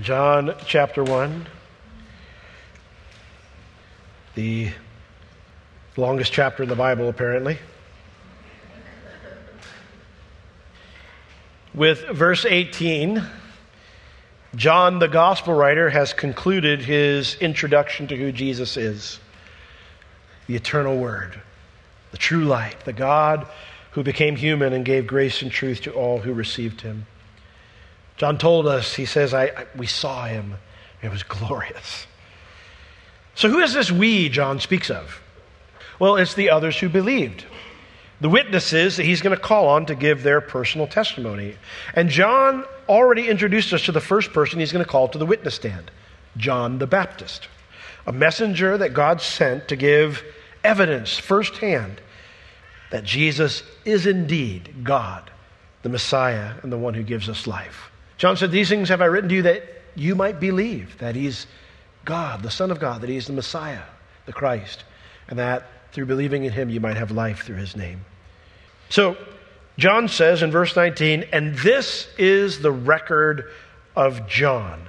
John 0.00 0.54
chapter 0.66 1.04
1, 1.04 1.46
the 4.34 4.70
longest 5.96 6.32
chapter 6.32 6.62
in 6.62 6.70
the 6.70 6.76
Bible, 6.76 7.10
apparently. 7.10 7.58
With 11.74 12.08
verse 12.08 12.46
18, 12.46 13.22
John, 14.56 15.00
the 15.00 15.08
gospel 15.08 15.52
writer, 15.52 15.90
has 15.90 16.14
concluded 16.14 16.80
his 16.80 17.34
introduction 17.36 18.06
to 18.08 18.16
who 18.16 18.32
Jesus 18.32 18.76
is 18.78 19.20
the 20.46 20.56
eternal 20.56 20.96
Word, 20.96 21.40
the 22.10 22.18
true 22.18 22.44
light, 22.44 22.76
the 22.86 22.92
God 22.94 23.46
who 23.90 24.02
became 24.02 24.36
human 24.36 24.72
and 24.72 24.84
gave 24.84 25.06
grace 25.06 25.42
and 25.42 25.50
truth 25.52 25.82
to 25.82 25.92
all 25.92 26.20
who 26.20 26.32
received 26.32 26.80
him. 26.80 27.06
John 28.20 28.36
told 28.36 28.66
us, 28.66 28.92
he 28.92 29.06
says, 29.06 29.32
I, 29.32 29.44
I, 29.44 29.66
we 29.74 29.86
saw 29.86 30.26
him. 30.26 30.56
It 31.00 31.10
was 31.10 31.22
glorious. 31.22 32.06
So, 33.34 33.48
who 33.48 33.60
is 33.60 33.72
this 33.72 33.90
we 33.90 34.28
John 34.28 34.60
speaks 34.60 34.90
of? 34.90 35.22
Well, 35.98 36.16
it's 36.16 36.34
the 36.34 36.50
others 36.50 36.78
who 36.78 36.90
believed. 36.90 37.46
The 38.20 38.28
witnesses 38.28 38.98
that 38.98 39.06
he's 39.06 39.22
going 39.22 39.34
to 39.34 39.42
call 39.42 39.68
on 39.68 39.86
to 39.86 39.94
give 39.94 40.22
their 40.22 40.42
personal 40.42 40.86
testimony. 40.86 41.56
And 41.94 42.10
John 42.10 42.66
already 42.90 43.26
introduced 43.26 43.72
us 43.72 43.86
to 43.86 43.92
the 43.92 44.02
first 44.02 44.34
person 44.34 44.60
he's 44.60 44.70
going 44.70 44.84
to 44.84 44.90
call 44.90 45.08
to 45.08 45.16
the 45.16 45.24
witness 45.24 45.54
stand 45.54 45.90
John 46.36 46.78
the 46.78 46.86
Baptist, 46.86 47.48
a 48.06 48.12
messenger 48.12 48.76
that 48.76 48.92
God 48.92 49.22
sent 49.22 49.66
to 49.68 49.76
give 49.76 50.22
evidence 50.62 51.16
firsthand 51.16 52.02
that 52.90 53.04
Jesus 53.04 53.62
is 53.86 54.04
indeed 54.04 54.84
God, 54.84 55.30
the 55.80 55.88
Messiah, 55.88 56.56
and 56.62 56.70
the 56.70 56.76
one 56.76 56.92
who 56.92 57.02
gives 57.02 57.26
us 57.26 57.46
life. 57.46 57.89
John 58.20 58.36
said, 58.36 58.50
These 58.50 58.68
things 58.68 58.90
have 58.90 59.00
I 59.00 59.06
written 59.06 59.30
to 59.30 59.34
you 59.34 59.42
that 59.42 59.64
you 59.94 60.14
might 60.14 60.38
believe 60.38 60.98
that 60.98 61.16
he's 61.16 61.46
God, 62.04 62.42
the 62.42 62.50
Son 62.50 62.70
of 62.70 62.78
God, 62.78 63.00
that 63.00 63.08
he's 63.08 63.26
the 63.26 63.32
Messiah, 63.32 63.80
the 64.26 64.32
Christ, 64.34 64.84
and 65.28 65.38
that 65.38 65.66
through 65.92 66.04
believing 66.04 66.44
in 66.44 66.52
him 66.52 66.68
you 66.68 66.80
might 66.80 66.98
have 66.98 67.10
life 67.10 67.44
through 67.44 67.56
his 67.56 67.74
name. 67.74 68.04
So, 68.90 69.16
John 69.78 70.06
says 70.06 70.42
in 70.42 70.50
verse 70.50 70.76
19, 70.76 71.28
and 71.32 71.56
this 71.56 72.08
is 72.18 72.60
the 72.60 72.70
record 72.70 73.50
of 73.96 74.28
John. 74.28 74.82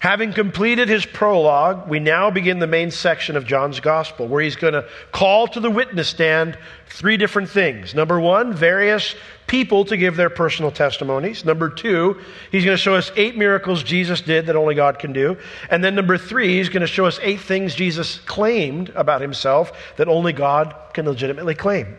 Having 0.00 0.34
completed 0.34 0.88
his 0.88 1.04
prologue, 1.04 1.88
we 1.88 1.98
now 1.98 2.30
begin 2.30 2.60
the 2.60 2.68
main 2.68 2.92
section 2.92 3.36
of 3.36 3.44
John's 3.44 3.80
gospel, 3.80 4.28
where 4.28 4.40
he's 4.40 4.54
going 4.54 4.74
to 4.74 4.86
call 5.10 5.48
to 5.48 5.58
the 5.58 5.70
witness 5.70 6.08
stand 6.08 6.56
three 6.86 7.16
different 7.16 7.50
things. 7.50 7.96
Number 7.96 8.20
one, 8.20 8.52
various 8.52 9.16
people 9.48 9.84
to 9.86 9.96
give 9.96 10.14
their 10.14 10.30
personal 10.30 10.70
testimonies. 10.70 11.44
Number 11.44 11.68
two, 11.68 12.20
he's 12.52 12.64
going 12.64 12.76
to 12.76 12.82
show 12.82 12.94
us 12.94 13.10
eight 13.16 13.36
miracles 13.36 13.82
Jesus 13.82 14.20
did 14.20 14.46
that 14.46 14.54
only 14.54 14.76
God 14.76 15.00
can 15.00 15.12
do. 15.12 15.36
And 15.68 15.82
then 15.82 15.96
number 15.96 16.16
three, 16.16 16.56
he's 16.56 16.68
going 16.68 16.82
to 16.82 16.86
show 16.86 17.06
us 17.06 17.18
eight 17.20 17.40
things 17.40 17.74
Jesus 17.74 18.18
claimed 18.20 18.90
about 18.90 19.20
himself 19.20 19.72
that 19.96 20.06
only 20.06 20.32
God 20.32 20.76
can 20.92 21.06
legitimately 21.06 21.56
claim. 21.56 21.96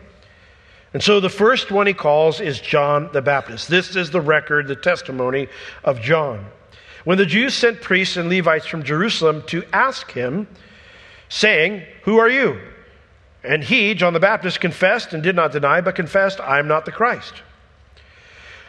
And 0.94 1.02
so 1.02 1.20
the 1.20 1.28
first 1.28 1.70
one 1.70 1.86
he 1.86 1.92
calls 1.92 2.40
is 2.40 2.60
John 2.60 3.10
the 3.12 3.20
Baptist. 3.20 3.68
This 3.68 3.94
is 3.94 4.10
the 4.10 4.22
record, 4.22 4.68
the 4.68 4.76
testimony 4.76 5.48
of 5.84 6.00
John. 6.00 6.46
When 7.04 7.18
the 7.18 7.26
Jews 7.26 7.54
sent 7.54 7.80
priests 7.80 8.16
and 8.16 8.28
Levites 8.28 8.66
from 8.66 8.82
Jerusalem 8.82 9.42
to 9.46 9.64
ask 9.72 10.10
him, 10.12 10.46
saying, 11.30 11.84
Who 12.02 12.18
are 12.18 12.28
you? 12.28 12.60
And 13.42 13.64
he, 13.64 13.94
John 13.94 14.12
the 14.12 14.20
Baptist, 14.20 14.60
confessed 14.60 15.14
and 15.14 15.22
did 15.22 15.34
not 15.34 15.52
deny, 15.52 15.80
but 15.80 15.94
confessed, 15.94 16.40
I 16.40 16.58
am 16.58 16.68
not 16.68 16.84
the 16.84 16.92
Christ. 16.92 17.32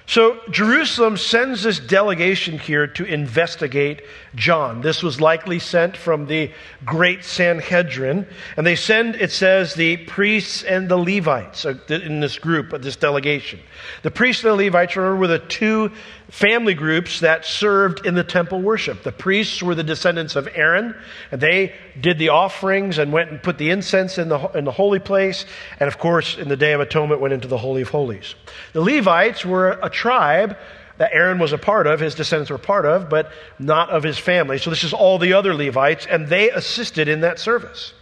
So 0.08 0.40
Jerusalem 0.50 1.16
sends 1.16 1.64
this 1.64 1.80
delegation 1.80 2.60
here 2.60 2.86
to 2.86 3.06
investigate 3.06 4.02
John. 4.36 4.82
This 4.82 5.04
was 5.04 5.22
likely 5.22 5.60
sent 5.60 5.96
from 5.96 6.28
the 6.28 6.52
great 6.84 7.24
Sanhedrin. 7.24 8.28
And 8.58 8.68
they 8.68 8.76
send, 8.76 9.16
it 9.16 9.32
says, 9.32 9.74
the 9.74 9.98
priests 9.98 10.64
and 10.64 10.90
the 10.90 10.98
Levites 10.98 11.66
uh, 11.66 11.76
in 11.88 12.20
this 12.20 12.38
group, 12.40 12.74
of 12.74 12.82
this 12.84 12.98
delegation. 12.98 13.60
The 14.04 14.12
priests 14.12 14.44
and 14.44 14.52
the 14.52 14.66
Levites, 14.66 14.96
remember, 14.98 15.18
were 15.18 15.28
the 15.28 15.40
two 15.40 15.92
family 16.32 16.74
groups 16.74 17.20
that 17.20 17.46
served 17.46 18.06
in 18.06 18.16
the 18.16 18.24
temple 18.24 18.62
worship. 18.62 19.04
The 19.04 19.12
priests 19.12 19.62
were 19.62 19.76
the 19.76 19.84
descendants 19.84 20.38
of 20.38 20.48
Aaron, 20.56 20.96
and 21.30 21.42
they 21.42 21.76
did 22.00 22.18
the 22.18 22.30
offerings 22.30 22.98
and 22.98 23.12
went 23.12 23.32
and 23.32 23.44
put 23.44 23.58
the 23.58 23.70
incense 23.70 24.18
in 24.18 24.30
the, 24.30 24.40
in 24.52 24.64
the 24.64 24.72
holy 24.72 25.00
place. 25.00 25.46
And 25.80 25.90
of 25.90 26.00
course, 26.00 26.38
in 26.38 26.48
the 26.48 26.56
Day 26.56 26.72
of 26.72 26.80
Atonement, 26.80 27.20
went 27.20 27.34
into 27.34 27.50
the 27.50 27.58
Holy 27.58 27.82
of 27.82 27.90
Holies. 27.90 28.34
The 28.72 28.82
Levites 28.82 29.46
were 29.46 29.78
a 29.84 29.90
tribe 29.90 30.58
that 30.98 31.12
Aaron 31.14 31.38
was 31.38 31.52
a 31.52 31.58
part 31.58 31.86
of, 31.86 32.00
his 32.00 32.16
descendants 32.16 32.50
were 32.50 32.58
part 32.58 32.86
of, 32.86 33.10
but 33.10 33.32
not 33.60 33.90
of 33.90 34.02
his 34.02 34.18
family. 34.18 34.58
So 34.58 34.70
this 34.70 34.86
is 34.86 34.94
all 34.94 35.20
the 35.20 35.34
other 35.34 35.54
Levites, 35.54 36.08
and 36.10 36.28
they 36.28 36.50
assisted 36.50 37.10
in 37.10 37.22
that 37.22 37.40
service. 37.40 37.94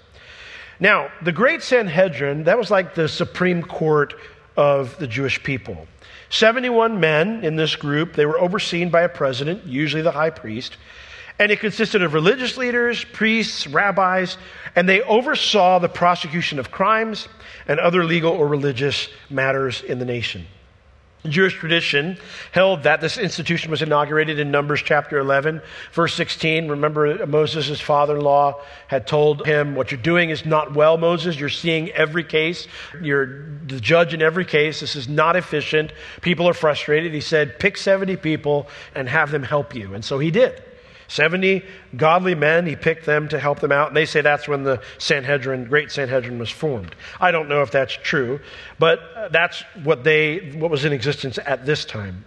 Now, 0.80 1.10
the 1.24 1.32
great 1.32 1.64
Sanhedrin, 1.64 2.44
that 2.44 2.60
was 2.60 2.70
like 2.70 2.94
the 2.94 3.08
Supreme 3.08 3.64
Court 3.64 4.14
of 4.56 4.98
the 5.00 5.08
Jewish 5.08 5.42
people. 5.42 5.88
71 6.30 7.00
men 7.00 7.44
in 7.44 7.56
this 7.56 7.76
group. 7.76 8.14
They 8.14 8.26
were 8.26 8.40
overseen 8.40 8.90
by 8.90 9.02
a 9.02 9.10
president, 9.10 9.66
usually 9.66 10.04
the 10.04 10.12
high 10.12 10.30
priest. 10.30 10.78
And 11.40 11.52
it 11.52 11.60
consisted 11.60 12.04
of 12.04 12.14
religious 12.14 12.58
leaders, 12.58 13.04
priests, 13.04 13.66
rabbis, 13.66 14.38
and 14.76 14.88
they 14.88 15.02
oversaw 15.02 15.80
the 15.80 15.90
prosecution 15.90 16.60
of 16.60 16.70
crimes 16.70 17.28
and 17.68 17.80
other 17.80 18.04
legal 18.04 18.34
or 18.34 18.48
religious 18.48 19.08
matters 19.30 19.82
in 19.82 20.00
the 20.00 20.06
nation. 20.06 20.46
Jewish 21.28 21.56
tradition 21.56 22.18
held 22.54 22.84
that 22.84 23.02
this 23.02 23.18
institution 23.18 23.72
was 23.72 23.82
inaugurated 23.82 24.40
in 24.40 24.52
Numbers 24.52 24.82
chapter 24.82 25.20
11, 25.20 25.62
verse 25.92 26.14
16. 26.14 26.70
Remember, 26.70 27.26
Moses' 27.26 27.82
father 27.82 28.16
in 28.16 28.24
law 28.24 28.62
had 28.88 29.06
told 29.06 29.46
him, 29.46 29.76
What 29.76 29.92
you're 29.92 30.02
doing 30.02 30.30
is 30.30 30.46
not 30.46 30.74
well, 30.74 30.98
Moses. 30.98 31.38
You're 31.38 31.50
seeing 31.50 31.90
every 31.90 32.24
case. 32.24 32.68
You're 33.02 33.44
the 33.66 33.82
judge 33.82 34.14
in 34.14 34.22
every 34.22 34.46
case. 34.46 34.80
This 34.80 34.96
is 34.96 35.10
not 35.10 35.36
efficient. 35.36 35.92
People 36.22 36.48
are 36.48 36.54
frustrated. 36.54 37.14
He 37.14 37.22
said, 37.22 37.60
Pick 37.60 37.76
70 37.76 38.16
people 38.18 38.70
and 38.96 39.10
have 39.10 39.30
them 39.32 39.44
help 39.44 39.76
you. 39.76 39.94
And 39.94 40.06
so 40.06 40.20
he 40.20 40.32
did. 40.32 40.64
70 41.10 41.64
godly 41.98 42.36
men, 42.36 42.66
he 42.66 42.76
picked 42.76 43.06
them 43.06 43.28
to 43.30 43.40
help 43.40 43.60
them 43.60 43.72
out, 43.72 43.88
and 43.90 43.98
they 43.98 44.06
say 44.06 44.22
that's 44.22 44.48
when 44.48 44.64
the 44.64 44.82
Sanhedrin, 45.00 45.66
great 45.66 45.92
Sanhedrin 45.92 46.40
was 46.40 46.50
formed. 46.50 46.96
I 47.20 47.32
don't 47.32 47.50
know 47.50 47.62
if 47.62 47.72
that's 47.72 47.94
true, 47.94 48.40
but 48.78 49.30
that's 49.32 49.64
what 49.84 50.04
they 50.04 50.52
what 50.52 50.72
was 50.72 50.86
in 50.86 50.94
existence 50.94 51.40
at 51.46 51.66
this 51.66 51.84
time. 51.84 52.24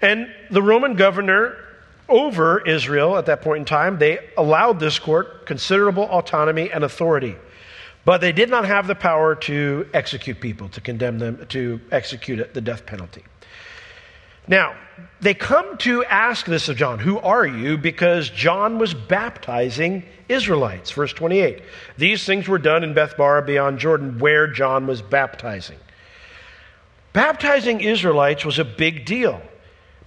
And 0.00 0.32
the 0.50 0.62
Roman 0.62 0.94
governor 0.94 1.56
over 2.08 2.60
Israel 2.66 3.16
at 3.16 3.26
that 3.26 3.42
point 3.42 3.60
in 3.60 3.64
time, 3.64 3.98
they 3.98 4.20
allowed 4.36 4.78
this 4.78 4.98
court 4.98 5.46
considerable 5.46 6.04
autonomy 6.04 6.70
and 6.70 6.84
authority. 6.84 7.36
But 8.04 8.20
they 8.20 8.32
did 8.32 8.50
not 8.50 8.66
have 8.66 8.86
the 8.86 8.94
power 8.94 9.34
to 9.34 9.88
execute 9.94 10.38
people, 10.40 10.68
to 10.70 10.80
condemn 10.80 11.18
them, 11.18 11.46
to 11.48 11.80
execute 11.90 12.52
the 12.52 12.60
death 12.60 12.84
penalty. 12.84 13.24
Now, 14.46 14.76
they 15.20 15.34
come 15.34 15.76
to 15.78 16.04
ask 16.04 16.46
this 16.46 16.68
of 16.68 16.76
John 16.76 16.98
Who 16.98 17.18
are 17.18 17.46
you? 17.46 17.78
Because 17.78 18.30
John 18.30 18.78
was 18.78 18.94
baptizing 18.94 20.04
Israelites. 20.28 20.90
Verse 20.90 21.12
28. 21.12 21.62
These 21.96 22.24
things 22.24 22.48
were 22.48 22.58
done 22.58 22.84
in 22.84 22.94
Bethabara 22.94 23.46
beyond 23.46 23.78
Jordan, 23.78 24.18
where 24.18 24.46
John 24.46 24.86
was 24.86 25.02
baptizing. 25.02 25.78
Baptizing 27.12 27.80
Israelites 27.80 28.44
was 28.44 28.58
a 28.58 28.64
big 28.64 29.04
deal 29.04 29.40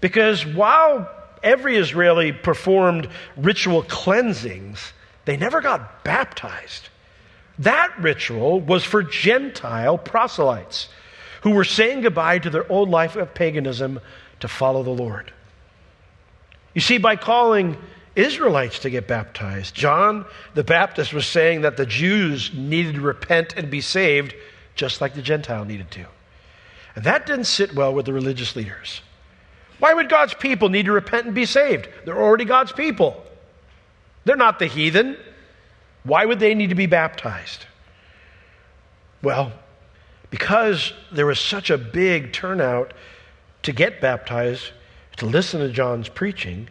because 0.01 0.45
while 0.45 1.09
every 1.41 1.77
Israeli 1.77 2.31
performed 2.33 3.07
ritual 3.37 3.83
cleansings, 3.83 4.93
they 5.25 5.37
never 5.37 5.61
got 5.61 6.03
baptized. 6.03 6.89
That 7.59 7.97
ritual 7.99 8.59
was 8.59 8.83
for 8.83 9.03
Gentile 9.03 9.97
proselytes 9.97 10.89
who 11.47 11.53
were 11.53 11.63
saying 11.63 12.01
goodbye 12.01 12.37
to 12.37 12.49
their 12.49 12.69
old 12.69 12.89
life 12.89 13.15
of 13.15 13.33
paganism 13.33 14.01
to 14.41 14.49
follow 14.49 14.83
the 14.83 14.89
Lord. 14.89 15.31
You 16.73 16.81
see, 16.81 16.97
by 16.97 17.15
calling 17.15 17.77
Israelites 18.17 18.79
to 18.79 18.89
get 18.89 19.07
baptized, 19.07 19.73
John 19.73 20.25
the 20.55 20.65
Baptist 20.65 21.13
was 21.13 21.25
saying 21.25 21.61
that 21.61 21.77
the 21.77 21.85
Jews 21.85 22.51
needed 22.53 22.95
to 22.95 23.01
repent 23.01 23.53
and 23.55 23.71
be 23.71 23.79
saved 23.79 24.35
just 24.75 24.99
like 24.99 25.13
the 25.13 25.21
Gentile 25.21 25.63
needed 25.63 25.89
to. 25.91 26.05
And 26.97 27.05
that 27.05 27.25
didn't 27.25 27.45
sit 27.45 27.73
well 27.73 27.93
with 27.93 28.07
the 28.07 28.13
religious 28.13 28.53
leaders. 28.57 28.99
Why 29.79 29.93
would 29.93 30.09
God's 30.09 30.33
people 30.33 30.67
need 30.67 30.87
to 30.87 30.91
repent 30.91 31.27
and 31.27 31.33
be 31.33 31.45
saved? 31.45 31.87
They're 32.03 32.21
already 32.21 32.43
God's 32.43 32.73
people. 32.73 33.23
They're 34.25 34.35
not 34.35 34.59
the 34.59 34.67
heathen. 34.67 35.15
Why 36.03 36.25
would 36.25 36.41
they 36.41 36.55
need 36.55 36.71
to 36.71 36.75
be 36.75 36.87
baptized? 36.87 37.65
Well, 39.23 39.53
because 40.29 40.93
there 41.11 41.25
was 41.25 41.39
such 41.39 41.69
a 41.69 41.77
big 41.77 42.33
turnout 42.33 42.93
to 43.63 43.71
get 43.71 44.01
baptized, 44.01 44.71
to 45.17 45.25
listen 45.25 45.59
to 45.59 45.69
John's 45.69 46.09
preaching, 46.09 46.69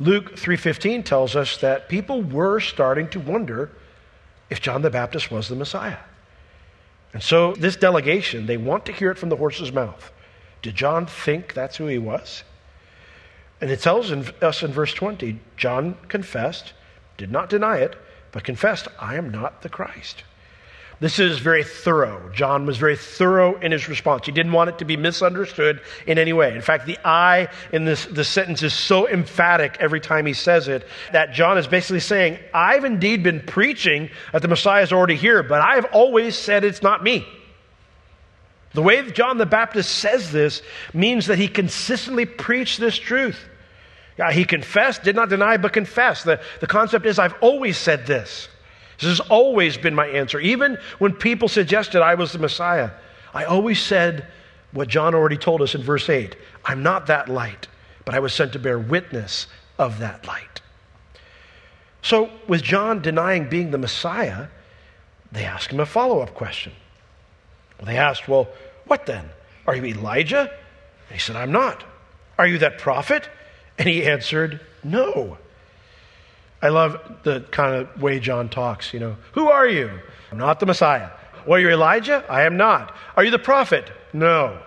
Luke 0.00 0.36
3:15 0.36 1.04
tells 1.04 1.36
us 1.36 1.56
that 1.58 1.88
people 1.88 2.22
were 2.22 2.60
starting 2.60 3.08
to 3.08 3.20
wonder 3.20 3.70
if 4.50 4.60
John 4.60 4.82
the 4.82 4.90
Baptist 4.90 5.30
was 5.30 5.48
the 5.48 5.54
Messiah. 5.54 5.98
And 7.12 7.22
so 7.22 7.52
this 7.54 7.76
delegation, 7.76 8.46
they 8.46 8.56
want 8.56 8.84
to 8.86 8.92
hear 8.92 9.10
it 9.10 9.18
from 9.18 9.28
the 9.28 9.36
horse's 9.36 9.72
mouth. 9.72 10.10
Did 10.62 10.74
John 10.74 11.06
think 11.06 11.54
that's 11.54 11.76
who 11.76 11.86
he 11.86 11.98
was? 11.98 12.42
And 13.60 13.70
it 13.70 13.80
tells 13.80 14.10
us 14.10 14.62
in 14.62 14.72
verse 14.72 14.92
20 14.92 15.38
John 15.56 15.96
confessed, 16.08 16.72
did 17.16 17.30
not 17.30 17.48
deny 17.48 17.78
it, 17.78 17.96
but 18.32 18.42
confessed, 18.42 18.88
I 18.98 19.14
am 19.14 19.30
not 19.30 19.62
the 19.62 19.68
Christ. 19.68 20.24
This 21.04 21.18
is 21.18 21.38
very 21.38 21.64
thorough. 21.64 22.30
John 22.32 22.64
was 22.64 22.78
very 22.78 22.96
thorough 22.96 23.60
in 23.60 23.72
his 23.72 23.90
response. 23.90 24.24
He 24.24 24.32
didn't 24.32 24.52
want 24.52 24.70
it 24.70 24.78
to 24.78 24.86
be 24.86 24.96
misunderstood 24.96 25.82
in 26.06 26.16
any 26.16 26.32
way. 26.32 26.54
In 26.54 26.62
fact, 26.62 26.86
the 26.86 26.96
I 27.04 27.48
in 27.72 27.84
this, 27.84 28.06
this 28.06 28.26
sentence 28.26 28.62
is 28.62 28.72
so 28.72 29.06
emphatic 29.06 29.76
every 29.80 30.00
time 30.00 30.24
he 30.24 30.32
says 30.32 30.66
it 30.66 30.88
that 31.12 31.34
John 31.34 31.58
is 31.58 31.66
basically 31.66 32.00
saying, 32.00 32.38
I've 32.54 32.86
indeed 32.86 33.22
been 33.22 33.40
preaching 33.40 34.08
that 34.32 34.40
the 34.40 34.48
Messiah 34.48 34.82
is 34.82 34.94
already 34.94 35.16
here, 35.16 35.42
but 35.42 35.60
I've 35.60 35.84
always 35.92 36.38
said 36.38 36.64
it's 36.64 36.80
not 36.80 37.04
me. 37.04 37.28
The 38.72 38.80
way 38.80 39.10
John 39.10 39.36
the 39.36 39.44
Baptist 39.44 39.94
says 39.96 40.32
this 40.32 40.62
means 40.94 41.26
that 41.26 41.36
he 41.36 41.48
consistently 41.48 42.24
preached 42.24 42.80
this 42.80 42.96
truth. 42.96 43.46
He 44.32 44.46
confessed, 44.46 45.02
did 45.02 45.16
not 45.16 45.28
deny, 45.28 45.58
but 45.58 45.74
confessed. 45.74 46.24
The, 46.24 46.40
the 46.60 46.66
concept 46.66 47.04
is, 47.04 47.18
I've 47.18 47.36
always 47.42 47.76
said 47.76 48.06
this. 48.06 48.48
This 49.04 49.18
has 49.18 49.28
always 49.28 49.76
been 49.76 49.94
my 49.94 50.06
answer. 50.06 50.40
Even 50.40 50.78
when 50.98 51.12
people 51.12 51.48
suggested 51.48 52.02
I 52.02 52.14
was 52.14 52.32
the 52.32 52.38
Messiah, 52.38 52.90
I 53.32 53.44
always 53.44 53.80
said 53.80 54.26
what 54.72 54.88
John 54.88 55.14
already 55.14 55.36
told 55.36 55.62
us 55.62 55.74
in 55.74 55.82
verse 55.82 56.08
8 56.08 56.36
I'm 56.64 56.82
not 56.82 57.06
that 57.06 57.28
light, 57.28 57.68
but 58.04 58.14
I 58.14 58.18
was 58.18 58.32
sent 58.32 58.52
to 58.54 58.58
bear 58.58 58.78
witness 58.78 59.46
of 59.78 59.98
that 59.98 60.26
light. 60.26 60.60
So, 62.02 62.30
with 62.48 62.62
John 62.62 63.00
denying 63.00 63.48
being 63.48 63.70
the 63.70 63.78
Messiah, 63.78 64.48
they 65.32 65.44
asked 65.44 65.70
him 65.70 65.80
a 65.80 65.86
follow 65.86 66.20
up 66.20 66.34
question. 66.34 66.72
They 67.82 67.96
asked, 67.96 68.28
Well, 68.28 68.48
what 68.86 69.06
then? 69.06 69.30
Are 69.66 69.74
you 69.74 69.84
Elijah? 69.84 70.50
And 71.08 71.12
he 71.12 71.18
said, 71.18 71.36
I'm 71.36 71.52
not. 71.52 71.84
Are 72.38 72.46
you 72.46 72.58
that 72.58 72.78
prophet? 72.78 73.28
And 73.78 73.88
he 73.88 74.04
answered, 74.04 74.60
No. 74.82 75.38
I 76.64 76.70
love 76.70 76.98
the 77.24 77.42
kind 77.50 77.74
of 77.74 78.00
way 78.00 78.18
John 78.18 78.48
talks, 78.48 78.94
you 78.94 78.98
know. 78.98 79.16
Who 79.32 79.48
are 79.48 79.68
you? 79.68 79.90
I'm 80.32 80.38
not 80.38 80.60
the 80.60 80.66
Messiah. 80.66 81.10
Well, 81.46 81.60
you're 81.60 81.72
Elijah? 81.72 82.24
I 82.26 82.44
am 82.44 82.56
not. 82.56 82.96
Are 83.18 83.22
you 83.22 83.30
the 83.30 83.38
prophet? 83.38 83.92
No. 84.14 84.58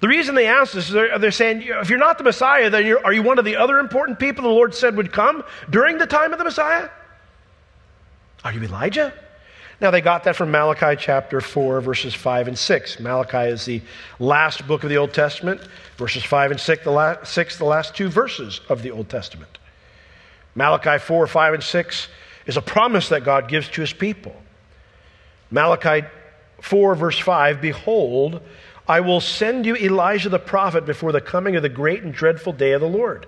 The 0.00 0.08
reason 0.08 0.34
they 0.34 0.46
ask 0.46 0.72
this 0.72 0.86
is 0.86 0.94
they're, 0.94 1.18
they're 1.18 1.30
saying, 1.30 1.62
if 1.62 1.90
you're 1.90 1.98
not 1.98 2.16
the 2.16 2.24
Messiah, 2.24 2.70
then 2.70 2.96
are 3.04 3.12
you 3.12 3.22
one 3.22 3.38
of 3.38 3.44
the 3.44 3.56
other 3.56 3.78
important 3.78 4.18
people 4.18 4.44
the 4.44 4.48
Lord 4.48 4.74
said 4.74 4.96
would 4.96 5.12
come 5.12 5.44
during 5.68 5.98
the 5.98 6.06
time 6.06 6.32
of 6.32 6.38
the 6.38 6.44
Messiah? 6.44 6.88
Are 8.44 8.52
you 8.54 8.62
Elijah? 8.62 9.12
Now, 9.82 9.90
they 9.90 10.00
got 10.00 10.22
that 10.24 10.36
from 10.36 10.52
Malachi 10.52 10.94
chapter 10.96 11.40
4, 11.40 11.80
verses 11.80 12.14
5 12.14 12.46
and 12.46 12.56
6. 12.56 13.00
Malachi 13.00 13.50
is 13.50 13.64
the 13.64 13.82
last 14.20 14.64
book 14.68 14.84
of 14.84 14.90
the 14.90 14.96
Old 14.96 15.12
Testament. 15.12 15.60
Verses 15.96 16.22
5 16.22 16.52
and 16.52 16.60
6 16.60 16.84
the, 16.84 16.90
last, 16.92 17.32
6, 17.32 17.58
the 17.58 17.64
last 17.64 17.96
two 17.96 18.08
verses 18.08 18.60
of 18.68 18.82
the 18.82 18.92
Old 18.92 19.08
Testament. 19.08 19.58
Malachi 20.54 20.98
4, 20.98 21.26
5, 21.26 21.54
and 21.54 21.62
6 21.64 22.08
is 22.46 22.56
a 22.56 22.62
promise 22.62 23.08
that 23.08 23.24
God 23.24 23.48
gives 23.48 23.68
to 23.70 23.80
his 23.80 23.92
people. 23.92 24.36
Malachi 25.50 26.06
4, 26.60 26.94
verse 26.94 27.18
5 27.18 27.60
Behold, 27.60 28.40
I 28.86 29.00
will 29.00 29.20
send 29.20 29.64
you 29.64 29.76
Elijah 29.76 30.28
the 30.28 30.38
prophet 30.38 30.84
before 30.84 31.12
the 31.12 31.20
coming 31.20 31.54
of 31.56 31.62
the 31.62 31.68
great 31.68 32.02
and 32.02 32.12
dreadful 32.12 32.52
day 32.52 32.72
of 32.72 32.80
the 32.80 32.88
Lord. 32.88 33.26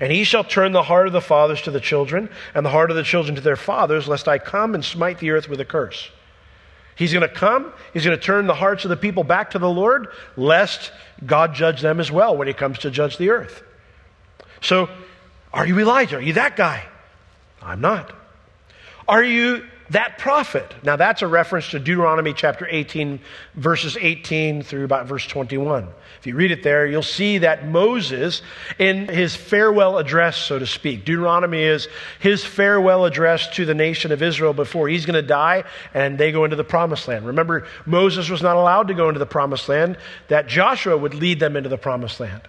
And 0.00 0.10
he 0.10 0.24
shall 0.24 0.42
turn 0.42 0.72
the 0.72 0.82
heart 0.82 1.06
of 1.06 1.12
the 1.12 1.20
fathers 1.20 1.62
to 1.62 1.70
the 1.70 1.80
children, 1.80 2.28
and 2.54 2.66
the 2.66 2.70
heart 2.70 2.90
of 2.90 2.96
the 2.96 3.02
children 3.02 3.36
to 3.36 3.40
their 3.40 3.56
fathers, 3.56 4.08
lest 4.08 4.26
I 4.26 4.38
come 4.38 4.74
and 4.74 4.84
smite 4.84 5.18
the 5.18 5.30
earth 5.30 5.48
with 5.48 5.60
a 5.60 5.64
curse. 5.64 6.10
He's 6.96 7.12
going 7.12 7.28
to 7.28 7.34
come, 7.34 7.72
he's 7.92 8.04
going 8.04 8.18
to 8.18 8.22
turn 8.22 8.46
the 8.46 8.54
hearts 8.54 8.84
of 8.84 8.88
the 8.88 8.96
people 8.96 9.22
back 9.22 9.50
to 9.50 9.58
the 9.58 9.70
Lord, 9.70 10.08
lest 10.36 10.92
God 11.24 11.54
judge 11.54 11.82
them 11.82 12.00
as 12.00 12.10
well 12.10 12.36
when 12.36 12.48
he 12.48 12.54
comes 12.54 12.78
to 12.80 12.90
judge 12.90 13.18
the 13.18 13.30
earth. 13.30 13.62
So, 14.60 14.88
are 15.52 15.66
you 15.66 15.78
Elijah? 15.78 16.16
Are 16.16 16.22
you 16.22 16.32
that 16.34 16.56
guy? 16.56 16.84
I'm 17.62 17.80
not. 17.80 18.12
Are 19.06 19.22
you 19.22 19.66
that 19.90 20.18
prophet. 20.18 20.74
Now, 20.82 20.96
that's 20.96 21.22
a 21.22 21.26
reference 21.26 21.70
to 21.70 21.78
Deuteronomy 21.78 22.32
chapter 22.32 22.66
18, 22.68 23.20
verses 23.54 23.96
18 24.00 24.62
through 24.62 24.84
about 24.84 25.06
verse 25.06 25.26
21. 25.26 25.88
If 26.18 26.26
you 26.26 26.34
read 26.34 26.50
it 26.50 26.62
there, 26.62 26.86
you'll 26.86 27.02
see 27.02 27.38
that 27.38 27.68
Moses, 27.68 28.42
in 28.78 29.08
his 29.08 29.36
farewell 29.36 29.98
address, 29.98 30.36
so 30.36 30.58
to 30.58 30.66
speak, 30.66 31.04
Deuteronomy 31.04 31.62
is 31.62 31.88
his 32.18 32.44
farewell 32.44 33.04
address 33.04 33.48
to 33.56 33.64
the 33.64 33.74
nation 33.74 34.10
of 34.12 34.22
Israel 34.22 34.52
before 34.52 34.88
he's 34.88 35.06
going 35.06 35.14
to 35.14 35.26
die 35.26 35.64
and 35.94 36.18
they 36.18 36.32
go 36.32 36.44
into 36.44 36.56
the 36.56 36.64
promised 36.64 37.06
land. 37.06 37.26
Remember, 37.26 37.66
Moses 37.84 38.28
was 38.28 38.42
not 38.42 38.56
allowed 38.56 38.88
to 38.88 38.94
go 38.94 39.08
into 39.08 39.20
the 39.20 39.26
promised 39.26 39.68
land, 39.68 39.98
that 40.28 40.48
Joshua 40.48 40.96
would 40.96 41.14
lead 41.14 41.38
them 41.38 41.56
into 41.56 41.68
the 41.68 41.78
promised 41.78 42.18
land. 42.18 42.42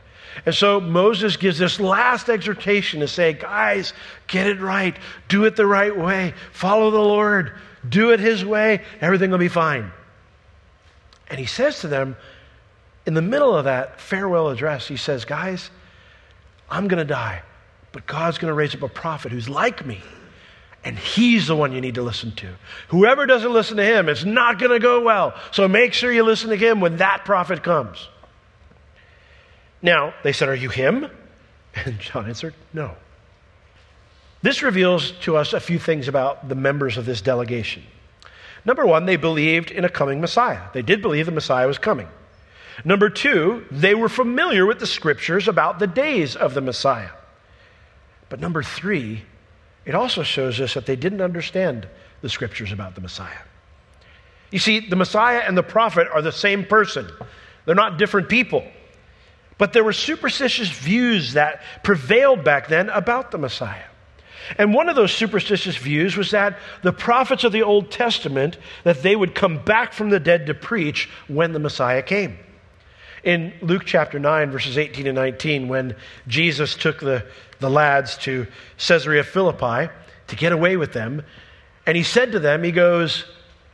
And 0.46 0.54
so 0.54 0.80
Moses 0.80 1.38
gives 1.38 1.58
this 1.58 1.80
last 1.80 2.30
exhortation 2.30 3.00
to 3.00 3.08
say, 3.08 3.34
guys, 3.34 3.94
get 4.28 4.48
it 4.48 4.60
right. 4.60 4.96
Do 5.28 5.46
it 5.46 5.56
the 5.56 5.66
right 5.68 5.96
way. 5.96 6.34
Follow 6.52 6.92
the 6.92 7.00
Lord. 7.00 7.54
Do 7.88 8.12
it 8.12 8.20
his 8.20 8.46
way. 8.46 8.82
Everything 9.02 9.32
will 9.32 9.38
be 9.38 9.48
fine. 9.48 9.92
And 11.30 11.40
he 11.40 11.46
says 11.46 11.82
to 11.82 11.88
them, 11.88 12.16
in 13.06 13.14
the 13.14 13.22
middle 13.22 13.56
of 13.56 13.66
that 13.66 14.00
farewell 14.00 14.50
address, 14.50 14.88
he 14.88 14.98
says, 14.98 15.26
guys, 15.26 15.70
I'm 16.70 16.88
going 16.88 17.00
to 17.00 17.06
die, 17.06 17.42
but 17.92 18.06
God's 18.06 18.38
going 18.38 18.50
to 18.50 18.54
raise 18.54 18.76
up 18.76 18.82
a 18.82 18.90
prophet 18.90 19.32
who's 19.32 19.50
like 19.50 19.86
me. 19.86 20.02
And 20.84 20.98
he's 20.98 21.48
the 21.48 21.56
one 21.56 21.74
you 21.74 21.82
need 21.82 21.96
to 21.96 22.02
listen 22.02 22.32
to. 22.36 22.48
Whoever 22.90 23.26
doesn't 23.26 23.52
listen 23.52 23.78
to 23.78 23.84
him, 23.84 24.08
it's 24.08 24.24
not 24.24 24.60
going 24.60 24.72
to 24.72 24.80
go 24.80 25.02
well. 25.02 25.34
So 25.52 25.68
make 25.68 25.94
sure 25.94 26.12
you 26.12 26.24
listen 26.24 26.50
to 26.50 26.56
him 26.56 26.80
when 26.80 26.98
that 26.98 27.26
prophet 27.26 27.64
comes. 27.64 28.08
Now, 29.82 30.14
they 30.24 30.34
said, 30.34 30.50
Are 30.50 30.56
you 30.56 30.70
him? 30.70 31.10
And 31.86 32.00
John 32.00 32.28
answered, 32.28 32.56
No. 32.74 32.96
This 34.42 34.64
reveals 34.64 35.12
to 35.22 35.38
us 35.38 35.54
a 35.54 35.60
few 35.60 35.78
things 35.78 36.08
about 36.08 36.50
the 36.50 36.56
members 36.56 36.98
of 36.98 37.06
this 37.06 37.22
delegation. 37.22 37.84
Number 38.66 38.86
one, 38.86 39.06
they 39.06 39.16
believed 39.16 39.72
in 39.72 39.86
a 39.86 39.90
coming 39.90 40.20
Messiah. 40.20 40.62
They 40.74 40.82
did 40.82 41.02
believe 41.02 41.26
the 41.26 41.32
Messiah 41.32 41.68
was 41.68 41.78
coming. 41.78 42.08
Number 42.84 43.10
two, 43.10 43.66
they 43.72 43.96
were 43.96 44.10
familiar 44.10 44.66
with 44.66 44.80
the 44.80 44.88
scriptures 44.88 45.48
about 45.48 45.80
the 45.80 45.88
days 45.88 46.36
of 46.36 46.54
the 46.54 46.62
Messiah. 46.62 47.10
But 48.30 48.40
number 48.40 48.62
three, 48.62 49.24
it 49.86 49.96
also 49.96 50.22
shows 50.22 50.60
us 50.60 50.74
that 50.74 50.86
they 50.86 50.96
didn't 50.96 51.22
understand 51.22 51.88
the 52.22 52.30
scriptures 52.30 52.72
about 52.72 52.96
the 52.96 53.02
Messiah. 53.02 53.40
You 54.52 54.60
see, 54.60 54.80
the 54.82 54.96
Messiah 54.96 55.44
and 55.46 55.58
the 55.58 55.64
prophet 55.64 56.08
are 56.14 56.22
the 56.22 56.32
same 56.32 56.66
person, 56.66 57.10
they're 57.66 57.76
not 57.76 57.98
different 57.98 58.30
people. 58.30 58.66
But 59.58 59.74
there 59.74 59.84
were 59.84 59.94
superstitious 59.94 60.70
views 60.70 61.34
that 61.34 61.62
prevailed 61.84 62.44
back 62.44 62.68
then 62.68 62.90
about 62.90 63.32
the 63.32 63.38
Messiah. 63.38 63.86
And 64.58 64.74
one 64.74 64.88
of 64.88 64.96
those 64.96 65.12
superstitious 65.12 65.76
views 65.76 66.16
was 66.16 66.32
that 66.32 66.58
the 66.82 66.94
prophets 66.94 67.44
of 67.44 67.52
the 67.52 67.64
Old 67.64 67.92
Testament 67.92 68.58
that 68.84 69.02
they 69.02 69.16
would 69.16 69.36
come 69.36 69.64
back 69.64 69.94
from 69.94 70.10
the 70.10 70.20
dead 70.20 70.46
to 70.46 70.54
preach 70.54 71.10
when 71.28 71.52
the 71.52 71.60
Messiah 71.60 72.02
came. 72.02 72.38
In 73.24 73.54
Luke 73.62 73.84
chapter 73.86 74.20
9 74.20 74.52
verses 74.52 74.78
18 74.78 75.08
and 75.08 75.16
19 75.16 75.68
when 75.68 75.96
Jesus 76.28 76.76
took 76.76 77.00
the, 77.00 77.26
the 77.60 77.70
lads 77.70 78.16
to 78.20 78.48
Caesarea 78.78 79.24
Philippi 79.24 79.92
to 80.28 80.36
get 80.36 80.54
away 80.54 80.78
with 80.78 80.94
them 80.94 81.24
and 81.86 81.98
he 81.98 82.04
said 82.04 82.32
to 82.32 82.40
them 82.40 82.64
he 82.64 82.72
goes 82.72 83.26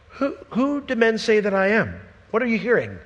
who, 0.09 0.35
who 0.51 0.81
do 0.81 0.95
men 0.95 1.17
say 1.17 1.39
that 1.39 1.53
I 1.53 1.69
am? 1.69 1.99
What 2.31 2.41
are 2.41 2.47
you 2.47 2.57
hearing? 2.57 2.97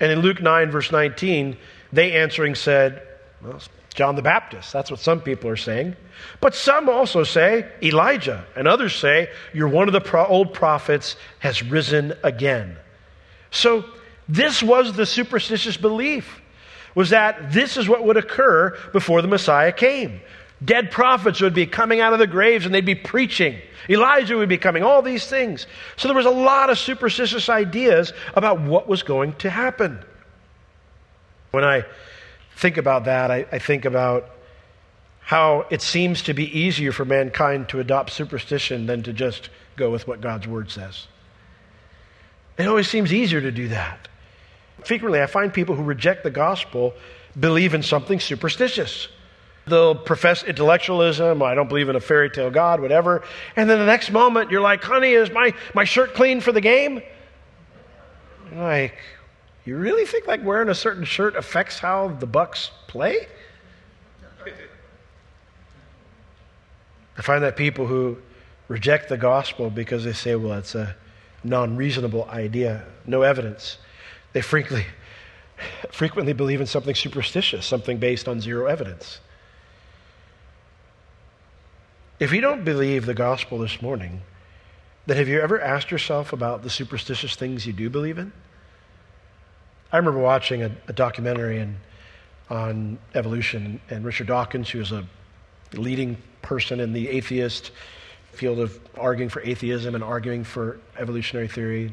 And 0.00 0.10
in 0.10 0.20
Luke 0.20 0.40
9, 0.40 0.70
verse 0.70 0.90
19, 0.90 1.56
they 1.92 2.12
answering 2.12 2.54
said, 2.54 3.06
Well, 3.42 3.60
John 3.94 4.14
the 4.14 4.22
Baptist. 4.22 4.72
That's 4.72 4.90
what 4.90 5.00
some 5.00 5.20
people 5.20 5.50
are 5.50 5.56
saying. 5.56 5.96
But 6.40 6.54
some 6.54 6.88
also 6.88 7.24
say 7.24 7.66
Elijah, 7.82 8.44
and 8.56 8.68
others 8.68 8.94
say 8.94 9.28
you're 9.52 9.68
one 9.68 9.88
of 9.88 9.92
the 9.92 10.00
pro- 10.00 10.26
old 10.26 10.54
prophets 10.54 11.16
has 11.40 11.62
risen 11.62 12.14
again. 12.22 12.76
So 13.50 13.84
this 14.28 14.62
was 14.62 14.92
the 14.92 15.06
superstitious 15.06 15.76
belief 15.76 16.40
was 16.94 17.10
that 17.10 17.52
this 17.52 17.76
is 17.76 17.88
what 17.88 18.04
would 18.04 18.16
occur 18.16 18.76
before 18.92 19.22
the 19.22 19.28
Messiah 19.28 19.72
came. 19.72 20.20
Dead 20.62 20.90
prophets 20.90 21.40
would 21.40 21.54
be 21.54 21.66
coming 21.66 22.00
out 22.00 22.12
of 22.12 22.18
the 22.18 22.26
graves 22.26 22.66
and 22.66 22.74
they'd 22.74 22.84
be 22.84 22.94
preaching. 22.94 23.58
Elijah 23.88 24.36
would 24.36 24.48
be 24.48 24.58
coming, 24.58 24.82
all 24.82 25.00
these 25.00 25.26
things. 25.26 25.66
So 25.96 26.06
there 26.06 26.16
was 26.16 26.26
a 26.26 26.30
lot 26.30 26.68
of 26.68 26.78
superstitious 26.78 27.48
ideas 27.48 28.12
about 28.34 28.60
what 28.60 28.86
was 28.86 29.02
going 29.02 29.34
to 29.36 29.48
happen. 29.48 29.98
When 31.50 31.64
I 31.64 31.84
think 32.56 32.76
about 32.76 33.06
that, 33.06 33.30
I, 33.30 33.46
I 33.50 33.58
think 33.58 33.86
about 33.86 34.30
how 35.20 35.66
it 35.70 35.80
seems 35.80 36.22
to 36.22 36.34
be 36.34 36.58
easier 36.58 36.92
for 36.92 37.04
mankind 37.04 37.68
to 37.70 37.80
adopt 37.80 38.10
superstition 38.10 38.86
than 38.86 39.02
to 39.04 39.12
just 39.12 39.48
go 39.76 39.90
with 39.90 40.06
what 40.06 40.20
God's 40.20 40.46
word 40.46 40.70
says. 40.70 41.06
It 42.58 42.66
always 42.66 42.88
seems 42.88 43.12
easier 43.12 43.40
to 43.40 43.50
do 43.50 43.68
that. 43.68 44.08
Frequently, 44.84 45.22
I 45.22 45.26
find 45.26 45.52
people 45.52 45.74
who 45.74 45.82
reject 45.82 46.22
the 46.22 46.30
gospel 46.30 46.94
believe 47.38 47.74
in 47.74 47.82
something 47.82 48.20
superstitious. 48.20 49.08
They'll 49.66 49.94
profess 49.94 50.42
intellectualism, 50.42 51.42
I 51.42 51.54
don't 51.54 51.68
believe 51.68 51.88
in 51.88 51.96
a 51.96 52.00
fairy 52.00 52.30
tale 52.30 52.50
God, 52.50 52.80
whatever. 52.80 53.22
And 53.56 53.68
then 53.68 53.78
the 53.78 53.86
next 53.86 54.10
moment, 54.10 54.50
you're 54.50 54.60
like, 54.60 54.82
honey, 54.82 55.12
is 55.12 55.30
my, 55.30 55.54
my 55.74 55.84
shirt 55.84 56.14
clean 56.14 56.40
for 56.40 56.50
the 56.50 56.60
game? 56.60 57.02
Like, 58.54 58.96
You 59.64 59.76
really 59.76 60.06
think 60.06 60.26
like 60.26 60.44
wearing 60.44 60.68
a 60.68 60.74
certain 60.74 61.04
shirt 61.04 61.36
affects 61.36 61.78
how 61.78 62.08
the 62.08 62.26
Bucks 62.26 62.70
play? 62.88 63.28
I 67.16 67.22
find 67.22 67.44
that 67.44 67.54
people 67.54 67.86
who 67.86 68.16
reject 68.68 69.10
the 69.10 69.18
gospel 69.18 69.68
because 69.68 70.04
they 70.04 70.14
say, 70.14 70.36
well, 70.36 70.58
it's 70.58 70.74
a 70.74 70.96
non 71.44 71.76
reasonable 71.76 72.24
idea, 72.30 72.84
no 73.06 73.22
evidence, 73.22 73.76
they 74.32 74.40
frequently, 74.40 74.86
frequently 75.90 76.32
believe 76.32 76.60
in 76.62 76.66
something 76.66 76.94
superstitious, 76.94 77.66
something 77.66 77.98
based 77.98 78.26
on 78.26 78.40
zero 78.40 78.66
evidence. 78.66 79.20
If 82.20 82.34
you 82.34 82.42
don't 82.42 82.66
believe 82.66 83.06
the 83.06 83.14
gospel 83.14 83.56
this 83.56 83.80
morning, 83.80 84.20
then 85.06 85.16
have 85.16 85.26
you 85.26 85.40
ever 85.40 85.58
asked 85.58 85.90
yourself 85.90 86.34
about 86.34 86.62
the 86.62 86.68
superstitious 86.68 87.34
things 87.34 87.66
you 87.66 87.72
do 87.72 87.88
believe 87.88 88.18
in? 88.18 88.30
I 89.90 89.96
remember 89.96 90.20
watching 90.20 90.62
a, 90.62 90.70
a 90.86 90.92
documentary 90.92 91.60
in, 91.60 91.78
on 92.50 92.98
evolution, 93.14 93.80
and 93.88 94.04
Richard 94.04 94.26
Dawkins, 94.26 94.68
who 94.68 94.82
is 94.82 94.92
a 94.92 95.06
leading 95.72 96.18
person 96.42 96.78
in 96.78 96.92
the 96.92 97.08
atheist 97.08 97.70
field 98.32 98.58
of 98.58 98.78
arguing 98.98 99.30
for 99.30 99.40
atheism 99.40 99.94
and 99.94 100.04
arguing 100.04 100.44
for 100.44 100.78
evolutionary 100.98 101.48
theory, 101.48 101.90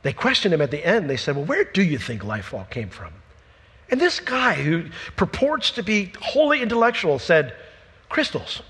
they 0.00 0.14
questioned 0.14 0.54
him 0.54 0.62
at 0.62 0.70
the 0.70 0.82
end. 0.82 1.10
They 1.10 1.18
said, 1.18 1.36
Well, 1.36 1.44
where 1.44 1.64
do 1.64 1.82
you 1.82 1.98
think 1.98 2.24
life 2.24 2.54
all 2.54 2.66
came 2.70 2.88
from? 2.88 3.12
And 3.90 4.00
this 4.00 4.18
guy 4.18 4.54
who 4.54 4.86
purports 5.14 5.72
to 5.72 5.82
be 5.82 6.10
wholly 6.22 6.62
intellectual 6.62 7.18
said, 7.18 7.54
Crystals. 8.08 8.62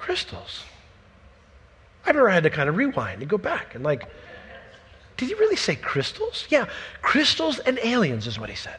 Crystals. 0.00 0.64
I 2.04 2.08
remember 2.08 2.30
I 2.30 2.34
had 2.34 2.44
to 2.44 2.50
kind 2.50 2.68
of 2.68 2.76
rewind 2.76 3.20
and 3.20 3.30
go 3.30 3.36
back 3.36 3.74
and, 3.74 3.84
like, 3.84 4.08
did 5.18 5.28
he 5.28 5.34
really 5.34 5.56
say 5.56 5.76
crystals? 5.76 6.46
Yeah, 6.48 6.66
crystals 7.02 7.58
and 7.58 7.78
aliens 7.80 8.26
is 8.26 8.38
what 8.38 8.48
he 8.48 8.56
said. 8.56 8.78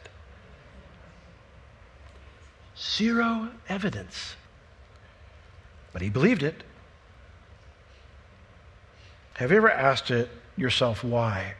Zero 2.76 3.50
evidence. 3.68 4.34
But 5.92 6.02
he 6.02 6.10
believed 6.10 6.42
it. 6.42 6.64
Have 9.34 9.52
you 9.52 9.58
ever 9.58 9.70
asked 9.70 10.10
it 10.10 10.28
yourself 10.56 11.04
why? 11.04 11.54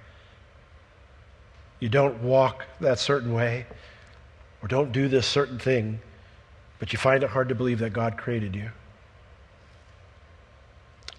You 1.78 1.88
don't 1.88 2.21
walk 2.23 2.64
that 2.81 2.99
certain 2.99 3.33
way 3.33 3.66
or 4.61 4.69
don't 4.69 4.90
do 4.90 5.07
this 5.07 5.26
certain 5.26 5.61
thing, 5.61 6.00
but 6.81 6.92
you 6.92 6.99
find 6.99 7.23
it 7.23 7.31
hard 7.31 7.49
to 7.50 7.54
believe 7.54 7.78
that 7.78 7.92
God 7.92 8.19
created 8.19 8.57
you. 8.57 8.71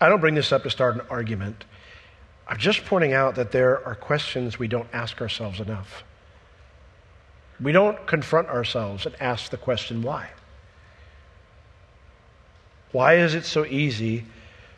I 0.03 0.09
don't 0.09 0.19
bring 0.19 0.35
this 0.35 0.51
up 0.51 0.63
to 0.63 0.69
start 0.69 0.95
an 0.95 1.01
argument. 1.09 1.63
I'm 2.45 2.57
just 2.57 2.83
pointing 2.83 3.13
out 3.13 3.35
that 3.35 3.53
there 3.53 3.87
are 3.87 3.95
questions 3.95 4.59
we 4.59 4.67
don't 4.67 4.89
ask 4.91 5.21
ourselves 5.21 5.61
enough. 5.61 6.03
We 7.61 7.71
don't 7.71 8.05
confront 8.05 8.49
ourselves 8.49 9.05
and 9.05 9.15
ask 9.21 9.49
the 9.49 9.55
question 9.55 10.01
why. 10.01 10.31
Why 12.91 13.13
is 13.13 13.33
it 13.33 13.45
so 13.45 13.65
easy 13.65 14.25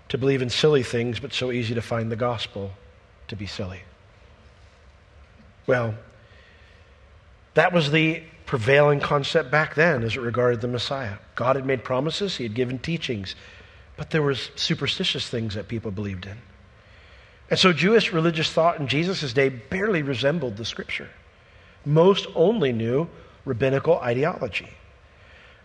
to 0.10 0.20
believe 0.20 0.44
in 0.44 0.52
silly 0.52 0.84
things, 0.84 1.20
but 1.20 1.34
so 1.34 1.52
easy 1.52 1.74
to 1.74 1.82
find 1.82 2.12
the 2.12 2.16
gospel 2.16 2.74
to 3.28 3.36
be 3.36 3.48
silly? 3.48 3.82
Well, 5.66 5.96
that 7.56 7.74
was 7.74 7.90
the 7.90 8.22
prevailing 8.46 9.00
concept 9.00 9.50
back 9.50 9.74
then 9.74 10.04
as 10.04 10.16
it 10.16 10.22
regarded 10.22 10.62
the 10.62 10.68
Messiah. 10.68 11.16
God 11.34 11.56
had 11.56 11.66
made 11.66 11.84
promises, 11.84 12.38
He 12.38 12.44
had 12.44 12.54
given 12.54 12.78
teachings, 12.78 13.34
but 13.98 14.10
there 14.10 14.22
was 14.22 14.50
superstitious 14.56 15.30
things 15.30 15.56
that 15.56 15.68
people 15.68 15.92
believed 15.92 16.26
in. 16.26 16.38
And 17.50 17.60
so 17.60 17.72
Jewish 17.72 18.12
religious 18.12 18.52
thought 18.52 18.80
in 18.80 18.88
Jesus' 18.88 19.34
day 19.34 19.50
barely 19.50 20.02
resembled 20.02 20.58
the 20.58 20.66
Scripture. 20.66 21.10
Most 21.86 22.28
only 22.36 22.74
knew 22.74 23.08
rabbinical 23.46 24.00
ideology. 24.00 24.70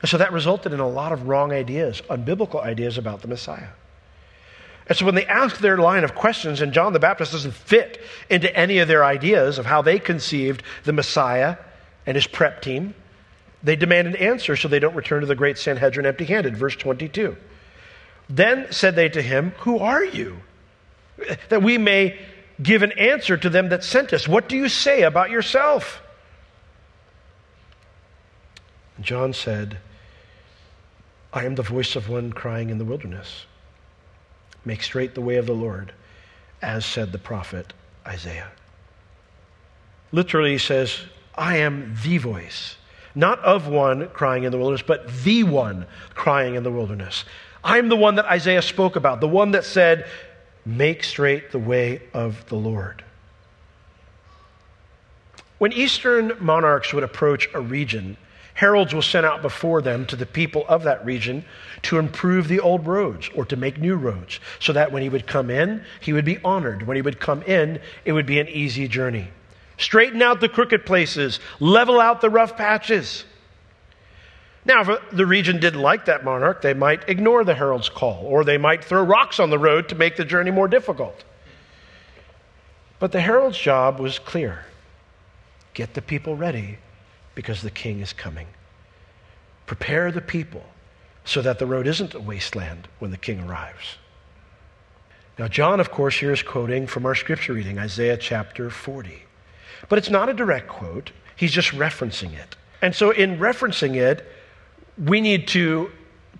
And 0.02 0.08
so 0.08 0.18
that 0.18 0.32
resulted 0.32 0.72
in 0.72 0.80
a 0.80 0.88
lot 0.88 1.12
of 1.12 1.28
wrong 1.28 1.52
ideas, 1.52 2.02
unbiblical 2.08 2.62
ideas 2.62 2.98
about 2.98 3.22
the 3.22 3.28
Messiah. 3.28 3.68
And 4.86 4.96
so 4.96 5.06
when 5.06 5.14
they 5.14 5.26
ask 5.26 5.58
their 5.58 5.78
line 5.78 6.04
of 6.04 6.14
questions, 6.14 6.60
and 6.60 6.72
John 6.72 6.92
the 6.92 6.98
Baptist 6.98 7.32
doesn't 7.32 7.54
fit 7.54 8.00
into 8.28 8.54
any 8.56 8.78
of 8.78 8.88
their 8.88 9.04
ideas 9.04 9.58
of 9.58 9.66
how 9.66 9.82
they 9.82 9.98
conceived 9.98 10.62
the 10.84 10.92
Messiah 10.92 11.56
and 12.06 12.16
his 12.16 12.26
prep 12.26 12.60
team, 12.60 12.94
they 13.62 13.76
demand 13.76 14.08
an 14.08 14.16
answer 14.16 14.56
so 14.56 14.68
they 14.68 14.78
don't 14.78 14.94
return 14.94 15.20
to 15.20 15.26
the 15.26 15.34
great 15.34 15.58
Sanhedrin 15.58 16.06
empty 16.06 16.24
handed. 16.24 16.56
Verse 16.56 16.76
22. 16.76 17.36
Then 18.30 18.70
said 18.70 18.94
they 18.94 19.08
to 19.08 19.20
him, 19.20 19.52
Who 19.58 19.80
are 19.80 20.04
you? 20.04 20.38
That 21.48 21.62
we 21.62 21.76
may 21.76 22.18
give 22.62 22.82
an 22.82 22.92
answer 22.92 23.36
to 23.36 23.50
them 23.50 23.68
that 23.70 23.82
sent 23.82 24.12
us. 24.12 24.28
What 24.28 24.48
do 24.48 24.56
you 24.56 24.68
say 24.68 25.02
about 25.02 25.30
yourself? 25.30 26.00
John 29.00 29.32
said, 29.32 29.78
I 31.32 31.44
am 31.44 31.56
the 31.56 31.62
voice 31.62 31.96
of 31.96 32.08
one 32.08 32.32
crying 32.32 32.70
in 32.70 32.78
the 32.78 32.84
wilderness. 32.84 33.46
Make 34.64 34.82
straight 34.82 35.14
the 35.14 35.20
way 35.20 35.36
of 35.36 35.46
the 35.46 35.54
Lord, 35.54 35.92
as 36.62 36.84
said 36.84 37.12
the 37.12 37.18
prophet 37.18 37.72
Isaiah. 38.06 38.50
Literally, 40.12 40.52
he 40.52 40.58
says, 40.58 41.00
I 41.34 41.58
am 41.58 41.96
the 42.02 42.18
voice, 42.18 42.76
not 43.14 43.38
of 43.40 43.68
one 43.68 44.08
crying 44.08 44.44
in 44.44 44.52
the 44.52 44.58
wilderness, 44.58 44.82
but 44.86 45.08
the 45.24 45.44
one 45.44 45.86
crying 46.14 46.56
in 46.56 46.62
the 46.62 46.70
wilderness. 46.70 47.24
I'm 47.62 47.88
the 47.88 47.96
one 47.96 48.16
that 48.16 48.26
Isaiah 48.26 48.62
spoke 48.62 48.96
about, 48.96 49.20
the 49.20 49.28
one 49.28 49.52
that 49.52 49.64
said, 49.64 50.06
Make 50.64 51.04
straight 51.04 51.52
the 51.52 51.58
way 51.58 52.02
of 52.12 52.46
the 52.48 52.56
Lord. 52.56 53.04
When 55.58 55.72
Eastern 55.72 56.32
monarchs 56.40 56.92
would 56.94 57.04
approach 57.04 57.48
a 57.52 57.60
region, 57.60 58.16
heralds 58.54 58.94
were 58.94 59.02
sent 59.02 59.26
out 59.26 59.42
before 59.42 59.82
them 59.82 60.06
to 60.06 60.16
the 60.16 60.26
people 60.26 60.64
of 60.68 60.84
that 60.84 61.04
region 61.04 61.44
to 61.82 61.98
improve 61.98 62.48
the 62.48 62.60
old 62.60 62.86
roads 62.86 63.28
or 63.34 63.44
to 63.46 63.56
make 63.56 63.78
new 63.78 63.96
roads 63.96 64.40
so 64.58 64.72
that 64.72 64.92
when 64.92 65.02
he 65.02 65.08
would 65.08 65.26
come 65.26 65.50
in, 65.50 65.84
he 66.00 66.12
would 66.12 66.24
be 66.24 66.38
honored. 66.44 66.86
When 66.86 66.96
he 66.96 67.02
would 67.02 67.20
come 67.20 67.42
in, 67.42 67.80
it 68.04 68.12
would 68.12 68.26
be 68.26 68.38
an 68.38 68.48
easy 68.48 68.88
journey. 68.88 69.28
Straighten 69.76 70.20
out 70.20 70.40
the 70.40 70.48
crooked 70.48 70.84
places, 70.84 71.40
level 71.58 72.00
out 72.00 72.20
the 72.20 72.30
rough 72.30 72.56
patches. 72.56 73.24
Now, 74.64 74.82
if 74.82 75.10
the 75.10 75.26
region 75.26 75.58
didn't 75.58 75.80
like 75.80 76.04
that 76.04 76.24
monarch, 76.24 76.60
they 76.60 76.74
might 76.74 77.08
ignore 77.08 77.44
the 77.44 77.54
herald's 77.54 77.88
call, 77.88 78.24
or 78.26 78.44
they 78.44 78.58
might 78.58 78.84
throw 78.84 79.02
rocks 79.02 79.40
on 79.40 79.50
the 79.50 79.58
road 79.58 79.88
to 79.88 79.94
make 79.94 80.16
the 80.16 80.24
journey 80.24 80.50
more 80.50 80.68
difficult. 80.68 81.24
But 82.98 83.12
the 83.12 83.20
herald's 83.20 83.58
job 83.58 83.98
was 83.98 84.18
clear 84.18 84.66
get 85.72 85.94
the 85.94 86.02
people 86.02 86.36
ready 86.36 86.78
because 87.34 87.62
the 87.62 87.70
king 87.70 88.00
is 88.00 88.12
coming. 88.12 88.48
Prepare 89.66 90.12
the 90.12 90.20
people 90.20 90.64
so 91.24 91.40
that 91.40 91.58
the 91.58 91.66
road 91.66 91.86
isn't 91.86 92.12
a 92.12 92.20
wasteland 92.20 92.88
when 92.98 93.12
the 93.12 93.16
king 93.16 93.40
arrives. 93.40 93.96
Now, 95.38 95.48
John, 95.48 95.80
of 95.80 95.90
course, 95.90 96.18
here 96.18 96.32
is 96.32 96.42
quoting 96.42 96.86
from 96.86 97.06
our 97.06 97.14
scripture 97.14 97.54
reading, 97.54 97.78
Isaiah 97.78 98.18
chapter 98.18 98.68
40. 98.68 99.22
But 99.88 99.98
it's 99.98 100.10
not 100.10 100.28
a 100.28 100.34
direct 100.34 100.68
quote, 100.68 101.12
he's 101.34 101.52
just 101.52 101.70
referencing 101.70 102.34
it. 102.34 102.56
And 102.82 102.94
so, 102.94 103.10
in 103.10 103.38
referencing 103.38 103.94
it, 103.94 104.26
we 104.98 105.20
need 105.20 105.48
to, 105.48 105.90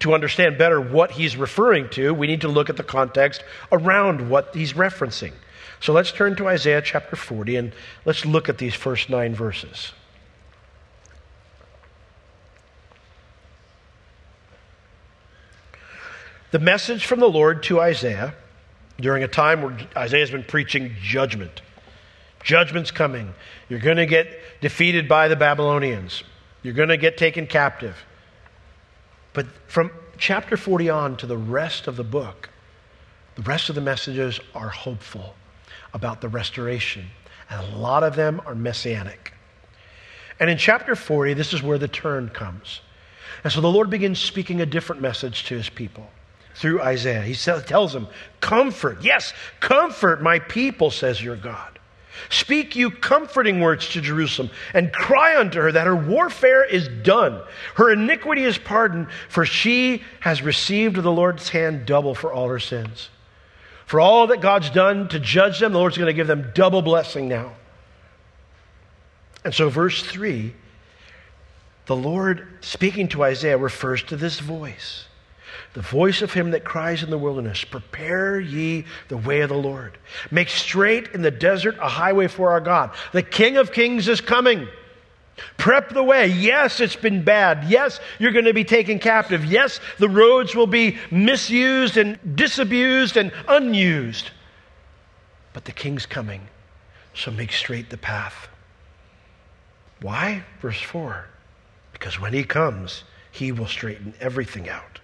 to 0.00 0.14
understand 0.14 0.58
better 0.58 0.80
what 0.80 1.12
he's 1.12 1.36
referring 1.36 1.88
to. 1.90 2.12
We 2.12 2.26
need 2.26 2.42
to 2.42 2.48
look 2.48 2.70
at 2.70 2.76
the 2.76 2.82
context 2.82 3.42
around 3.72 4.28
what 4.28 4.54
he's 4.54 4.74
referencing. 4.74 5.32
So, 5.80 5.92
let's 5.94 6.12
turn 6.12 6.36
to 6.36 6.48
Isaiah 6.48 6.82
chapter 6.82 7.16
40 7.16 7.56
and 7.56 7.72
let's 8.04 8.26
look 8.26 8.48
at 8.48 8.58
these 8.58 8.74
first 8.74 9.08
nine 9.08 9.34
verses. 9.34 9.92
The 16.50 16.58
message 16.58 17.06
from 17.06 17.20
the 17.20 17.28
Lord 17.28 17.62
to 17.64 17.80
Isaiah 17.80 18.34
during 19.00 19.22
a 19.22 19.28
time 19.28 19.62
where 19.62 19.76
Isaiah's 19.96 20.30
been 20.30 20.44
preaching 20.44 20.94
judgment. 21.00 21.62
Judgment's 22.42 22.90
coming. 22.90 23.34
You're 23.68 23.78
going 23.78 23.98
to 23.98 24.06
get 24.06 24.28
defeated 24.60 25.08
by 25.08 25.28
the 25.28 25.36
Babylonians. 25.36 26.24
You're 26.62 26.74
going 26.74 26.88
to 26.88 26.96
get 26.96 27.16
taken 27.16 27.46
captive. 27.46 27.96
But 29.32 29.46
from 29.68 29.90
chapter 30.18 30.56
40 30.56 30.90
on 30.90 31.16
to 31.18 31.26
the 31.26 31.38
rest 31.38 31.86
of 31.86 31.96
the 31.96 32.04
book, 32.04 32.50
the 33.36 33.42
rest 33.42 33.68
of 33.68 33.74
the 33.74 33.80
messages 33.80 34.40
are 34.54 34.68
hopeful 34.68 35.34
about 35.94 36.20
the 36.20 36.28
restoration. 36.28 37.06
And 37.48 37.74
a 37.74 37.76
lot 37.76 38.02
of 38.02 38.16
them 38.16 38.40
are 38.46 38.54
messianic. 38.54 39.32
And 40.38 40.48
in 40.48 40.58
chapter 40.58 40.94
40, 40.94 41.34
this 41.34 41.52
is 41.52 41.62
where 41.62 41.78
the 41.78 41.88
turn 41.88 42.28
comes. 42.28 42.80
And 43.42 43.52
so 43.52 43.60
the 43.60 43.70
Lord 43.70 43.90
begins 43.90 44.18
speaking 44.18 44.60
a 44.60 44.66
different 44.66 45.02
message 45.02 45.44
to 45.44 45.56
his 45.56 45.68
people 45.68 46.10
through 46.54 46.82
Isaiah. 46.82 47.22
He 47.22 47.34
tells 47.34 47.92
them, 47.92 48.06
Comfort, 48.40 48.98
yes, 49.02 49.32
comfort 49.60 50.22
my 50.22 50.38
people, 50.38 50.90
says 50.90 51.22
your 51.22 51.36
God. 51.36 51.79
Speak 52.28 52.76
you 52.76 52.90
comforting 52.90 53.60
words 53.60 53.88
to 53.90 54.00
Jerusalem 54.00 54.50
and 54.74 54.92
cry 54.92 55.38
unto 55.38 55.60
her 55.60 55.72
that 55.72 55.86
her 55.86 55.96
warfare 55.96 56.64
is 56.64 56.88
done. 56.88 57.40
Her 57.74 57.90
iniquity 57.90 58.44
is 58.44 58.58
pardoned, 58.58 59.08
for 59.28 59.44
she 59.44 60.02
has 60.20 60.42
received 60.42 60.98
of 60.98 61.04
the 61.04 61.12
Lord's 61.12 61.48
hand 61.48 61.86
double 61.86 62.14
for 62.14 62.32
all 62.32 62.48
her 62.48 62.58
sins. 62.58 63.08
For 63.86 64.00
all 64.00 64.28
that 64.28 64.40
God's 64.40 64.70
done 64.70 65.08
to 65.08 65.18
judge 65.18 65.58
them, 65.58 65.72
the 65.72 65.78
Lord's 65.78 65.98
going 65.98 66.06
to 66.06 66.12
give 66.12 66.28
them 66.28 66.52
double 66.54 66.82
blessing 66.82 67.28
now. 67.28 67.52
And 69.44 69.54
so, 69.54 69.68
verse 69.68 70.02
3, 70.02 70.54
the 71.86 71.96
Lord 71.96 72.46
speaking 72.60 73.08
to 73.08 73.24
Isaiah 73.24 73.58
refers 73.58 74.02
to 74.04 74.16
this 74.16 74.38
voice 74.38 75.06
the 75.74 75.80
voice 75.80 76.22
of 76.22 76.32
him 76.32 76.50
that 76.50 76.64
cries 76.64 77.02
in 77.02 77.10
the 77.10 77.18
wilderness, 77.18 77.64
Prepare 77.64 78.40
ye 78.40 78.84
the 79.08 79.16
way 79.16 79.40
of 79.40 79.48
the 79.48 79.56
Lord. 79.56 79.98
Make 80.30 80.48
straight 80.48 81.08
in 81.08 81.22
the 81.22 81.30
desert 81.30 81.76
a 81.80 81.88
highway 81.88 82.28
for 82.28 82.50
our 82.50 82.60
God. 82.60 82.90
The 83.12 83.22
King 83.22 83.56
of 83.56 83.72
Kings 83.72 84.08
is 84.08 84.20
coming. 84.20 84.68
Prep 85.56 85.90
the 85.90 86.02
way. 86.02 86.26
Yes, 86.26 86.80
it's 86.80 86.96
been 86.96 87.22
bad. 87.22 87.64
Yes, 87.68 88.00
you're 88.18 88.32
going 88.32 88.44
to 88.44 88.54
be 88.54 88.64
taken 88.64 88.98
captive. 88.98 89.44
Yes, 89.44 89.80
the 89.98 90.08
roads 90.08 90.54
will 90.54 90.66
be 90.66 90.98
misused 91.10 91.96
and 91.96 92.18
disabused 92.36 93.16
and 93.16 93.32
unused. 93.48 94.30
But 95.52 95.64
the 95.64 95.72
king's 95.72 96.06
coming, 96.06 96.42
so 97.14 97.30
make 97.30 97.52
straight 97.52 97.90
the 97.90 97.96
path. 97.96 98.48
Why? 100.00 100.44
Verse 100.60 100.80
4 100.80 101.26
Because 101.92 102.20
when 102.20 102.32
he 102.32 102.44
comes, 102.44 103.04
he 103.32 103.52
will 103.52 103.66
straighten 103.66 104.14
everything 104.20 104.68
out. 104.68 104.99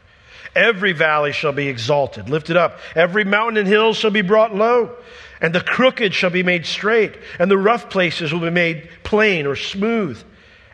Every 0.55 0.93
valley 0.93 1.33
shall 1.33 1.53
be 1.53 1.69
exalted, 1.69 2.29
lifted 2.29 2.57
up. 2.57 2.79
Every 2.95 3.25
mountain 3.25 3.59
and 3.59 3.69
hill 3.69 3.95
shall 3.95 4.11
be 4.11 4.23
brought 4.23 4.55
low. 4.55 4.97
And 5.41 5.55
the 5.55 5.61
crooked 5.61 6.15
shall 6.15 6.31
be 6.31 6.43
made 6.43 6.65
straight, 6.65 7.15
and 7.39 7.51
the 7.51 7.59
rough 7.59 7.91
places 7.91 8.33
will 8.33 8.41
be 8.41 8.51
made 8.51 8.89
plain 9.03 9.47
or 9.47 9.57
smooth. 9.57 10.23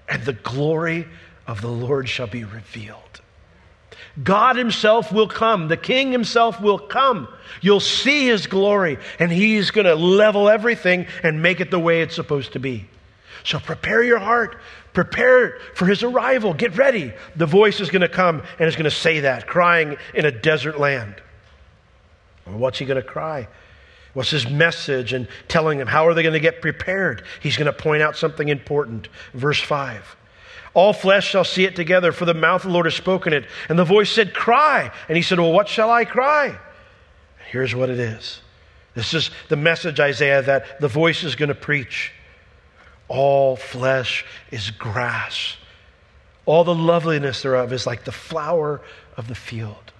And 0.09 0.25
the 0.25 0.35
glory 0.35 1.09
of 1.47 1.61
the 1.61 1.69
Lord 1.69 2.09
shall 2.09 2.29
be 2.29 2.45
revealed. 2.45 2.99
God 4.23 4.57
Himself 4.57 5.11
will 5.11 5.29
come. 5.29 5.69
The 5.69 5.76
King 5.76 6.12
Himself 6.12 6.61
will 6.61 6.79
come. 6.79 7.29
You'll 7.61 7.81
see 7.81 8.26
His 8.26 8.47
glory, 8.47 8.99
and 9.19 9.33
He's 9.33 9.71
going 9.71 9.87
to 9.87 9.95
level 9.95 10.49
everything 10.49 11.07
and 11.23 11.43
make 11.43 11.61
it 11.61 11.71
the 11.71 11.79
way 11.79 12.02
it's 12.02 12.14
supposed 12.14 12.52
to 12.52 12.61
be. 12.61 12.87
So 13.45 13.59
prepare 13.59 14.02
your 14.02 14.19
heart. 14.19 14.57
Prepare 14.93 15.59
for 15.75 15.87
his 15.87 16.03
arrival. 16.03 16.53
Get 16.53 16.77
ready. 16.77 17.13
The 17.37 17.47
voice 17.47 17.81
is 17.81 17.91
going 17.91 18.03
to 18.03 18.09
come 18.09 18.43
and 18.59 18.69
is 18.69 18.77
going 18.77 18.85
to 18.85 18.91
say 18.91 19.21
that, 19.21 19.47
crying 19.47 19.97
in 20.15 20.27
a 20.27 20.31
desert 20.31 20.79
land. 20.79 21.15
What's 22.45 22.79
he 22.79 22.85
going 22.85 23.01
to 23.01 23.07
cry? 23.07 23.49
What's 24.15 24.31
his 24.31 24.49
message 24.49 25.13
and 25.13 25.27
telling 25.49 25.79
them? 25.79 25.87
How 25.87 26.07
are 26.07 26.15
they 26.15 26.23
going 26.23 26.35
to 26.35 26.41
get 26.41 26.61
prepared? 26.61 27.25
He's 27.41 27.57
going 27.57 27.67
to 27.67 27.73
point 27.73 28.03
out 28.03 28.17
something 28.17 28.49
important. 28.49 29.09
Verse 29.33 29.61
5. 29.61 30.17
All 30.75 30.93
flesh 30.93 31.29
shall 31.29 31.45
see 31.45 31.65
it 31.65 31.77
together, 31.77 32.13
for 32.13 32.25
the 32.25 32.35
mouth 32.35 32.63
of 32.63 32.69
the 32.69 32.75
Lord 32.75 32.87
has 32.87 32.95
spoken 32.95 33.33
it. 33.33 33.47
And 33.69 33.79
the 33.79 33.85
voice 33.85 34.11
said, 34.11 34.35
Cry. 34.35 34.91
And 35.09 35.17
he 35.17 35.23
said, 35.23 35.39
Well, 35.39 35.53
what 35.53 35.69
shall 35.69 35.91
I 35.91 36.05
cry? 36.05 36.59
Here's 37.51 37.75
what 37.75 37.91
it 37.91 37.99
is. 37.99 38.41
This 38.95 39.15
is 39.15 39.31
the 39.49 39.57
message, 39.57 40.01
Isaiah, 40.01 40.43
that 40.43 40.81
the 40.81 40.89
voice 40.89 41.25
is 41.25 41.35
going 41.35 41.49
to 41.49 41.55
preach. 41.55 42.13
All 43.12 43.57
flesh 43.57 44.25
is 44.50 44.71
grass. 44.71 45.59
All 46.47 46.64
the 46.64 46.75
loveliness 46.75 47.42
thereof 47.42 47.71
is 47.71 47.87
like 47.87 48.04
the 48.04 48.11
flower 48.11 48.81
of 49.19 49.28
the 49.28 49.35
field. 49.35 49.92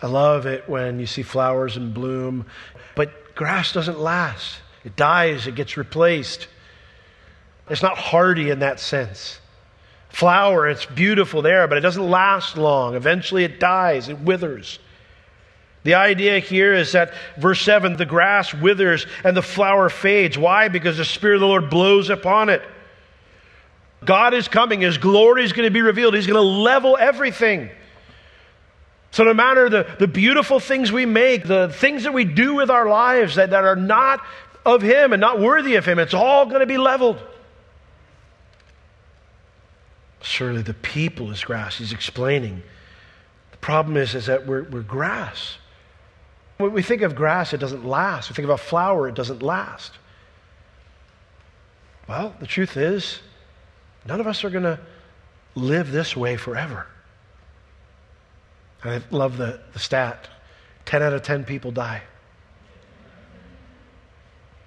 I 0.00 0.06
love 0.06 0.46
it 0.46 0.68
when 0.68 1.00
you 1.00 1.06
see 1.06 1.22
flowers 1.22 1.76
in 1.76 1.92
bloom, 1.92 2.46
but 2.94 3.34
grass 3.34 3.72
doesn't 3.72 3.98
last. 3.98 4.60
It 4.84 4.94
dies, 4.94 5.48
it 5.48 5.56
gets 5.56 5.76
replaced. 5.76 6.46
It's 7.68 7.82
not 7.82 7.98
hardy 7.98 8.50
in 8.50 8.60
that 8.60 8.78
sense. 8.78 9.40
Flower, 10.08 10.68
it's 10.68 10.86
beautiful 10.86 11.42
there, 11.42 11.66
but 11.66 11.78
it 11.78 11.80
doesn't 11.80 12.08
last 12.08 12.56
long. 12.56 12.94
Eventually 12.94 13.42
it 13.42 13.58
dies, 13.58 14.08
it 14.08 14.20
withers. 14.20 14.78
The 15.84 15.94
idea 15.94 16.38
here 16.38 16.74
is 16.74 16.92
that, 16.92 17.12
verse 17.36 17.60
7, 17.62 17.96
the 17.96 18.06
grass 18.06 18.54
withers 18.54 19.06
and 19.24 19.36
the 19.36 19.42
flower 19.42 19.88
fades. 19.88 20.38
Why? 20.38 20.68
Because 20.68 20.96
the 20.96 21.04
Spirit 21.04 21.36
of 21.36 21.40
the 21.40 21.46
Lord 21.46 21.70
blows 21.70 22.08
upon 22.08 22.48
it. 22.48 22.62
God 24.04 24.34
is 24.34 24.48
coming. 24.48 24.80
His 24.80 24.98
glory 24.98 25.44
is 25.44 25.52
going 25.52 25.66
to 25.66 25.72
be 25.72 25.80
revealed. 25.80 26.14
He's 26.14 26.26
going 26.26 26.36
to 26.36 26.40
level 26.40 26.96
everything. 26.98 27.70
So, 29.10 29.24
no 29.24 29.34
matter 29.34 29.68
the, 29.68 29.86
the 29.98 30.08
beautiful 30.08 30.58
things 30.58 30.90
we 30.90 31.04
make, 31.04 31.44
the 31.44 31.68
things 31.68 32.04
that 32.04 32.14
we 32.14 32.24
do 32.24 32.54
with 32.54 32.70
our 32.70 32.88
lives 32.88 33.34
that, 33.34 33.50
that 33.50 33.64
are 33.64 33.76
not 33.76 34.24
of 34.64 34.82
Him 34.82 35.12
and 35.12 35.20
not 35.20 35.40
worthy 35.40 35.74
of 35.74 35.84
Him, 35.84 35.98
it's 35.98 36.14
all 36.14 36.46
going 36.46 36.60
to 36.60 36.66
be 36.66 36.78
leveled. 36.78 37.20
Surely 40.22 40.62
the 40.62 40.74
people 40.74 41.30
is 41.30 41.44
grass. 41.44 41.76
He's 41.76 41.92
explaining. 41.92 42.62
The 43.50 43.56
problem 43.58 43.96
is, 43.96 44.14
is 44.14 44.26
that 44.26 44.46
we're, 44.46 44.62
we're 44.62 44.80
grass. 44.82 45.58
When 46.62 46.72
we 46.72 46.82
think 46.82 47.02
of 47.02 47.16
grass, 47.16 47.52
it 47.52 47.58
doesn't 47.58 47.84
last. 47.84 48.30
We 48.30 48.36
think 48.36 48.44
of 48.44 48.50
a 48.50 48.56
flower, 48.56 49.08
it 49.08 49.16
doesn't 49.16 49.42
last. 49.42 49.90
Well, 52.08 52.36
the 52.38 52.46
truth 52.46 52.76
is, 52.76 53.18
none 54.06 54.20
of 54.20 54.28
us 54.28 54.44
are 54.44 54.50
going 54.50 54.62
to 54.62 54.78
live 55.56 55.90
this 55.90 56.16
way 56.16 56.36
forever. 56.36 56.86
I 58.84 59.02
love 59.10 59.38
the, 59.38 59.60
the 59.72 59.80
stat 59.80 60.28
10 60.84 61.02
out 61.02 61.12
of 61.12 61.22
10 61.22 61.44
people 61.44 61.72
die. 61.72 62.02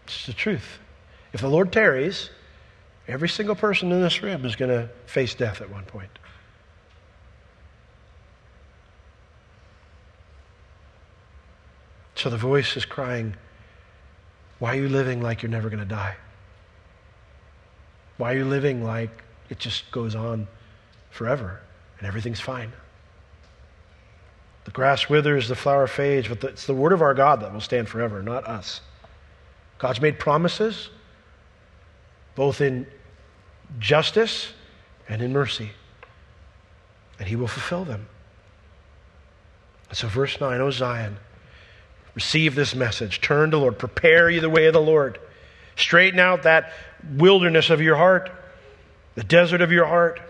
It's 0.04 0.26
the 0.26 0.34
truth. 0.34 0.80
If 1.32 1.40
the 1.40 1.50
Lord 1.50 1.72
tarries, 1.72 2.30
every 3.08 3.30
single 3.30 3.56
person 3.56 3.94
in 3.94 4.02
this 4.02 4.22
room 4.22 4.44
is 4.44 4.58
going 4.58 4.72
to 4.72 4.90
face 5.06 5.34
death 5.34 5.62
at 5.62 5.70
one 5.70 5.86
point. 5.86 6.12
So 12.16 12.30
the 12.30 12.38
voice 12.38 12.76
is 12.78 12.86
crying, 12.86 13.36
Why 14.60 14.78
are 14.78 14.82
you 14.82 14.90
living 14.90 15.22
like 15.22 15.42
you're 15.42 15.52
never 15.52 15.70
going 15.70 15.80
to 15.80 15.86
die? 15.86 16.16
Why 18.18 18.34
are 18.34 18.38
you 18.38 18.46
living 18.46 18.84
like 18.84 19.24
it 19.50 19.60
just 19.60 19.92
goes 19.92 20.16
on 20.16 20.48
forever 21.12 21.62
and 22.00 22.08
everything's 22.08 22.40
fine? 22.40 22.72
The 24.64 24.72
grass 24.72 25.10
withers, 25.10 25.48
the 25.48 25.56
flower 25.56 25.86
fades, 25.86 26.28
but 26.28 26.44
it's 26.44 26.66
the 26.66 26.74
word 26.74 26.94
of 26.94 27.02
our 27.02 27.14
God 27.14 27.42
that 27.42 27.54
will 27.54 27.62
stand 27.62 27.88
forever, 27.88 28.24
not 28.24 28.48
us. 28.48 28.82
God's 29.78 30.02
made 30.02 30.18
promises, 30.18 30.90
both 32.34 32.62
in 32.62 32.88
justice 33.80 34.54
and 35.08 35.22
in 35.22 35.34
mercy, 35.34 35.72
and 37.20 37.28
He 37.28 37.36
will 37.36 37.48
fulfill 37.48 37.84
them. 37.84 38.08
And 39.90 39.98
so, 39.98 40.08
verse 40.08 40.40
9, 40.40 40.60
O 40.62 40.72
Zion, 40.72 41.18
Receive 42.16 42.56
this 42.56 42.74
message. 42.74 43.22
Turn 43.22 43.52
to 43.52 43.58
Lord. 43.58 43.78
Prepare 43.78 44.30
you 44.30 44.40
the 44.42 44.50
way 44.50 44.66
of 44.66 44.74
the 44.74 44.82
Lord. 44.82 45.20
Straighten 45.76 46.20
out 46.20 46.44
that 46.44 46.72
wilderness 47.18 47.70
of 47.70 47.82
your 47.82 47.98
heart, 47.98 48.32
the 49.16 49.24
desert 49.24 49.62
of 49.62 49.72
your 49.72 49.86
heart. 49.86 50.22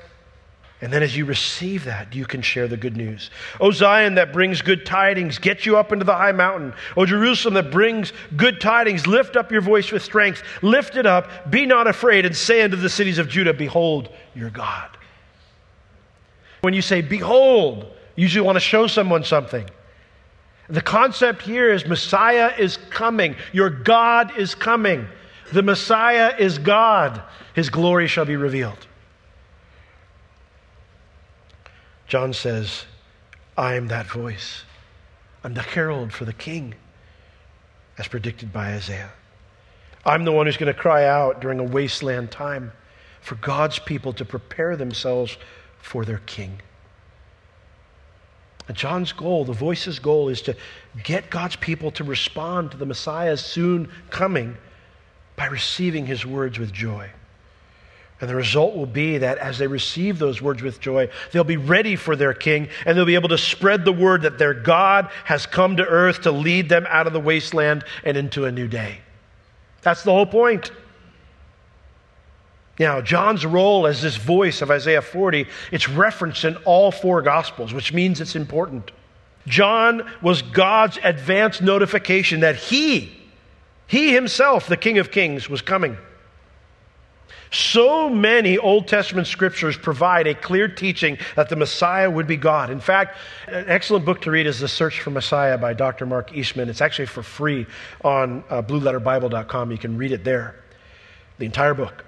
And 0.81 0.91
then 0.91 1.03
as 1.03 1.15
you 1.15 1.25
receive 1.25 1.85
that, 1.85 2.13
you 2.13 2.25
can 2.25 2.41
share 2.41 2.67
the 2.67 2.75
good 2.75 2.97
news. 2.97 3.29
O 3.61 3.71
Zion 3.71 4.15
that 4.15 4.33
brings 4.33 4.61
good 4.61 4.85
tidings, 4.85 5.37
get 5.37 5.65
you 5.65 5.77
up 5.77 5.91
into 5.93 6.03
the 6.03 6.15
high 6.15 6.33
mountain. 6.33 6.73
O 6.97 7.05
Jerusalem 7.05 7.53
that 7.53 7.71
brings 7.71 8.11
good 8.35 8.59
tidings, 8.59 9.07
lift 9.07 9.37
up 9.37 9.51
your 9.51 9.61
voice 9.61 9.91
with 9.91 10.03
strength. 10.03 10.43
Lift 10.61 10.97
it 10.97 11.05
up, 11.05 11.49
be 11.49 11.65
not 11.65 11.87
afraid, 11.87 12.25
and 12.25 12.35
say 12.35 12.61
unto 12.61 12.75
the 12.75 12.89
cities 12.89 13.19
of 13.19 13.29
Judah, 13.29 13.53
Behold 13.53 14.09
your 14.33 14.49
God. 14.49 14.89
When 16.61 16.73
you 16.73 16.81
say, 16.81 17.01
Behold, 17.01 17.85
you 18.15 18.23
usually 18.23 18.45
want 18.45 18.57
to 18.57 18.59
show 18.59 18.87
someone 18.87 19.23
something. 19.23 19.65
The 20.69 20.81
concept 20.81 21.43
here 21.43 21.71
is 21.71 21.85
Messiah 21.85 22.51
is 22.57 22.77
coming. 22.89 23.35
Your 23.53 23.69
God 23.69 24.37
is 24.37 24.55
coming. 24.55 25.07
The 25.53 25.61
Messiah 25.61 26.33
is 26.37 26.57
God. 26.57 27.21
His 27.53 27.69
glory 27.69 28.07
shall 28.07 28.25
be 28.25 28.35
revealed. 28.35 28.87
John 32.07 32.33
says, 32.33 32.85
I 33.57 33.75
am 33.75 33.87
that 33.87 34.07
voice. 34.07 34.63
I'm 35.43 35.53
the 35.53 35.61
herald 35.61 36.11
for 36.11 36.25
the 36.25 36.33
king, 36.33 36.73
as 37.97 38.07
predicted 38.07 38.51
by 38.51 38.73
Isaiah. 38.73 39.11
I'm 40.05 40.25
the 40.25 40.31
one 40.31 40.45
who's 40.45 40.57
going 40.57 40.73
to 40.73 40.79
cry 40.79 41.05
out 41.05 41.41
during 41.41 41.59
a 41.59 41.63
wasteland 41.63 42.31
time 42.31 42.71
for 43.21 43.35
God's 43.35 43.79
people 43.79 44.13
to 44.13 44.25
prepare 44.25 44.75
themselves 44.75 45.37
for 45.79 46.05
their 46.05 46.21
king. 46.25 46.61
John's 48.73 49.11
goal, 49.11 49.45
the 49.45 49.53
voice's 49.53 49.99
goal, 49.99 50.29
is 50.29 50.41
to 50.43 50.55
get 51.03 51.29
God's 51.29 51.55
people 51.55 51.91
to 51.91 52.03
respond 52.03 52.71
to 52.71 52.77
the 52.77 52.85
Messiah's 52.85 53.41
soon 53.41 53.89
coming 54.09 54.57
by 55.35 55.45
receiving 55.47 56.05
his 56.05 56.25
words 56.25 56.57
with 56.57 56.71
joy. 56.71 57.09
And 58.21 58.29
the 58.29 58.35
result 58.35 58.75
will 58.75 58.85
be 58.85 59.17
that 59.17 59.37
as 59.39 59.57
they 59.57 59.67
receive 59.67 60.19
those 60.19 60.41
words 60.41 60.61
with 60.61 60.79
joy, 60.79 61.09
they'll 61.31 61.43
be 61.43 61.57
ready 61.57 61.97
for 61.97 62.15
their 62.15 62.33
king 62.33 62.69
and 62.85 62.97
they'll 62.97 63.05
be 63.05 63.15
able 63.15 63.29
to 63.29 63.37
spread 63.37 63.83
the 63.83 63.91
word 63.91 64.21
that 64.21 64.37
their 64.37 64.53
God 64.53 65.09
has 65.25 65.45
come 65.45 65.77
to 65.77 65.85
earth 65.85 66.21
to 66.21 66.31
lead 66.31 66.69
them 66.69 66.87
out 66.89 67.07
of 67.07 67.13
the 67.13 67.19
wasteland 67.19 67.83
and 68.05 68.15
into 68.15 68.45
a 68.45 68.51
new 68.51 68.67
day. 68.67 68.99
That's 69.81 70.03
the 70.03 70.11
whole 70.11 70.25
point. 70.25 70.71
Now, 72.77 72.99
John's 73.01 73.45
role 73.45 73.87
as 73.87 74.01
this 74.01 74.17
voice 74.17 74.61
of 74.61 74.69
Isaiah 74.69 75.01
40, 75.01 75.47
it's 75.71 75.87
referenced 75.87 76.43
in 76.43 76.57
all 76.57 76.91
four 76.91 77.21
Gospels, 77.21 77.73
which 77.73 77.93
means 77.93 78.19
it's 78.19 78.35
important. 78.35 78.91
John 79.47 80.09
was 80.21 80.41
God's 80.41 80.99
advance 81.03 81.61
notification 81.61 82.41
that 82.41 82.55
he, 82.55 83.15
he 83.87 84.13
himself, 84.13 84.67
the 84.67 84.77
King 84.77 84.97
of 84.97 85.11
Kings, 85.11 85.49
was 85.49 85.61
coming. 85.61 85.97
So 87.51 88.09
many 88.09 88.57
Old 88.57 88.87
Testament 88.87 89.27
scriptures 89.27 89.77
provide 89.77 90.27
a 90.27 90.35
clear 90.35 90.67
teaching 90.67 91.17
that 91.35 91.47
the 91.47 91.55
Messiah 91.55 92.09
would 92.09 92.27
be 92.27 92.37
God. 92.37 92.69
In 92.69 92.81
fact, 92.81 93.17
an 93.47 93.65
excellent 93.67 94.03
book 94.03 94.21
to 94.21 94.31
read 94.31 94.47
is 94.47 94.59
The 94.59 94.67
Search 94.67 94.99
for 94.99 95.11
Messiah 95.11 95.57
by 95.57 95.73
Dr. 95.73 96.05
Mark 96.05 96.35
Eastman. 96.35 96.69
It's 96.69 96.81
actually 96.81 97.05
for 97.05 97.23
free 97.23 97.65
on 98.03 98.43
uh, 98.49 98.61
blueletterbible.com. 98.61 99.71
You 99.71 99.77
can 99.77 99.97
read 99.97 100.11
it 100.11 100.23
there, 100.23 100.55
the 101.37 101.45
entire 101.45 101.73
book. 101.73 102.04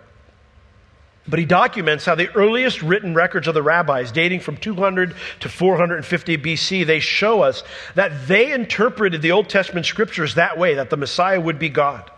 But 1.27 1.39
he 1.39 1.45
documents 1.45 2.05
how 2.05 2.15
the 2.15 2.33
earliest 2.35 2.81
written 2.81 3.13
records 3.13 3.47
of 3.47 3.53
the 3.53 3.61
rabbis, 3.61 4.11
dating 4.11 4.39
from 4.39 4.55
200 4.57 5.13
to 5.41 5.49
450 5.49 6.37
BC, 6.37 6.85
they 6.85 6.99
show 6.99 7.41
us 7.41 7.63
that 7.95 8.27
they 8.27 8.53
interpreted 8.53 9.21
the 9.21 9.31
Old 9.31 9.49
Testament 9.49 9.85
scriptures 9.85 10.35
that 10.35 10.57
way, 10.57 10.75
that 10.75 10.89
the 10.89 10.97
Messiah 10.97 11.39
would 11.39 11.59
be 11.59 11.69
God. 11.69 12.09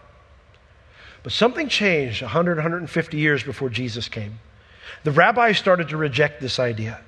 But 1.24 1.32
something 1.32 1.68
changed 1.68 2.22
100, 2.22 2.58
150 2.58 3.18
years 3.18 3.44
before 3.44 3.70
Jesus 3.70 4.08
came. 4.08 4.40
The 5.04 5.12
rabbis 5.12 5.58
started 5.58 5.90
to 5.90 5.98
reject 5.98 6.40
this 6.40 6.60
idea. 6.60 7.02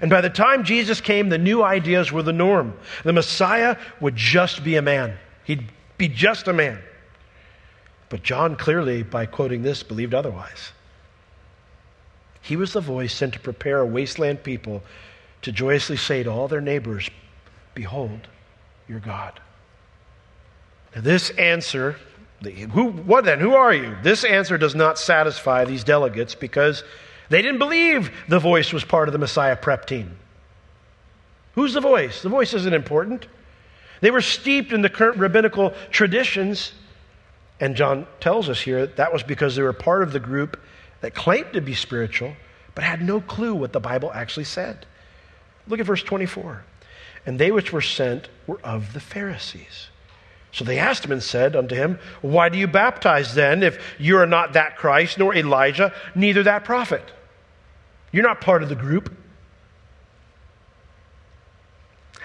And 0.00 0.10
by 0.10 0.22
the 0.22 0.30
time 0.30 0.64
Jesus 0.64 1.00
came, 1.00 1.28
the 1.28 1.38
new 1.38 1.62
ideas 1.62 2.10
were 2.10 2.22
the 2.22 2.32
norm. 2.32 2.74
The 3.04 3.12
Messiah 3.12 3.76
would 4.00 4.16
just 4.16 4.64
be 4.64 4.76
a 4.76 4.82
man, 4.82 5.16
he'd 5.44 5.70
be 5.98 6.08
just 6.08 6.48
a 6.48 6.52
man. 6.52 6.80
But 8.08 8.22
John 8.22 8.56
clearly, 8.56 9.02
by 9.02 9.26
quoting 9.26 9.62
this, 9.62 9.82
believed 9.82 10.14
otherwise. 10.14 10.72
He 12.44 12.56
was 12.56 12.74
the 12.74 12.80
voice 12.80 13.14
sent 13.14 13.32
to 13.32 13.40
prepare 13.40 13.78
a 13.78 13.86
wasteland 13.86 14.42
people 14.42 14.82
to 15.40 15.50
joyously 15.50 15.96
say 15.96 16.22
to 16.22 16.30
all 16.30 16.46
their 16.46 16.60
neighbors, 16.60 17.08
Behold, 17.74 18.28
your 18.86 19.00
God. 19.00 19.40
Now, 20.94 21.00
this 21.00 21.30
answer 21.30 21.96
who, 22.42 22.90
what 22.90 23.24
then? 23.24 23.40
Who 23.40 23.54
are 23.54 23.72
you? 23.72 23.96
This 24.02 24.22
answer 24.22 24.58
does 24.58 24.74
not 24.74 24.98
satisfy 24.98 25.64
these 25.64 25.84
delegates 25.84 26.34
because 26.34 26.84
they 27.30 27.40
didn't 27.40 27.58
believe 27.58 28.10
the 28.28 28.38
voice 28.38 28.70
was 28.70 28.84
part 28.84 29.08
of 29.08 29.12
the 29.12 29.18
Messiah 29.18 29.56
prep 29.56 29.86
team. 29.86 30.18
Who's 31.54 31.72
the 31.72 31.80
voice? 31.80 32.20
The 32.20 32.28
voice 32.28 32.52
isn't 32.52 32.74
important. 32.74 33.26
They 34.02 34.10
were 34.10 34.20
steeped 34.20 34.74
in 34.74 34.82
the 34.82 34.90
current 34.90 35.16
rabbinical 35.16 35.72
traditions. 35.90 36.72
And 37.60 37.74
John 37.74 38.06
tells 38.20 38.50
us 38.50 38.60
here 38.60 38.80
that, 38.82 38.96
that 38.96 39.12
was 39.12 39.22
because 39.22 39.56
they 39.56 39.62
were 39.62 39.72
part 39.72 40.02
of 40.02 40.12
the 40.12 40.20
group 40.20 40.60
that 41.04 41.14
claimed 41.14 41.52
to 41.52 41.60
be 41.60 41.74
spiritual, 41.74 42.34
but 42.74 42.82
had 42.82 43.02
no 43.02 43.20
clue 43.20 43.54
what 43.54 43.74
the 43.74 43.80
Bible 43.80 44.10
actually 44.14 44.44
said. 44.44 44.86
Look 45.68 45.78
at 45.78 45.84
verse 45.84 46.02
24. 46.02 46.64
And 47.26 47.38
they 47.38 47.50
which 47.50 47.74
were 47.74 47.82
sent 47.82 48.30
were 48.46 48.58
of 48.64 48.94
the 48.94 49.00
Pharisees. 49.00 49.88
So 50.50 50.64
they 50.64 50.78
asked 50.78 51.04
him 51.04 51.12
and 51.12 51.22
said 51.22 51.56
unto 51.56 51.74
him, 51.74 51.98
Why 52.22 52.48
do 52.48 52.56
you 52.56 52.66
baptize 52.66 53.34
then, 53.34 53.62
if 53.62 53.78
you 53.98 54.16
are 54.16 54.26
not 54.26 54.54
that 54.54 54.78
Christ, 54.78 55.18
nor 55.18 55.34
Elijah, 55.34 55.92
neither 56.14 56.42
that 56.44 56.64
prophet? 56.64 57.04
You're 58.10 58.22
not 58.22 58.40
part 58.40 58.62
of 58.62 58.70
the 58.70 58.74
group. 58.74 59.14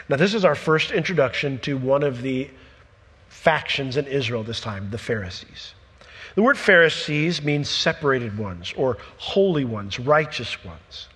Now, 0.08 0.16
this 0.16 0.34
is 0.34 0.46
our 0.46 0.56
first 0.56 0.92
introduction 0.92 1.60
to 1.60 1.78
one 1.78 2.04
of 2.04 2.22
the 2.22 2.50
factions 3.28 3.98
in 3.98 4.08
Israel 4.08 4.44
this 4.44 4.62
time, 4.62 4.90
the 4.90 4.98
Pharisees. 4.98 5.74
The 6.36 6.44
word 6.44 6.58
Pharisees 6.58 7.42
means 7.42 7.70
separated 7.70 8.38
ones, 8.38 8.74
or 8.78 8.98
holy 9.18 9.66
ones, 9.66 10.00
righteous 10.00 10.64
ones. 10.64 11.08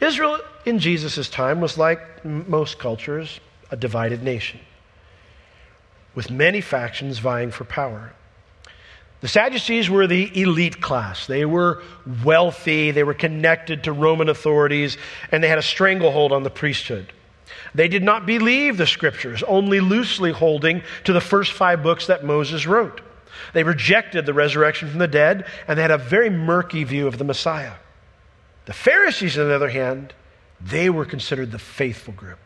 Israel 0.00 0.38
in 0.64 0.78
Jesus' 0.78 1.28
time 1.28 1.60
was 1.60 1.78
like 1.78 2.24
most 2.24 2.78
cultures, 2.78 3.40
a 3.70 3.76
divided 3.76 4.22
nation 4.22 4.60
with 6.14 6.30
many 6.30 6.60
factions 6.60 7.18
vying 7.18 7.50
for 7.50 7.64
power. 7.64 8.12
The 9.20 9.28
Sadducees 9.28 9.88
were 9.88 10.06
the 10.06 10.30
elite 10.40 10.80
class. 10.80 11.26
They 11.26 11.44
were 11.44 11.82
wealthy, 12.24 12.90
they 12.90 13.04
were 13.04 13.14
connected 13.14 13.84
to 13.84 13.92
Roman 13.92 14.28
authorities, 14.28 14.98
and 15.32 15.42
they 15.42 15.48
had 15.48 15.58
a 15.58 15.62
stranglehold 15.62 16.30
on 16.32 16.42
the 16.42 16.50
priesthood. 16.50 17.12
They 17.74 17.88
did 17.88 18.02
not 18.02 18.26
believe 18.26 18.76
the 18.76 18.86
scriptures, 18.86 19.42
only 19.44 19.80
loosely 19.80 20.30
holding 20.30 20.82
to 21.04 21.12
the 21.12 21.20
first 21.20 21.52
five 21.52 21.82
books 21.82 22.06
that 22.06 22.24
Moses 22.24 22.66
wrote. 22.66 23.00
They 23.52 23.62
rejected 23.62 24.26
the 24.26 24.34
resurrection 24.34 24.88
from 24.88 24.98
the 24.98 25.08
dead, 25.08 25.46
and 25.68 25.78
they 25.78 25.82
had 25.82 25.90
a 25.90 25.98
very 25.98 26.30
murky 26.30 26.84
view 26.84 27.06
of 27.06 27.18
the 27.18 27.24
Messiah. 27.24 27.74
The 28.66 28.72
Pharisees, 28.72 29.38
on 29.38 29.48
the 29.48 29.54
other 29.54 29.68
hand, 29.68 30.14
they 30.60 30.88
were 30.88 31.04
considered 31.04 31.52
the 31.52 31.58
faithful 31.58 32.14
group, 32.14 32.38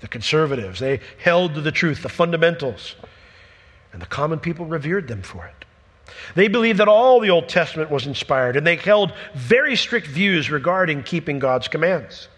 the 0.00 0.08
conservatives. 0.08 0.80
They 0.80 1.00
held 1.22 1.54
to 1.54 1.60
the 1.60 1.72
truth, 1.72 2.02
the 2.02 2.08
fundamentals 2.08 2.96
and 3.92 4.00
the 4.00 4.06
common 4.06 4.38
people 4.38 4.66
revered 4.66 5.08
them 5.08 5.22
for 5.22 5.46
it. 5.46 5.64
They 6.34 6.48
believed 6.48 6.78
that 6.78 6.88
all 6.88 7.20
the 7.20 7.30
Old 7.30 7.48
Testament 7.48 7.90
was 7.90 8.06
inspired, 8.06 8.56
and 8.56 8.66
they 8.66 8.76
held 8.76 9.12
very 9.34 9.76
strict 9.76 10.06
views 10.06 10.50
regarding 10.50 11.02
keeping 11.02 11.38
God's 11.38 11.68
commands. 11.68 12.28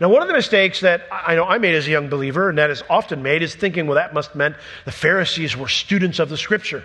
Now, 0.00 0.08
one 0.08 0.22
of 0.22 0.28
the 0.28 0.34
mistakes 0.34 0.80
that 0.80 1.06
I 1.10 1.34
know 1.34 1.44
I 1.44 1.58
made 1.58 1.74
as 1.74 1.86
a 1.86 1.90
young 1.90 2.08
believer, 2.08 2.48
and 2.48 2.58
that 2.58 2.70
is 2.70 2.82
often 2.90 3.22
made, 3.22 3.42
is 3.42 3.54
thinking, 3.54 3.86
well, 3.86 3.96
that 3.96 4.14
must 4.14 4.34
meant 4.34 4.56
the 4.84 4.92
Pharisees 4.92 5.56
were 5.56 5.68
students 5.68 6.18
of 6.18 6.28
the 6.28 6.36
Scripture, 6.36 6.82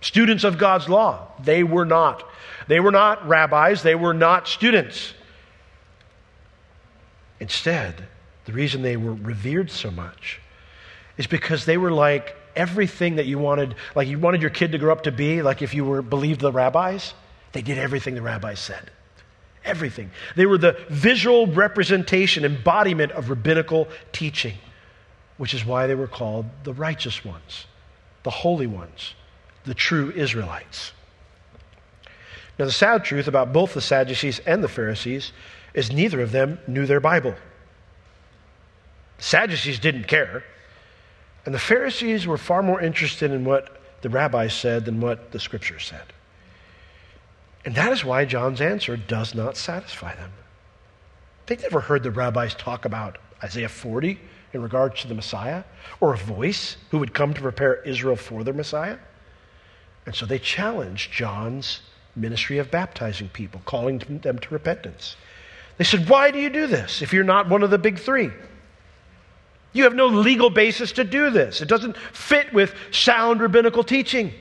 students 0.00 0.44
of 0.44 0.58
God's 0.58 0.88
law. 0.88 1.28
They 1.42 1.62
were 1.62 1.84
not. 1.84 2.22
They 2.68 2.80
were 2.80 2.90
not 2.90 3.26
rabbis, 3.26 3.82
they 3.82 3.94
were 3.94 4.14
not 4.14 4.48
students. 4.48 5.14
Instead, 7.38 8.06
the 8.46 8.52
reason 8.52 8.82
they 8.82 8.96
were 8.96 9.14
revered 9.14 9.70
so 9.70 9.90
much 9.90 10.40
is 11.18 11.26
because 11.26 11.64
they 11.64 11.76
were 11.76 11.90
like 11.90 12.36
everything 12.54 13.16
that 13.16 13.26
you 13.26 13.38
wanted, 13.38 13.74
like 13.94 14.08
you 14.08 14.18
wanted 14.18 14.40
your 14.40 14.50
kid 14.50 14.72
to 14.72 14.78
grow 14.78 14.92
up 14.92 15.02
to 15.02 15.12
be, 15.12 15.42
like 15.42 15.62
if 15.62 15.74
you 15.74 15.84
were 15.84 16.02
believed 16.02 16.40
the 16.40 16.52
rabbis, 16.52 17.14
they 17.52 17.62
did 17.62 17.78
everything 17.78 18.14
the 18.14 18.22
rabbis 18.22 18.58
said. 18.58 18.90
Everything. 19.64 20.10
They 20.36 20.46
were 20.46 20.58
the 20.58 20.78
visual 20.88 21.46
representation, 21.46 22.44
embodiment 22.44 23.12
of 23.12 23.30
rabbinical 23.30 23.88
teaching, 24.12 24.54
which 25.38 25.54
is 25.54 25.64
why 25.64 25.86
they 25.86 25.94
were 25.94 26.06
called 26.06 26.46
the 26.64 26.72
righteous 26.72 27.24
ones, 27.24 27.66
the 28.22 28.30
holy 28.30 28.66
ones, 28.66 29.14
the 29.66 29.74
true 29.74 30.10
Israelites. 30.12 30.92
Now, 32.58 32.64
the 32.64 32.72
sad 32.72 33.04
truth 33.04 33.28
about 33.28 33.52
both 33.52 33.74
the 33.74 33.82
Sadducees 33.82 34.38
and 34.40 34.64
the 34.64 34.68
Pharisees 34.68 35.32
is 35.74 35.92
neither 35.92 36.22
of 36.22 36.32
them 36.32 36.58
knew 36.66 36.86
their 36.86 37.00
Bible. 37.00 37.34
The 39.18 39.22
Sadducees 39.22 39.78
didn't 39.78 40.08
care. 40.08 40.42
And 41.44 41.54
the 41.54 41.58
Pharisees 41.58 42.26
were 42.26 42.38
far 42.38 42.62
more 42.62 42.80
interested 42.80 43.30
in 43.30 43.44
what 43.44 43.80
the 44.00 44.08
rabbis 44.08 44.54
said 44.54 44.84
than 44.84 45.00
what 45.00 45.32
the 45.32 45.38
scriptures 45.38 45.84
said. 45.84 46.12
And 47.64 47.74
that 47.74 47.92
is 47.92 48.04
why 48.04 48.24
John's 48.24 48.60
answer 48.60 48.96
does 48.96 49.34
not 49.34 49.56
satisfy 49.56 50.14
them. 50.14 50.32
They 51.46 51.56
never 51.56 51.80
heard 51.80 52.02
the 52.02 52.10
rabbis 52.10 52.54
talk 52.54 52.84
about 52.84 53.18
Isaiah 53.42 53.68
40 53.68 54.18
in 54.52 54.62
regards 54.62 55.02
to 55.02 55.08
the 55.08 55.14
Messiah 55.14 55.64
or 56.00 56.14
a 56.14 56.16
voice 56.16 56.76
who 56.90 56.98
would 56.98 57.12
come 57.12 57.34
to 57.34 57.40
prepare 57.40 57.82
Israel 57.82 58.16
for 58.16 58.42
their 58.42 58.54
Messiah. 58.54 58.98
And 60.06 60.14
so 60.14 60.24
they 60.24 60.38
challenged 60.38 61.12
John's 61.12 61.80
ministry 62.14 62.58
of 62.58 62.70
baptizing 62.70 63.28
people, 63.28 63.60
calling 63.64 63.98
them 64.22 64.38
to 64.38 64.54
repentance. 64.54 65.16
They 65.76 65.84
said, 65.84 66.08
Why 66.08 66.30
do 66.30 66.38
you 66.38 66.48
do 66.48 66.66
this 66.66 67.02
if 67.02 67.12
you're 67.12 67.24
not 67.24 67.48
one 67.48 67.62
of 67.62 67.70
the 67.70 67.78
big 67.78 67.98
three? 67.98 68.30
You 69.72 69.84
have 69.84 69.94
no 69.94 70.06
legal 70.06 70.48
basis 70.48 70.92
to 70.92 71.04
do 71.04 71.28
this. 71.28 71.60
It 71.60 71.68
doesn't 71.68 71.98
fit 71.98 72.52
with 72.54 72.74
sound 72.92 73.42
rabbinical 73.42 73.84
teaching. 73.84 74.32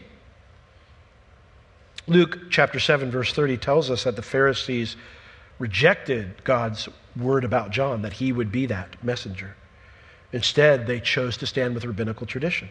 Luke 2.08 2.52
chapter 2.52 2.80
7, 2.80 3.12
verse 3.12 3.34
30 3.34 3.58
tells 3.58 3.90
us 3.90 4.04
that 4.04 4.16
the 4.16 4.22
Pharisees 4.22 4.96
rejected 5.60 6.44
God's 6.44 6.88
word 7.18 7.44
about 7.44 7.72
John, 7.72 8.04
that 8.04 8.14
he 8.14 8.32
would 8.32 8.52
be 8.52 8.68
that 8.68 9.04
messenger. 9.04 9.56
Instead, 10.32 10.86
they 10.86 11.00
chose 11.00 11.36
to 11.38 11.48
stand 11.48 11.74
with 11.74 11.84
rabbinical 11.84 12.28
tradition. 12.28 12.70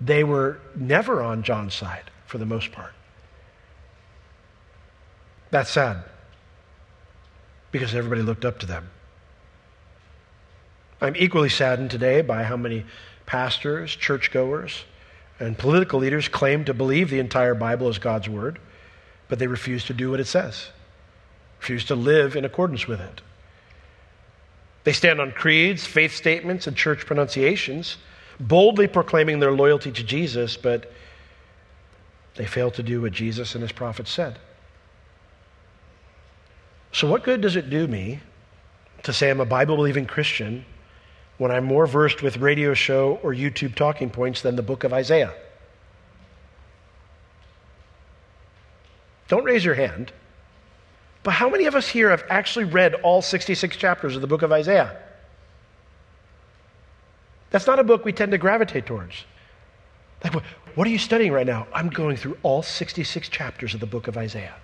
They 0.00 0.24
were 0.24 0.58
never 0.74 1.22
on 1.22 1.42
John's 1.42 1.74
side 1.74 2.10
for 2.26 2.38
the 2.38 2.46
most 2.46 2.72
part. 2.72 2.92
That's 5.50 5.70
sad 5.70 6.04
because 7.72 7.94
everybody 7.94 8.22
looked 8.22 8.44
up 8.44 8.60
to 8.60 8.66
them. 8.66 8.88
I'm 11.00 11.16
equally 11.16 11.48
saddened 11.48 11.90
today 11.90 12.20
by 12.20 12.44
how 12.44 12.56
many 12.56 12.84
pastors, 13.26 13.94
churchgoers, 13.94 14.84
and 15.38 15.56
political 15.56 15.98
leaders 15.98 16.28
claim 16.28 16.64
to 16.66 16.74
believe 16.74 17.10
the 17.10 17.18
entire 17.18 17.54
Bible 17.54 17.88
is 17.88 17.98
God's 17.98 18.28
Word, 18.28 18.58
but 19.28 19.38
they 19.38 19.46
refuse 19.46 19.84
to 19.86 19.94
do 19.94 20.10
what 20.10 20.20
it 20.20 20.26
says, 20.26 20.68
refuse 21.60 21.84
to 21.86 21.94
live 21.94 22.36
in 22.36 22.44
accordance 22.44 22.86
with 22.86 23.00
it. 23.00 23.22
They 24.84 24.92
stand 24.92 25.20
on 25.20 25.32
creeds, 25.32 25.86
faith 25.86 26.14
statements, 26.14 26.66
and 26.66 26.76
church 26.76 27.06
pronunciations, 27.06 27.96
boldly 28.40 28.88
proclaiming 28.88 29.38
their 29.38 29.52
loyalty 29.52 29.92
to 29.92 30.02
Jesus, 30.02 30.56
but 30.56 30.90
they 32.36 32.46
fail 32.46 32.70
to 32.72 32.82
do 32.82 33.02
what 33.02 33.12
Jesus 33.12 33.54
and 33.54 33.62
his 33.62 33.72
prophets 33.72 34.10
said. 34.10 34.38
So, 36.92 37.08
what 37.08 37.22
good 37.22 37.40
does 37.40 37.54
it 37.54 37.70
do 37.70 37.86
me 37.86 38.20
to 39.02 39.12
say 39.12 39.30
I'm 39.30 39.40
a 39.40 39.44
Bible 39.44 39.76
believing 39.76 40.06
Christian 40.06 40.64
when 41.38 41.50
I'm 41.50 41.64
more 41.64 41.86
versed 41.86 42.22
with 42.22 42.38
radio 42.38 42.74
show 42.74 43.20
or 43.22 43.32
YouTube 43.32 43.74
talking 43.74 44.10
points 44.10 44.42
than 44.42 44.56
the 44.56 44.62
book 44.62 44.84
of 44.84 44.92
Isaiah? 44.92 45.34
Don't 49.28 49.44
raise 49.44 49.64
your 49.64 49.74
hand. 49.74 50.12
But 51.22 51.32
how 51.32 51.48
many 51.48 51.66
of 51.66 51.74
us 51.74 51.86
here 51.86 52.10
have 52.10 52.24
actually 52.30 52.64
read 52.64 52.94
all 52.94 53.22
66 53.22 53.76
chapters 53.76 54.16
of 54.16 54.22
the 54.22 54.26
book 54.26 54.42
of 54.42 54.50
Isaiah? 54.50 54.96
That's 57.50 57.66
not 57.66 57.78
a 57.78 57.84
book 57.84 58.04
we 58.04 58.12
tend 58.12 58.32
to 58.32 58.38
gravitate 58.38 58.86
towards. 58.86 59.24
Like, 60.22 60.34
what 60.74 60.86
are 60.86 60.90
you 60.90 60.98
studying 60.98 61.32
right 61.32 61.46
now? 61.46 61.66
I'm 61.72 61.88
going 61.88 62.16
through 62.16 62.38
all 62.42 62.62
66 62.62 63.28
chapters 63.28 63.74
of 63.74 63.80
the 63.80 63.86
book 63.86 64.06
of 64.06 64.16
Isaiah. 64.16 64.54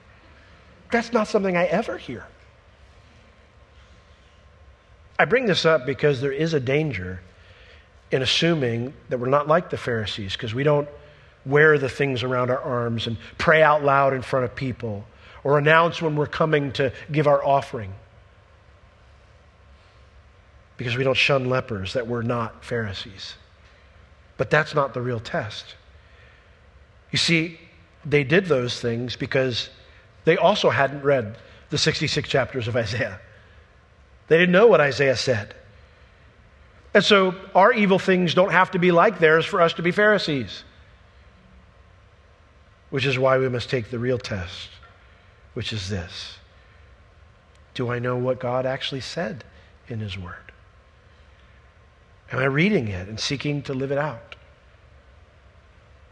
That's 0.93 1.13
not 1.13 1.27
something 1.27 1.57
I 1.57 1.65
ever 1.65 1.99
hear. 1.99 2.27
I 5.19 5.25
bring 5.25 5.47
this 5.47 5.65
up 5.65 5.87
because 5.87 6.21
there 6.21 6.33
is 6.33 6.55
a 6.55 6.61
danger 6.61 7.21
in 8.11 8.23
assuming 8.23 8.93
that 9.09 9.19
we're 9.19 9.29
not 9.29 9.49
like 9.49 9.71
the 9.71 9.79
Pharisees 9.79 10.35
because 10.35 10.55
we 10.55 10.63
don't 10.63 10.89
wear 11.45 11.79
the 11.79 11.89
things 11.89 12.23
around 12.23 12.51
our 12.51 12.61
arms 12.61 13.07
and 13.07 13.17
pray 13.39 13.63
out 13.63 13.83
loud 13.83 14.13
in 14.13 14.23
front 14.23 14.45
of 14.45 14.55
people 14.55 15.05
or 15.43 15.59
announce 15.59 16.03
when 16.03 16.17
we're 16.17 16.27
coming 16.27 16.71
to 16.73 16.93
give 17.11 17.27
our 17.27 17.45
offering 17.45 17.93
because 20.77 20.97
we 20.97 21.05
don't 21.05 21.17
shun 21.17 21.49
lepers, 21.49 21.95
that 21.95 22.07
we're 22.07 22.23
not 22.23 22.65
Pharisees. 22.65 23.35
But 24.37 24.51
that's 24.51 24.75
not 24.75 24.95
the 24.95 25.01
real 25.01 25.21
test. 25.21 25.75
You 27.11 27.19
see, 27.19 27.59
they 28.05 28.25
did 28.25 28.47
those 28.47 28.81
things 28.81 29.17
because 29.17 29.71
they 30.25 30.37
also 30.37 30.71
hadn't 30.71 31.03
read 31.03 31.37
the 31.71 31.79
66 31.79 32.29
chapters 32.29 32.69
of 32.69 32.77
Isaiah. 32.77 33.21
They 34.29 34.39
didn't 34.39 34.53
know 34.53 34.67
what 34.67 34.81
Isaiah 34.81 35.17
said. 35.17 35.55
And 36.95 37.05
so 37.05 37.35
our 37.55 37.73
evil 37.73 37.99
things 37.99 38.35
don't 38.35 38.53
have 38.53 38.71
to 38.73 38.79
be 38.79 38.91
like 38.91 39.19
theirs 39.19 39.45
for 39.45 39.61
us 39.61 39.75
to 39.75 39.83
be 39.83 39.91
Pharisees. 39.91 40.65
Which 42.91 43.05
is 43.05 43.19
why 43.19 43.39
we 43.39 43.49
must 43.49 43.69
take 43.69 43.91
the 43.91 43.99
real 43.99 44.19
test, 44.19 44.71
which 45.55 45.73
is 45.73 45.89
this 45.89 46.39
Do 47.75 47.91
I 47.91 47.99
know 47.99 48.17
what 48.17 48.39
God 48.39 48.65
actually 48.65 49.01
said 49.01 49.45
in 49.89 50.01
His 50.01 50.17
Word? 50.17 50.46
Am 52.33 52.39
I 52.39 52.45
reading 52.45 52.89
it 52.89 53.09
and 53.09 53.21
seeking 53.21 53.63
to 53.63 53.75
live 53.75 53.93
it 53.93 53.99
out? 53.99 54.37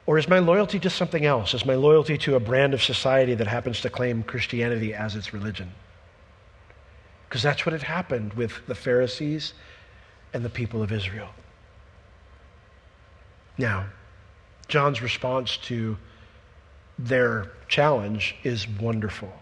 Or 0.06 0.18
is 0.18 0.28
my 0.28 0.38
loyalty 0.38 0.78
to 0.80 0.90
something 0.90 1.24
else? 1.24 1.54
Is 1.54 1.64
my 1.64 1.74
loyalty 1.74 2.18
to 2.18 2.36
a 2.36 2.40
brand 2.40 2.74
of 2.74 2.82
society 2.82 3.34
that 3.34 3.46
happens 3.46 3.80
to 3.80 3.90
claim 3.90 4.22
Christianity 4.22 4.92
as 4.92 5.16
its 5.16 5.32
religion? 5.32 5.72
Because 7.28 7.42
that's 7.42 7.64
what 7.64 7.72
had 7.72 7.82
happened 7.82 8.34
with 8.34 8.66
the 8.66 8.74
Pharisees 8.74 9.54
and 10.32 10.44
the 10.44 10.50
people 10.50 10.82
of 10.82 10.92
Israel. 10.92 11.30
Now, 13.56 13.86
John's 14.68 15.00
response 15.00 15.56
to 15.58 15.96
their 16.98 17.50
challenge 17.68 18.36
is 18.44 18.68
wonderful 18.68 19.32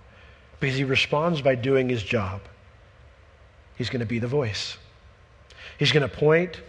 because 0.60 0.76
he 0.76 0.84
responds 0.84 1.42
by 1.42 1.54
doing 1.54 1.88
his 1.88 2.02
job. 2.02 2.40
He's 3.76 3.90
going 3.90 4.00
to 4.00 4.06
be 4.06 4.18
the 4.18 4.28
voice. 4.28 4.78
He's 5.78 5.92
going 5.92 6.08
to 6.08 6.14
point 6.14 6.60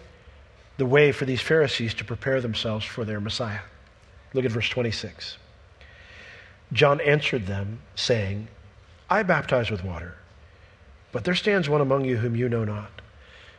the 0.77 0.85
way 0.85 1.11
for 1.11 1.25
these 1.25 1.41
Pharisees 1.41 1.93
to 1.95 2.05
prepare 2.05 2.41
themselves 2.41 2.85
for 2.85 3.05
their 3.05 3.19
Messiah. 3.19 3.61
Look 4.33 4.45
at 4.45 4.51
verse 4.51 4.69
26. 4.69 5.37
John 6.71 6.99
answered 7.01 7.45
them, 7.45 7.79
saying, 7.95 8.47
I 9.09 9.21
baptize 9.23 9.69
with 9.69 9.83
water, 9.83 10.15
but 11.11 11.23
there 11.23 11.35
stands 11.35 11.69
one 11.69 11.81
among 11.81 12.05
you 12.05 12.17
whom 12.17 12.35
you 12.35 12.49
know 12.49 12.63
not. 12.63 13.01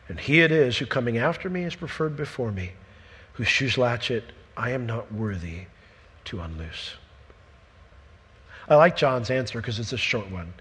And 0.09 0.19
he 0.19 0.41
it 0.41 0.51
is 0.51 0.79
who 0.79 0.87
coming 0.87 1.17
after 1.17 1.49
me 1.49 1.65
is 1.65 1.77
preferred 1.77 2.17
before 2.17 2.51
me, 2.51 2.73
whose 3.35 3.49
shoes 3.49 3.79
latchet 3.79 4.25
I 4.57 4.71
am 4.71 4.87
not 4.87 5.13
worthy 5.13 5.67
to 6.27 6.41
unloose. 6.41 6.95
I 8.69 8.77
like 8.77 8.97
John's 8.97 9.31
answer 9.31 9.61
because 9.61 9.79
it's 9.79 9.93
a 9.93 9.99
short 9.99 10.31
one. 10.31 10.53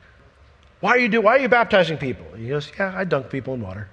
Why 0.80 0.92
are 0.92 1.00
you 1.00 1.10
do, 1.10 1.22
why 1.22 1.38
are 1.38 1.40
you 1.40 1.50
baptizing 1.50 1.98
people? 1.98 2.26
He 2.36 2.50
goes, 2.50 2.72
Yeah, 2.78 2.94
I 2.96 3.06
dunk 3.06 3.30
people 3.30 3.54
in 3.54 3.62
water. 3.62 3.90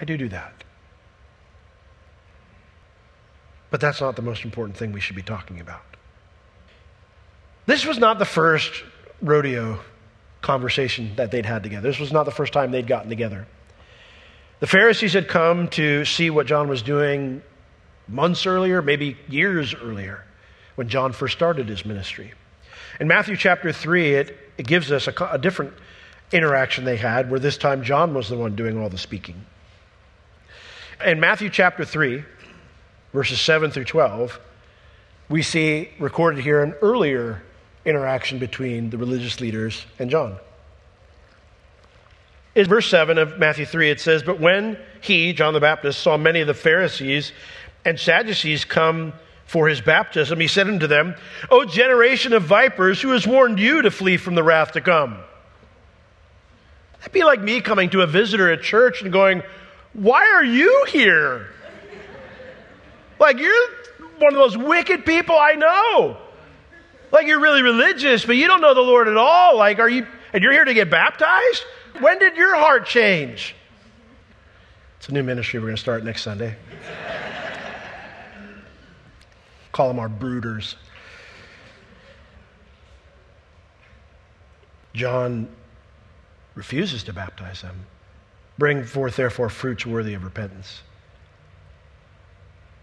I 0.00 0.04
do 0.04 0.16
do 0.16 0.28
that. 0.28 0.64
But 3.70 3.80
that's 3.80 4.00
not 4.00 4.16
the 4.16 4.22
most 4.22 4.44
important 4.44 4.76
thing 4.76 4.92
we 4.92 5.00
should 5.00 5.16
be 5.16 5.22
talking 5.22 5.60
about. 5.60 5.82
This 7.66 7.86
was 7.86 7.98
not 7.98 8.18
the 8.18 8.24
first 8.24 8.82
rodeo 9.22 9.78
conversation 10.40 11.12
that 11.16 11.30
they'd 11.30 11.46
had 11.46 11.62
together. 11.62 11.88
This 11.88 12.00
was 12.00 12.12
not 12.12 12.24
the 12.24 12.32
first 12.32 12.52
time 12.52 12.70
they'd 12.70 12.86
gotten 12.86 13.10
together. 13.10 13.46
The 14.60 14.66
Pharisees 14.66 15.12
had 15.12 15.28
come 15.28 15.68
to 15.68 16.04
see 16.04 16.30
what 16.30 16.46
John 16.46 16.68
was 16.68 16.82
doing 16.82 17.42
months 18.08 18.46
earlier, 18.46 18.82
maybe 18.82 19.16
years 19.28 19.74
earlier, 19.74 20.24
when 20.74 20.88
John 20.88 21.12
first 21.12 21.34
started 21.34 21.68
his 21.68 21.84
ministry. 21.84 22.32
In 22.98 23.06
Matthew 23.06 23.36
chapter 23.36 23.72
3, 23.72 24.14
it, 24.14 24.38
it 24.58 24.66
gives 24.66 24.90
us 24.90 25.06
a, 25.06 25.14
a 25.30 25.38
different 25.38 25.74
interaction 26.32 26.84
they 26.84 26.96
had, 26.96 27.30
where 27.30 27.40
this 27.40 27.56
time 27.56 27.82
John 27.82 28.14
was 28.14 28.28
the 28.28 28.36
one 28.36 28.56
doing 28.56 28.78
all 28.78 28.88
the 28.88 28.98
speaking. 28.98 29.46
In 31.04 31.18
Matthew 31.18 31.48
chapter 31.48 31.84
3, 31.84 32.22
verses 33.14 33.40
7 33.40 33.70
through 33.70 33.84
12, 33.84 34.38
we 35.30 35.40
see 35.42 35.88
recorded 35.98 36.44
here 36.44 36.62
an 36.62 36.74
earlier 36.82 37.42
interaction 37.86 38.38
between 38.38 38.90
the 38.90 38.98
religious 38.98 39.40
leaders 39.40 39.86
and 39.98 40.10
John. 40.10 40.36
In 42.54 42.66
verse 42.66 42.86
7 42.90 43.16
of 43.16 43.38
Matthew 43.38 43.64
3, 43.64 43.90
it 43.90 44.00
says, 44.00 44.22
But 44.22 44.40
when 44.40 44.76
he, 45.00 45.32
John 45.32 45.54
the 45.54 45.60
Baptist, 45.60 46.00
saw 46.00 46.18
many 46.18 46.40
of 46.40 46.46
the 46.46 46.54
Pharisees 46.54 47.32
and 47.86 47.98
Sadducees 47.98 48.66
come 48.66 49.14
for 49.46 49.68
his 49.68 49.80
baptism, 49.80 50.38
he 50.38 50.48
said 50.48 50.68
unto 50.68 50.86
them, 50.86 51.14
O 51.50 51.64
generation 51.64 52.34
of 52.34 52.42
vipers, 52.42 53.00
who 53.00 53.12
has 53.12 53.26
warned 53.26 53.58
you 53.58 53.80
to 53.82 53.90
flee 53.90 54.18
from 54.18 54.34
the 54.34 54.42
wrath 54.42 54.72
to 54.72 54.82
come? 54.82 55.16
That'd 56.98 57.12
be 57.12 57.24
like 57.24 57.40
me 57.40 57.62
coming 57.62 57.88
to 57.90 58.02
a 58.02 58.06
visitor 58.06 58.52
at 58.52 58.60
church 58.60 59.00
and 59.00 59.10
going, 59.10 59.42
Why 59.92 60.30
are 60.34 60.44
you 60.44 60.86
here? 60.88 61.48
Like, 63.18 63.38
you're 63.38 63.68
one 64.18 64.34
of 64.34 64.38
those 64.38 64.56
wicked 64.56 65.04
people 65.04 65.36
I 65.36 65.52
know. 65.52 66.16
Like, 67.12 67.26
you're 67.26 67.40
really 67.40 67.62
religious, 67.62 68.24
but 68.24 68.36
you 68.36 68.46
don't 68.46 68.60
know 68.60 68.74
the 68.74 68.80
Lord 68.80 69.08
at 69.08 69.16
all. 69.16 69.56
Like, 69.56 69.78
are 69.78 69.88
you, 69.88 70.06
and 70.32 70.42
you're 70.42 70.52
here 70.52 70.64
to 70.64 70.74
get 70.74 70.90
baptized? 70.90 71.64
When 71.98 72.18
did 72.18 72.36
your 72.36 72.56
heart 72.56 72.86
change? 72.86 73.54
It's 74.98 75.08
a 75.08 75.12
new 75.12 75.22
ministry 75.22 75.58
we're 75.58 75.66
going 75.66 75.76
to 75.76 75.82
start 75.82 76.04
next 76.04 76.22
Sunday. 76.22 76.56
Call 79.72 79.88
them 79.88 79.98
our 79.98 80.08
brooders. 80.08 80.76
John 84.94 85.48
refuses 86.54 87.02
to 87.04 87.12
baptize 87.12 87.62
them. 87.62 87.86
Bring 88.60 88.84
forth, 88.84 89.16
therefore, 89.16 89.48
fruits 89.48 89.86
worthy 89.86 90.12
of 90.12 90.22
repentance. 90.22 90.82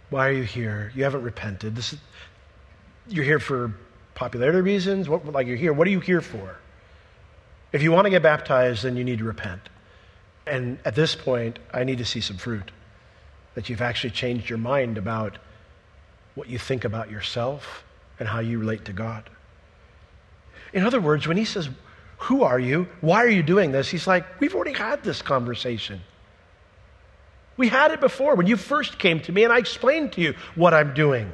Why 0.09 0.29
are 0.29 0.31
you 0.31 0.41
here? 0.41 0.91
You 0.95 1.03
haven't 1.03 1.21
repented. 1.21 1.75
This 1.75 1.93
is, 1.93 1.99
you're 3.07 3.23
here 3.23 3.39
for 3.39 3.75
popularity 4.15 4.61
reasons. 4.61 5.07
What, 5.07 5.23
like 5.27 5.45
you're 5.45 5.55
here. 5.55 5.73
What 5.73 5.85
are 5.87 5.91
you 5.91 5.99
here 5.99 6.21
for? 6.21 6.57
If 7.71 7.83
you 7.83 7.91
want 7.91 8.05
to 8.05 8.09
get 8.09 8.23
baptized, 8.23 8.85
then 8.85 8.97
you 8.97 9.03
need 9.03 9.19
to 9.19 9.23
repent. 9.23 9.69
And 10.47 10.79
at 10.83 10.95
this 10.95 11.13
point, 11.13 11.59
I 11.71 11.83
need 11.83 11.99
to 11.99 12.05
see 12.05 12.21
some 12.21 12.37
fruit 12.37 12.71
that 13.53 13.69
you've 13.69 13.83
actually 13.83 14.09
changed 14.09 14.49
your 14.49 14.57
mind 14.57 14.97
about 14.97 15.37
what 16.33 16.49
you 16.49 16.57
think 16.57 16.85
about 16.85 17.11
yourself 17.11 17.83
and 18.19 18.27
how 18.27 18.39
you 18.39 18.57
relate 18.57 18.85
to 18.85 18.93
God. 18.93 19.29
In 20.73 20.83
other 20.83 20.99
words, 20.99 21.27
when 21.27 21.37
he 21.37 21.45
says, 21.45 21.69
Who 22.17 22.43
are 22.43 22.59
you? 22.59 22.87
Why 23.01 23.23
are 23.23 23.29
you 23.29 23.43
doing 23.43 23.71
this? 23.71 23.87
He's 23.87 24.07
like, 24.07 24.39
We've 24.39 24.55
already 24.55 24.73
had 24.73 25.03
this 25.03 25.21
conversation. 25.21 26.01
We 27.57 27.69
had 27.69 27.91
it 27.91 27.99
before 27.99 28.35
when 28.35 28.47
you 28.47 28.55
first 28.55 28.99
came 28.99 29.19
to 29.21 29.31
me 29.31 29.43
and 29.43 29.51
I 29.51 29.57
explained 29.57 30.13
to 30.13 30.21
you 30.21 30.35
what 30.55 30.73
I'm 30.73 30.93
doing. 30.93 31.31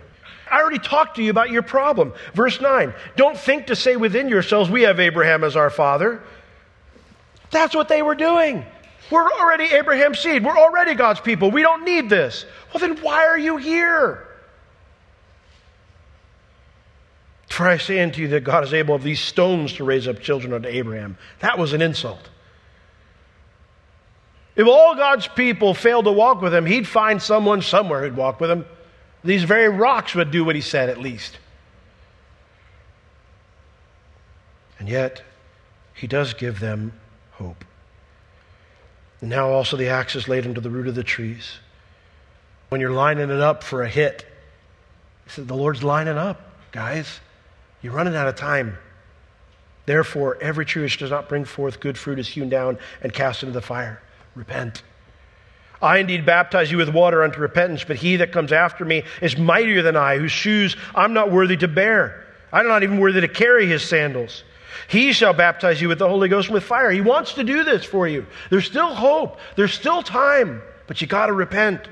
I 0.50 0.62
already 0.62 0.80
talked 0.80 1.18
to 1.18 1.24
you 1.24 1.30
about 1.32 1.50
your 1.50 1.64
problem. 1.64 2.14
Verse 2.34 2.62
9 2.62 2.94
Don't 3.16 3.38
think 3.38 3.68
to 3.68 3.76
say 3.76 3.96
within 3.96 4.30
yourselves, 4.30 4.70
We 4.70 4.84
have 4.84 5.00
Abraham 5.00 5.44
as 5.44 5.56
our 5.56 5.70
father. 5.70 6.22
That's 7.52 7.76
what 7.76 7.88
they 7.88 8.02
were 8.02 8.16
doing. 8.16 8.66
We're 9.12 9.30
already 9.30 9.66
Abraham's 9.66 10.20
seed. 10.20 10.44
We're 10.44 10.58
already 10.58 10.96
God's 10.96 11.20
people. 11.20 11.52
We 11.52 11.62
don't 11.62 11.84
need 11.84 12.10
this. 12.10 12.46
Well, 12.74 12.80
then 12.80 12.98
why 13.04 13.26
are 13.28 13.38
you 13.38 13.58
here? 13.58 14.28
For 17.54 17.68
I 17.68 17.78
say 17.78 18.02
unto 18.02 18.20
you 18.20 18.30
that 18.30 18.44
God 18.44 18.64
is 18.64 18.74
able 18.74 18.96
of 18.96 19.04
these 19.04 19.20
stones 19.20 19.74
to 19.74 19.84
raise 19.84 20.08
up 20.08 20.20
children 20.20 20.54
unto 20.54 20.68
Abraham. 20.68 21.20
That 21.42 21.60
was 21.60 21.72
an 21.74 21.84
insult. 21.84 22.32
If 24.56 24.66
all 24.66 24.96
God's 24.96 25.28
people 25.28 25.76
failed 25.76 26.06
to 26.06 26.12
walk 26.12 26.42
with 26.42 26.52
him, 26.52 26.66
he'd 26.66 26.88
find 26.88 27.22
someone 27.22 27.62
somewhere 27.62 28.02
who'd 28.02 28.18
walk 28.18 28.42
with 28.42 28.50
him. 28.50 28.66
These 29.24 29.44
very 29.44 29.70
rocks 29.70 30.16
would 30.16 30.32
do 30.32 30.44
what 30.44 30.56
he 30.56 30.62
said, 30.62 30.90
at 30.90 30.98
least. 30.98 31.38
And 34.80 34.90
yet, 34.90 35.22
he 35.94 36.08
does 36.08 36.34
give 36.34 36.60
them 36.60 36.92
hope. 37.34 37.64
And 39.22 39.30
now 39.30 39.50
also 39.50 39.78
the 39.78 39.90
axe 39.90 40.16
is 40.16 40.28
laid 40.28 40.48
into 40.48 40.60
the 40.60 40.72
root 40.72 40.88
of 40.88 40.96
the 40.96 41.04
trees. 41.04 41.60
When 42.70 42.82
you're 42.82 42.90
lining 42.90 43.30
it 43.30 43.42
up 43.42 43.62
for 43.62 43.84
a 43.84 43.88
hit, 43.88 44.26
he 45.26 45.30
said, 45.30 45.48
The 45.48 45.54
Lord's 45.54 45.84
lining 45.84 46.18
up, 46.18 46.42
guys. 46.72 47.20
You're 47.84 47.94
running 47.94 48.16
out 48.16 48.28
of 48.28 48.36
time. 48.36 48.78
Therefore, 49.86 50.38
every 50.42 50.66
tree 50.66 50.82
which 50.82 50.98
does 50.98 51.12
not 51.12 51.28
bring 51.28 51.44
forth 51.44 51.82
good 51.82 51.98
fruit 51.98 52.18
is 52.18 52.28
hewn 52.28 52.50
down 52.50 52.80
and 53.02 53.14
cast 53.14 53.44
into 53.44 53.54
the 53.54 53.62
fire. 53.62 54.02
Repent. 54.34 54.82
I 55.82 55.98
indeed 55.98 56.26
baptize 56.26 56.72
you 56.72 56.78
with 56.78 56.88
water 56.88 57.24
unto 57.24 57.42
repentance, 57.42 57.84
but 57.84 57.98
he 57.98 58.16
that 58.16 58.32
comes 58.32 58.54
after 58.54 58.86
me 58.86 59.04
is 59.22 59.38
mightier 59.38 59.82
than 59.82 59.98
I, 59.98 60.18
whose 60.18 60.32
shoes 60.32 60.78
I'm 60.96 61.14
not 61.14 61.30
worthy 61.30 61.58
to 61.58 61.68
bear. 61.68 62.26
I'm 62.54 62.68
not 62.68 62.84
even 62.84 63.00
worthy 63.00 63.20
to 63.20 63.28
carry 63.28 63.68
his 63.68 63.84
sandals. 63.84 64.46
He 64.88 65.12
shall 65.12 65.34
baptize 65.34 65.82
you 65.82 65.90
with 65.90 66.00
the 66.00 66.08
Holy 66.08 66.30
Ghost 66.30 66.48
and 66.48 66.54
with 66.54 66.64
fire. 66.64 66.90
He 66.90 67.02
wants 67.02 67.34
to 67.34 67.44
do 67.44 67.66
this 67.66 67.84
for 67.84 68.08
you. 68.08 68.26
There's 68.50 68.66
still 68.66 68.96
hope. 68.96 69.40
There's 69.58 69.74
still 69.74 70.02
time, 70.02 70.62
but 70.88 71.02
you 71.02 71.08
got 71.08 71.26
to 71.26 71.34
repent. 71.34 71.90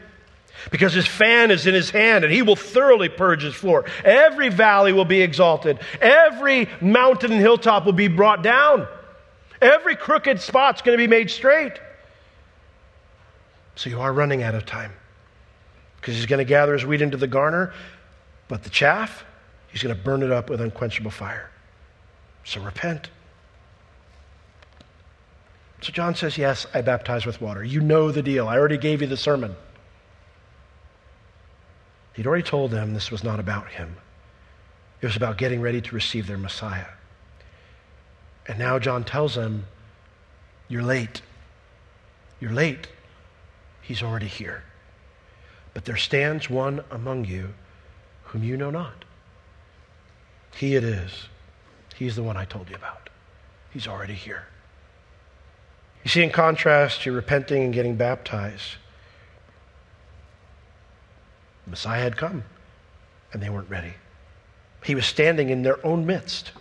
Because 0.69 0.93
his 0.93 1.07
fan 1.07 1.49
is 1.49 1.65
in 1.65 1.73
his 1.73 1.89
hand 1.89 2.23
and 2.23 2.31
he 2.31 2.41
will 2.41 2.55
thoroughly 2.55 3.09
purge 3.09 3.41
his 3.41 3.55
floor. 3.55 3.85
Every 4.05 4.49
valley 4.49 4.93
will 4.93 5.05
be 5.05 5.21
exalted. 5.21 5.79
Every 5.99 6.69
mountain 6.79 7.31
and 7.31 7.41
hilltop 7.41 7.85
will 7.85 7.93
be 7.93 8.07
brought 8.07 8.43
down. 8.43 8.87
Every 9.61 9.95
crooked 9.95 10.39
spot's 10.39 10.81
going 10.81 10.97
to 10.97 11.01
be 11.01 11.07
made 11.07 11.29
straight. 11.31 11.73
So 13.75 13.89
you 13.89 13.99
are 14.01 14.13
running 14.13 14.43
out 14.43 14.55
of 14.55 14.65
time. 14.65 14.91
Because 15.99 16.15
he's 16.15 16.25
going 16.25 16.39
to 16.39 16.45
gather 16.45 16.73
his 16.73 16.85
wheat 16.85 17.01
into 17.01 17.17
the 17.17 17.27
garner, 17.27 17.73
but 18.47 18.63
the 18.63 18.69
chaff, 18.71 19.23
he's 19.67 19.83
going 19.83 19.95
to 19.95 20.01
burn 20.01 20.23
it 20.23 20.31
up 20.31 20.49
with 20.49 20.59
unquenchable 20.61 21.11
fire. 21.11 21.51
So 22.43 22.59
repent. 22.61 23.09
So 25.81 25.91
John 25.91 26.15
says, 26.15 26.37
Yes, 26.37 26.65
I 26.73 26.81
baptize 26.81 27.25
with 27.25 27.39
water. 27.39 27.63
You 27.63 27.81
know 27.81 28.11
the 28.11 28.21
deal. 28.23 28.47
I 28.47 28.57
already 28.57 28.77
gave 28.77 29.01
you 29.01 29.07
the 29.07 29.17
sermon. 29.17 29.55
He'd 32.13 32.27
already 32.27 32.43
told 32.43 32.71
them 32.71 32.93
this 32.93 33.11
was 33.11 33.23
not 33.23 33.39
about 33.39 33.69
him, 33.69 33.97
it 35.01 35.05
was 35.05 35.15
about 35.15 35.37
getting 35.37 35.61
ready 35.61 35.81
to 35.81 35.95
receive 35.95 36.27
their 36.27 36.37
Messiah. 36.37 36.87
And 38.47 38.59
now 38.59 38.79
John 38.79 39.03
tells 39.03 39.35
them, 39.35 39.65
You're 40.67 40.83
late. 40.83 41.21
You're 42.39 42.51
late. 42.51 42.87
He's 43.81 44.01
already 44.01 44.27
here. 44.27 44.63
But 45.73 45.85
there 45.85 45.97
stands 45.97 46.49
one 46.49 46.83
among 46.89 47.25
you 47.25 47.53
whom 48.23 48.43
you 48.43 48.57
know 48.57 48.71
not. 48.71 49.05
He 50.55 50.75
it 50.75 50.83
is. 50.83 51.27
He's 51.95 52.15
the 52.15 52.23
one 52.23 52.37
I 52.37 52.45
told 52.45 52.69
you 52.69 52.75
about. 52.75 53.09
He's 53.71 53.87
already 53.87 54.13
here. 54.13 54.45
You 56.03 56.09
see, 56.09 56.23
in 56.23 56.31
contrast 56.31 57.01
to 57.03 57.11
repenting 57.11 57.63
and 57.63 57.73
getting 57.73 57.95
baptized, 57.95 58.75
Messiah 61.67 62.01
had 62.01 62.17
come, 62.17 62.43
and 63.33 63.41
they 63.41 63.49
weren't 63.49 63.69
ready. 63.69 63.93
He 64.83 64.95
was 64.95 65.05
standing 65.05 65.49
in 65.49 65.61
their 65.61 65.85
own 65.85 66.05
midst. 66.05 66.51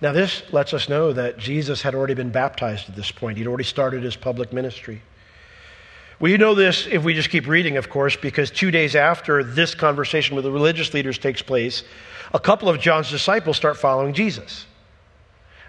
Now, 0.00 0.12
this 0.12 0.42
lets 0.52 0.74
us 0.74 0.88
know 0.88 1.12
that 1.12 1.38
Jesus 1.38 1.82
had 1.82 1.94
already 1.94 2.14
been 2.14 2.30
baptized 2.30 2.88
at 2.88 2.96
this 2.96 3.12
point. 3.12 3.38
He'd 3.38 3.46
already 3.46 3.64
started 3.64 4.02
his 4.02 4.16
public 4.16 4.52
ministry. 4.52 5.00
We 6.18 6.36
know 6.36 6.54
this 6.54 6.86
if 6.90 7.02
we 7.02 7.14
just 7.14 7.30
keep 7.30 7.46
reading, 7.46 7.76
of 7.76 7.88
course, 7.88 8.16
because 8.16 8.50
two 8.50 8.70
days 8.70 8.94
after 8.94 9.42
this 9.42 9.74
conversation 9.74 10.36
with 10.36 10.44
the 10.44 10.52
religious 10.52 10.92
leaders 10.92 11.18
takes 11.18 11.40
place, 11.40 11.82
a 12.32 12.40
couple 12.40 12.68
of 12.68 12.80
John's 12.80 13.10
disciples 13.10 13.56
start 13.56 13.76
following 13.76 14.12
Jesus. 14.12 14.66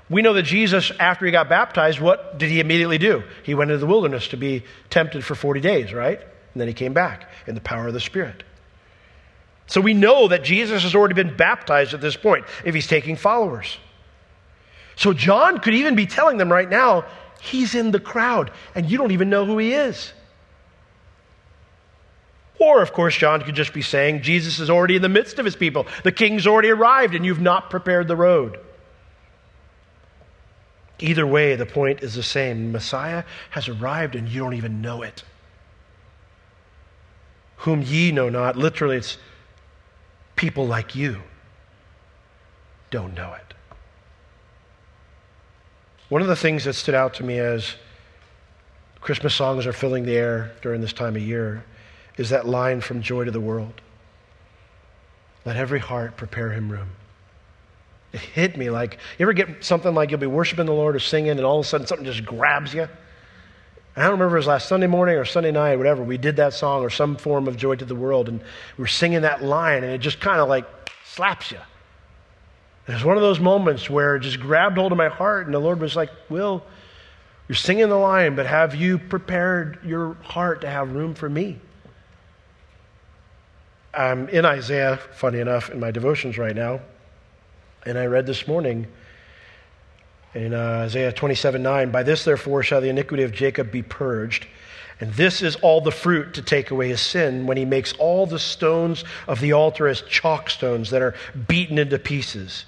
We 0.10 0.22
know 0.22 0.34
that 0.34 0.44
Jesus, 0.44 0.92
after 1.00 1.26
he 1.26 1.32
got 1.32 1.50
baptized, 1.50 2.00
what 2.00 2.38
did 2.38 2.50
he 2.50 2.60
immediately 2.60 2.98
do? 2.98 3.24
He 3.44 3.56
went 3.56 3.72
into 3.72 3.80
the 3.80 3.88
wilderness 3.88 4.28
to 4.30 4.38
be 4.38 4.64
tempted 4.90 5.24
for 5.24 5.36
40 5.36 5.60
days, 5.60 5.94
right? 5.94 6.22
And 6.54 6.62
then 6.62 6.68
he 6.68 6.74
came 6.74 6.94
back 6.94 7.30
in 7.48 7.56
the 7.56 7.62
power 7.62 7.88
of 7.88 7.94
the 7.94 8.00
Spirit. 8.00 8.44
So 9.68 9.82
we 9.82 9.94
know 9.94 10.28
that 10.28 10.44
Jesus 10.44 10.84
has 10.84 10.94
already 10.94 11.16
been 11.16 11.36
baptized 11.36 11.94
at 11.94 12.02
this 12.02 12.16
point 12.16 12.46
if 12.64 12.76
he's 12.76 12.88
taking 12.88 13.16
followers. 13.16 13.78
So 14.96 15.14
John 15.14 15.60
could 15.60 15.74
even 15.74 15.96
be 15.96 16.06
telling 16.06 16.38
them 16.38 16.52
right 16.52 16.70
now, 16.70 17.06
he's 17.42 17.74
in 17.74 17.92
the 17.92 18.00
crowd 18.00 18.52
and 18.76 18.90
you 18.90 18.98
don't 18.98 19.12
even 19.12 19.30
know 19.30 19.46
who 19.46 19.58
he 19.58 19.74
is. 19.74 20.14
Or, 22.60 22.82
of 22.82 22.94
course, 22.94 23.18
John 23.18 23.42
could 23.42 23.56
just 23.56 23.74
be 23.74 23.82
saying, 23.82 24.22
Jesus 24.22 24.60
is 24.60 24.70
already 24.70 24.96
in 24.96 25.02
the 25.02 25.10
midst 25.10 25.40
of 25.40 25.46
his 25.46 25.56
people. 25.56 25.88
The 26.04 26.12
king's 26.12 26.46
already 26.46 26.70
arrived 26.70 27.16
and 27.16 27.26
you've 27.26 27.42
not 27.42 27.70
prepared 27.70 28.08
the 28.08 28.16
road. 28.16 28.60
Either 31.00 31.26
way, 31.26 31.56
the 31.56 31.66
point 31.66 32.04
is 32.04 32.14
the 32.14 32.24
same. 32.24 32.72
Messiah 32.72 33.24
has 33.50 33.68
arrived 33.68 34.16
and 34.16 34.30
you 34.30 34.40
don't 34.40 34.54
even 34.54 34.82
know 34.82 35.02
it 35.02 35.24
whom 37.64 37.82
ye 37.82 38.12
know 38.12 38.28
not. 38.28 38.58
Literally, 38.58 38.98
it's 38.98 39.18
people 40.36 40.68
like 40.68 40.96
you 40.96 41.22
don't 42.92 43.14
know 43.16 43.34
it. 43.34 43.54
One 46.10 46.22
of 46.22 46.28
the 46.28 46.36
things 46.36 46.66
that 46.66 46.74
stood 46.74 46.94
out 46.94 47.14
to 47.16 47.24
me 47.24 47.40
as 47.40 47.76
Christmas 49.00 49.34
songs 49.34 49.66
are 49.66 49.72
filling 49.72 50.04
the 50.04 50.16
air 50.16 50.52
during 50.62 50.82
this 50.82 50.92
time 50.92 51.16
of 51.16 51.22
year 51.22 51.64
is 52.18 52.30
that 52.30 52.46
line 52.46 52.82
from 52.82 53.02
Joy 53.02 53.24
to 53.24 53.32
the 53.32 53.40
World 53.40 53.82
Let 55.46 55.56
every 55.56 55.80
heart 55.80 56.18
prepare 56.18 56.52
him 56.52 56.70
room. 56.70 56.90
It 58.12 58.20
hit 58.20 58.58
me 58.58 58.70
like, 58.70 59.00
you 59.18 59.24
ever 59.24 59.34
get 59.34 59.64
something 59.64 59.94
like 59.96 60.12
you'll 60.12 60.20
be 60.20 60.28
worshiping 60.28 60.66
the 60.66 60.74
Lord 60.74 60.98
or 60.98 61.00
singing, 61.00 61.32
and 61.32 61.42
all 61.42 61.60
of 61.60 61.66
a 61.66 61.70
sudden 61.70 61.88
something 61.88 62.06
just 62.06 62.26
grabs 62.26 62.74
you? 62.74 62.90
I 63.96 64.02
don't 64.02 64.12
remember 64.14 64.36
it 64.36 64.40
was 64.40 64.48
last 64.48 64.68
Sunday 64.68 64.88
morning 64.88 65.18
or 65.18 65.26
Sunday 65.26 65.52
night, 65.52 65.78
whatever. 65.78 66.02
We 66.02 66.18
did 66.18 66.38
that 66.38 66.54
song 66.54 66.82
or 66.82 66.90
some 66.90 67.16
form 67.16 67.48
of 67.48 67.58
Joy 67.58 67.76
to 67.76 67.86
the 67.86 67.96
World, 67.96 68.28
and 68.28 68.40
we 68.40 68.82
were 68.82 68.88
singing 68.88 69.22
that 69.22 69.44
line, 69.44 69.84
and 69.84 69.94
it 69.94 70.00
just 70.00 70.20
kind 70.20 70.40
of 70.40 70.50
like 70.50 70.66
slaps 71.06 71.52
you. 71.52 71.60
And 72.88 72.94
it 72.94 72.98
was 72.98 73.06
one 73.06 73.18
of 73.18 73.22
those 73.22 73.40
moments 73.40 73.90
where 73.90 74.16
it 74.16 74.22
just 74.22 74.40
grabbed 74.40 74.78
hold 74.78 74.92
of 74.92 74.98
my 74.98 75.10
heart, 75.10 75.46
and 75.46 75.54
the 75.54 75.60
Lord 75.60 75.80
was 75.80 75.96
like, 75.96 76.10
Will, 76.30 76.64
you're 77.48 77.56
singing 77.56 77.88
the 77.90 77.96
line, 77.96 78.36
but 78.36 78.48
have 78.48 78.74
you 78.74 78.98
prepared 78.98 79.80
your 79.86 80.16
heart 80.24 80.62
to 80.62 80.70
have 80.70 80.94
room 80.94 81.14
for 81.14 81.30
me? 81.30 81.60
I'm 83.94 84.28
in 84.30 84.44
Isaiah, 84.44 84.98
funny 84.98 85.40
enough, 85.40 85.70
in 85.70 85.80
my 85.80 85.92
devotions 85.92 86.40
right 86.40 86.56
now, 86.56 86.80
and 87.86 88.00
I 88.00 88.08
read 88.08 88.26
this 88.26 88.48
morning 88.48 88.88
in 90.34 90.54
uh, 90.54 90.84
Isaiah 90.86 91.12
27 91.12 91.62
9, 91.62 91.92
by 91.92 92.04
this 92.04 92.24
therefore 92.24 92.64
shall 92.64 92.82
the 92.82 92.90
iniquity 92.90 93.24
of 93.24 93.32
Jacob 93.32 93.72
be 93.72 93.82
purged. 93.82 94.48
And 95.00 95.14
this 95.14 95.42
is 95.42 95.56
all 95.58 95.82
the 95.82 95.92
fruit 95.92 96.34
to 96.36 96.42
take 96.42 96.72
away 96.72 96.90
his 96.90 97.02
sin 97.02 97.46
when 97.46 97.58
he 97.58 97.66
makes 97.66 97.94
all 97.94 98.26
the 98.26 98.40
stones 98.40 99.04
of 99.28 99.40
the 99.42 99.54
altar 99.54 99.88
as 99.88 100.02
chalk 100.04 100.50
stones 100.50 100.92
that 100.92 101.02
are 101.02 101.16
beaten 101.48 101.78
into 101.78 102.00
pieces. 102.00 102.66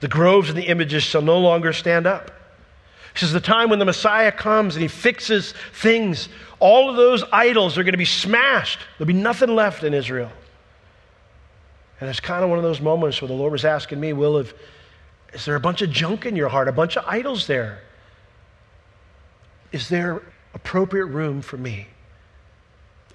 The 0.00 0.08
groves 0.08 0.48
and 0.48 0.58
the 0.58 0.66
images 0.66 1.02
shall 1.02 1.22
no 1.22 1.38
longer 1.38 1.72
stand 1.72 2.06
up. 2.06 2.30
This 3.14 3.22
is 3.22 3.32
The 3.32 3.40
time 3.40 3.70
when 3.70 3.78
the 3.78 3.86
Messiah 3.86 4.32
comes 4.32 4.74
and 4.74 4.82
he 4.82 4.88
fixes 4.88 5.54
things, 5.72 6.28
all 6.58 6.90
of 6.90 6.96
those 6.96 7.24
idols 7.32 7.78
are 7.78 7.82
going 7.82 7.92
to 7.92 7.98
be 7.98 8.04
smashed. 8.04 8.78
There'll 8.98 9.06
be 9.06 9.14
nothing 9.14 9.54
left 9.54 9.84
in 9.84 9.94
Israel. 9.94 10.30
And 11.98 12.10
it's 12.10 12.20
kind 12.20 12.44
of 12.44 12.50
one 12.50 12.58
of 12.58 12.62
those 12.62 12.80
moments 12.80 13.22
where 13.22 13.28
the 13.28 13.34
Lord 13.34 13.52
was 13.52 13.64
asking 13.64 14.00
me, 14.00 14.12
Will, 14.12 14.36
if 14.36 14.52
is 15.32 15.44
there 15.44 15.56
a 15.56 15.60
bunch 15.60 15.82
of 15.82 15.90
junk 15.90 16.26
in 16.26 16.36
your 16.36 16.48
heart, 16.48 16.68
a 16.68 16.72
bunch 16.72 16.96
of 16.96 17.04
idols 17.06 17.46
there? 17.46 17.80
Is 19.72 19.88
there 19.88 20.22
appropriate 20.54 21.06
room 21.06 21.42
for 21.42 21.56
me? 21.56 21.88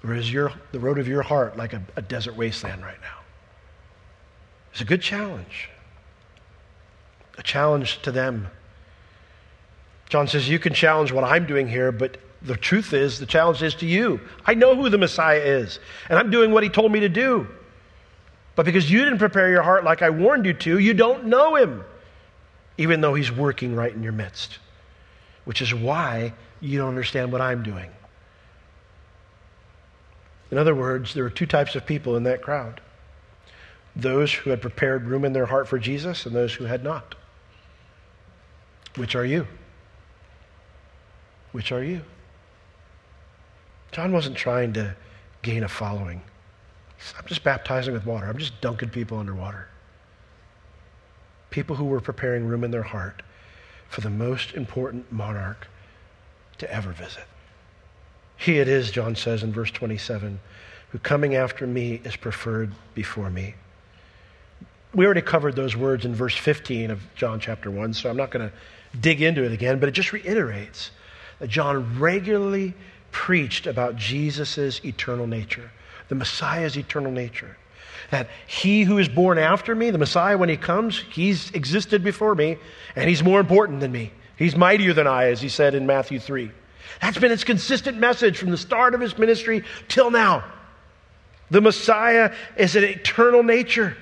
Or 0.04 0.14
is 0.14 0.32
your, 0.32 0.52
the 0.72 0.80
road 0.80 0.98
of 0.98 1.08
your 1.08 1.22
heart 1.22 1.56
like 1.56 1.72
a, 1.72 1.82
a 1.96 2.02
desert 2.02 2.36
wasteland 2.36 2.82
right 2.82 3.00
now? 3.00 3.18
It's 4.72 4.80
a 4.80 4.84
good 4.84 5.02
challenge. 5.02 5.68
A 7.38 7.42
challenge 7.42 8.02
to 8.02 8.12
them. 8.12 8.48
John 10.08 10.28
says, 10.28 10.48
You 10.48 10.58
can 10.58 10.74
challenge 10.74 11.12
what 11.12 11.24
I'm 11.24 11.46
doing 11.46 11.68
here, 11.68 11.92
but 11.92 12.18
the 12.42 12.56
truth 12.56 12.92
is, 12.92 13.18
the 13.18 13.26
challenge 13.26 13.62
is 13.62 13.74
to 13.76 13.86
you. 13.86 14.20
I 14.44 14.54
know 14.54 14.74
who 14.74 14.88
the 14.88 14.98
Messiah 14.98 15.40
is, 15.40 15.78
and 16.08 16.18
I'm 16.18 16.30
doing 16.30 16.52
what 16.52 16.62
he 16.62 16.68
told 16.68 16.92
me 16.92 17.00
to 17.00 17.08
do. 17.08 17.46
But 18.54 18.66
because 18.66 18.90
you 18.90 19.04
didn't 19.04 19.18
prepare 19.18 19.50
your 19.50 19.62
heart 19.62 19.84
like 19.84 20.02
I 20.02 20.10
warned 20.10 20.44
you 20.44 20.52
to, 20.52 20.78
you 20.78 20.92
don't 20.92 21.26
know 21.26 21.56
him 21.56 21.84
even 22.78 23.00
though 23.00 23.14
He's 23.14 23.30
working 23.30 23.74
right 23.74 23.92
in 23.92 24.02
your 24.02 24.12
midst, 24.12 24.58
which 25.44 25.60
is 25.62 25.74
why 25.74 26.32
you 26.60 26.78
don't 26.78 26.88
understand 26.88 27.32
what 27.32 27.40
I'm 27.40 27.62
doing. 27.62 27.90
In 30.50 30.58
other 30.58 30.74
words, 30.74 31.14
there 31.14 31.24
were 31.24 31.30
two 31.30 31.46
types 31.46 31.74
of 31.74 31.86
people 31.86 32.16
in 32.16 32.24
that 32.24 32.42
crowd 32.42 32.80
those 33.94 34.32
who 34.32 34.48
had 34.48 34.62
prepared 34.62 35.04
room 35.04 35.22
in 35.22 35.34
their 35.34 35.44
heart 35.44 35.68
for 35.68 35.78
Jesus 35.78 36.24
and 36.24 36.34
those 36.34 36.54
who 36.54 36.64
had 36.64 36.82
not. 36.82 37.14
Which 38.96 39.14
are 39.14 39.24
you? 39.26 39.46
Which 41.52 41.72
are 41.72 41.84
you? 41.84 42.00
John 43.90 44.12
wasn't 44.12 44.34
trying 44.34 44.72
to 44.72 44.96
gain 45.42 45.62
a 45.62 45.68
following. 45.68 46.22
I'm 47.18 47.26
just 47.26 47.44
baptizing 47.44 47.92
with 47.92 48.06
water. 48.06 48.26
I'm 48.26 48.38
just 48.38 48.58
dunking 48.62 48.88
people 48.88 49.18
underwater 49.18 49.68
people 51.52 51.76
who 51.76 51.84
were 51.84 52.00
preparing 52.00 52.46
room 52.46 52.64
in 52.64 52.72
their 52.72 52.82
heart 52.82 53.22
for 53.88 54.00
the 54.00 54.10
most 54.10 54.54
important 54.54 55.12
monarch 55.12 55.68
to 56.58 56.72
ever 56.72 56.90
visit. 56.92 57.24
He 58.36 58.58
it 58.58 58.66
is, 58.66 58.90
John 58.90 59.14
says 59.14 59.42
in 59.42 59.52
verse 59.52 59.70
27, 59.70 60.40
who 60.90 60.98
coming 60.98 61.36
after 61.36 61.66
me 61.66 62.00
is 62.02 62.16
preferred 62.16 62.72
before 62.94 63.30
me. 63.30 63.54
We 64.94 65.04
already 65.04 65.22
covered 65.22 65.56
those 65.56 65.76
words 65.76 66.04
in 66.04 66.14
verse 66.14 66.36
15 66.36 66.90
of 66.90 67.00
John 67.14 67.38
chapter 67.38 67.70
1, 67.70 67.94
so 67.94 68.10
I'm 68.10 68.16
not 68.16 68.30
going 68.30 68.48
to 68.48 68.54
dig 68.98 69.22
into 69.22 69.44
it 69.44 69.52
again, 69.52 69.78
but 69.78 69.88
it 69.88 69.92
just 69.92 70.12
reiterates 70.12 70.90
that 71.38 71.48
John 71.48 71.98
regularly 71.98 72.74
preached 73.10 73.66
about 73.66 73.96
Jesus' 73.96 74.84
eternal 74.84 75.26
nature, 75.26 75.70
the 76.08 76.14
Messiah's 76.14 76.76
eternal 76.76 77.12
nature. 77.12 77.56
That 78.10 78.28
he 78.46 78.82
who 78.82 78.98
is 78.98 79.08
born 79.08 79.38
after 79.38 79.74
me, 79.74 79.90
the 79.90 79.98
Messiah, 79.98 80.36
when 80.36 80.48
he 80.48 80.56
comes, 80.56 80.98
he's 81.10 81.50
existed 81.52 82.02
before 82.02 82.34
me, 82.34 82.58
and 82.96 83.08
he's 83.08 83.22
more 83.22 83.40
important 83.40 83.80
than 83.80 83.92
me. 83.92 84.12
He's 84.36 84.56
mightier 84.56 84.92
than 84.92 85.06
I, 85.06 85.26
as 85.26 85.40
he 85.40 85.48
said 85.48 85.74
in 85.74 85.86
Matthew 85.86 86.18
3. 86.18 86.50
That's 87.00 87.18
been 87.18 87.30
his 87.30 87.44
consistent 87.44 87.98
message 87.98 88.38
from 88.38 88.50
the 88.50 88.56
start 88.56 88.94
of 88.94 89.00
his 89.00 89.16
ministry 89.16 89.64
till 89.88 90.10
now. 90.10 90.44
The 91.50 91.60
Messiah 91.60 92.34
is 92.56 92.76
an 92.76 92.84
eternal 92.84 93.42
nature. 93.42 93.96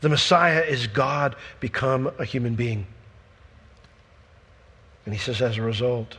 The 0.00 0.08
Messiah 0.08 0.62
is 0.62 0.86
God 0.86 1.36
become 1.60 2.12
a 2.18 2.24
human 2.24 2.54
being. 2.54 2.86
And 5.04 5.12
he 5.12 5.20
says, 5.20 5.42
as 5.42 5.58
a 5.58 5.62
result, 5.62 6.16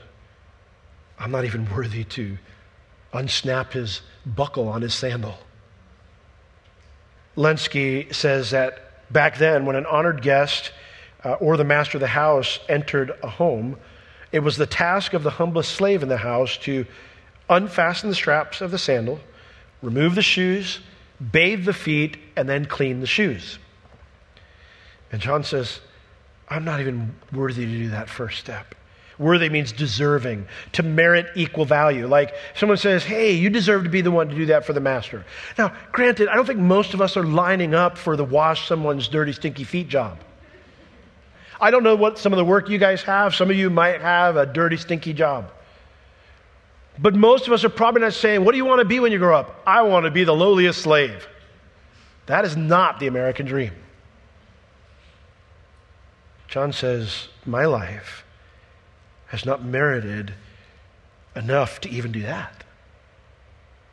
I'm 1.17 1.31
not 1.31 1.45
even 1.45 1.69
worthy 1.73 2.03
to 2.03 2.38
unsnap 3.13 3.73
his 3.73 4.01
buckle 4.25 4.67
on 4.67 4.81
his 4.81 4.93
sandal. 4.93 5.38
Lenski 7.36 8.13
says 8.13 8.51
that 8.51 9.11
back 9.11 9.38
then, 9.38 9.65
when 9.65 9.75
an 9.75 9.86
honored 9.86 10.21
guest 10.21 10.71
uh, 11.23 11.34
or 11.34 11.57
the 11.57 11.63
master 11.63 11.97
of 11.97 12.01
the 12.01 12.07
house 12.07 12.59
entered 12.69 13.11
a 13.23 13.29
home, 13.29 13.77
it 14.31 14.39
was 14.39 14.57
the 14.57 14.65
task 14.65 15.13
of 15.13 15.23
the 15.23 15.29
humblest 15.29 15.71
slave 15.71 16.03
in 16.03 16.09
the 16.09 16.17
house 16.17 16.57
to 16.57 16.86
unfasten 17.49 18.09
the 18.09 18.15
straps 18.15 18.61
of 18.61 18.71
the 18.71 18.77
sandal, 18.77 19.19
remove 19.81 20.15
the 20.15 20.21
shoes, 20.21 20.79
bathe 21.31 21.65
the 21.65 21.73
feet, 21.73 22.17
and 22.36 22.49
then 22.49 22.65
clean 22.65 22.99
the 22.99 23.07
shoes. 23.07 23.59
And 25.11 25.21
John 25.21 25.43
says, 25.43 25.79
I'm 26.49 26.65
not 26.65 26.79
even 26.79 27.15
worthy 27.31 27.65
to 27.65 27.71
do 27.71 27.89
that 27.89 28.09
first 28.09 28.39
step. 28.39 28.75
Worthy 29.20 29.49
means 29.49 29.72
deserving, 29.72 30.47
to 30.74 30.84
merit 30.84 31.28
equal 31.36 31.66
value. 31.66 32.07
Like 32.07 32.34
someone 32.55 32.78
says, 32.78 33.03
hey, 33.03 33.32
you 33.32 33.49
deserve 33.49 33.84
to 33.84 33.89
be 33.89 34.01
the 34.01 34.11
one 34.11 34.30
to 34.30 34.36
do 34.36 34.47
that 34.47 34.66
for 34.66 34.74
the 34.74 34.80
master. 34.80 35.24
Now, 35.57 35.74
granted, 35.91 36.30
I 36.30 36.36
don't 36.36 36.45
think 36.45 36.59
most 36.59 36.93
of 36.93 37.01
us 37.01 37.16
are 37.16 37.24
lining 37.24 37.76
up 37.76 37.97
for 37.97 38.16
the 38.16 38.24
wash 38.24 38.68
someone's 38.68 39.07
dirty, 39.07 39.32
stinky 39.32 39.64
feet 39.64 39.88
job. 39.88 40.20
I 41.61 41.70
don't 41.70 41.84
know 41.84 41.95
what 41.95 42.18
some 42.18 42.34
of 42.34 42.38
the 42.38 42.45
work 42.45 42.70
you 42.70 42.80
guys 42.80 43.03
have. 43.03 43.36
Some 43.36 43.49
of 43.49 43.55
you 43.55 43.70
might 43.70 44.01
have 44.01 44.36
a 44.36 44.45
dirty, 44.45 44.78
stinky 44.78 45.14
job. 45.14 45.51
But 46.99 47.16
most 47.16 47.47
of 47.47 47.53
us 47.53 47.64
are 47.64 47.70
probably 47.70 48.01
not 48.01 48.14
saying, 48.14 48.43
What 48.43 48.51
do 48.51 48.57
you 48.57 48.66
want 48.66 48.80
to 48.80 48.86
be 48.86 48.99
when 48.99 49.11
you 49.11 49.18
grow 49.18 49.38
up? 49.38 49.61
I 49.66 49.82
want 49.84 50.05
to 50.05 50.11
be 50.11 50.24
the 50.24 50.36
lowliest 50.36 50.82
slave. 50.82 51.28
That 52.26 52.45
is 52.45 52.57
not 52.57 52.99
the 52.99 53.07
American 53.07 53.45
dream. 53.45 53.74
John 56.47 56.74
says, 56.74 57.30
My 57.45 57.66
life 57.66 58.24
has 59.34 59.47
not 59.47 59.65
merited 59.65 60.31
enough 61.36 61.81
to 61.81 61.89
even 61.89 62.11
do 62.11 62.21
that, 62.21 62.63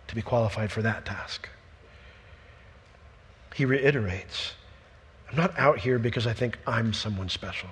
to 0.07 0.15
be 0.15 0.21
qualified 0.21 0.71
for 0.71 0.83
that 0.83 1.07
task. 1.07 1.49
He 3.55 3.65
reiterates, 3.65 4.53
I'm 5.31 5.39
not 5.39 5.59
out 5.59 5.79
here 5.79 5.99
because 5.99 6.27
I 6.27 6.35
think 6.35 6.59
I'm 6.67 6.93
someone 6.93 7.31
special. 7.31 7.71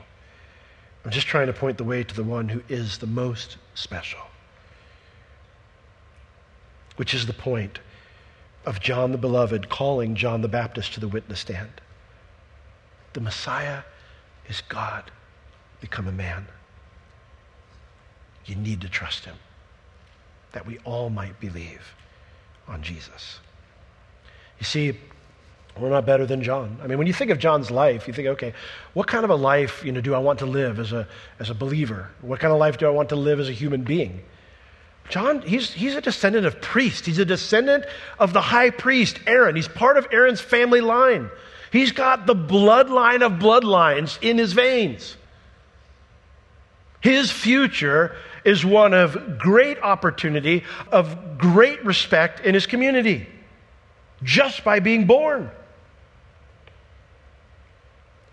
I'm 1.05 1.11
just 1.11 1.27
trying 1.27 1.49
to 1.49 1.53
point 1.53 1.77
the 1.77 1.85
way 1.85 2.03
to 2.03 2.15
the 2.15 2.25
one 2.25 2.49
who 2.49 2.63
is 2.71 2.97
the 2.97 3.07
most 3.07 3.59
special. 3.75 4.23
Which 6.97 7.13
is 7.13 7.27
the 7.27 7.35
point 7.35 7.81
of 8.65 8.81
John 8.81 9.13
the 9.13 9.19
Beloved 9.19 9.69
calling 9.69 10.15
John 10.15 10.41
the 10.41 10.49
Baptist 10.49 10.95
to 10.95 11.01
the 11.01 11.09
witness 11.09 11.41
stand. 11.41 11.83
The 13.13 13.21
Messiah 13.21 13.83
is 14.49 14.63
God 14.71 15.11
become 15.83 16.09
a 16.09 16.13
man. 16.13 16.47
You 18.49 18.57
need 18.57 18.81
to 18.81 18.89
trust 18.89 19.25
him 19.25 19.37
that 20.53 20.67
we 20.67 20.79
all 20.79 21.11
might 21.11 21.39
believe 21.39 21.95
on 22.67 22.83
Jesus. 22.83 23.41
You 24.59 24.65
see, 24.65 24.99
we're 25.79 25.91
not 25.91 26.07
better 26.07 26.27
than 26.27 26.43
John. 26.43 26.79
I 26.83 26.87
mean, 26.87 26.99
when 26.99 27.07
you 27.07 27.13
think 27.13 27.31
of 27.31 27.39
John's 27.39 27.71
life, 27.71 28.09
you 28.09 28.15
think, 28.15 28.29
okay, 28.29 28.55
what 28.95 29.07
kind 29.07 29.25
of 29.25 29.31
a 29.31 29.37
life 29.37 29.85
you 29.85 29.93
know, 29.93 30.01
do 30.01 30.15
I 30.15 30.19
want 30.19 30.41
to 30.41 30.47
live 30.47 30.79
as 30.81 30.93
a, 30.93 31.07
as 31.39 31.51
a 31.51 31.55
believer? 31.55 32.11
What 32.23 32.41
kind 32.41 32.53
of 32.53 32.59
life 32.59 32.79
do 32.79 32.87
I 32.87 32.91
want 32.91 33.11
to 33.11 33.17
live 33.17 33.39
as 33.39 33.49
a 33.49 33.53
human 33.53 33.83
being? 33.83 34.23
John, 35.09 35.43
he's, 35.43 35.73
he's 35.73 35.95
a 35.95 36.01
descendant 36.01 36.47
of 36.47 36.61
priests. 36.61 37.07
He's 37.07 37.19
a 37.19 37.25
descendant 37.25 37.85
of 38.19 38.33
the 38.33 38.41
high 38.41 38.71
priest, 38.71 39.21
Aaron. 39.27 39.57
He's 39.57 39.69
part 39.69 39.97
of 39.97 40.07
Aaron's 40.11 40.41
family 40.41 40.81
line. 40.81 41.31
He's 41.71 41.93
got 41.93 42.27
the 42.27 42.35
bloodline 42.35 43.23
of 43.23 43.33
bloodlines 43.33 44.19
in 44.23 44.39
his 44.39 44.53
veins. 44.53 45.17
His 47.01 47.31
future 47.31 48.17
is 48.49 48.65
one 48.65 48.95
of 48.95 49.39
great 49.39 49.79
opportunity, 49.83 50.65
of 50.91 51.37
great 51.37 51.85
respect 51.85 52.41
in 52.41 52.55
his 52.55 52.67
community, 52.67 53.27
just 54.23 54.65
by 54.65 54.81
being 54.81 55.07
born. 55.07 55.51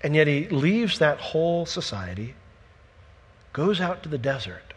And 0.01 0.16
yet 0.16 0.26
he 0.28 0.47
leaves 0.47 0.99
that 0.99 1.20
whole 1.20 1.66
society, 1.66 2.34
goes 3.51 3.82
out 3.82 4.03
to 4.03 4.09
the 4.09 4.18
desert. 4.18 4.74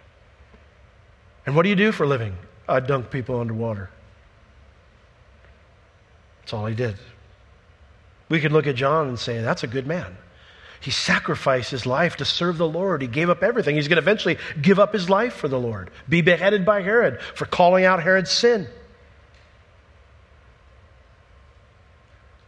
And 1.47 1.55
what 1.55 1.63
do 1.63 1.69
you 1.69 1.77
do 1.77 1.93
for 1.93 2.03
a 2.03 2.09
living? 2.09 2.37
I 2.69 2.81
dunk 2.81 3.11
people 3.11 3.39
underwater. 3.39 3.91
That's 6.41 6.53
all 6.53 6.67
he 6.67 6.75
did. 6.75 6.97
We 8.29 8.41
could 8.41 8.51
look 8.51 8.67
at 8.67 8.75
John 8.75 9.07
and 9.07 9.19
say, 9.19 9.41
that's 9.41 9.63
a 9.63 9.69
good 9.69 9.87
man. 9.87 10.17
He 10.81 10.91
sacrificed 10.91 11.71
his 11.71 11.87
life 11.87 12.17
to 12.17 12.25
serve 12.25 12.59
the 12.59 12.69
Lord. 12.69 13.03
He 13.03 13.09
gave 13.09 13.31
up 13.31 13.43
everything. 13.43 13.77
He's 13.77 13.89
going 13.89 13.97
to 13.97 14.03
eventually 14.03 14.39
give 14.61 14.79
up 14.79 14.93
his 14.93 15.11
life 15.11 15.35
for 15.35 15.49
the 15.49 15.59
Lord, 15.59 15.91
be 16.09 16.23
beheaded 16.23 16.65
by 16.65 16.83
Herod 16.83 17.21
for 17.35 17.47
calling 17.47 17.85
out 17.85 18.03
Herod's 18.03 18.31
sin. 18.31 18.69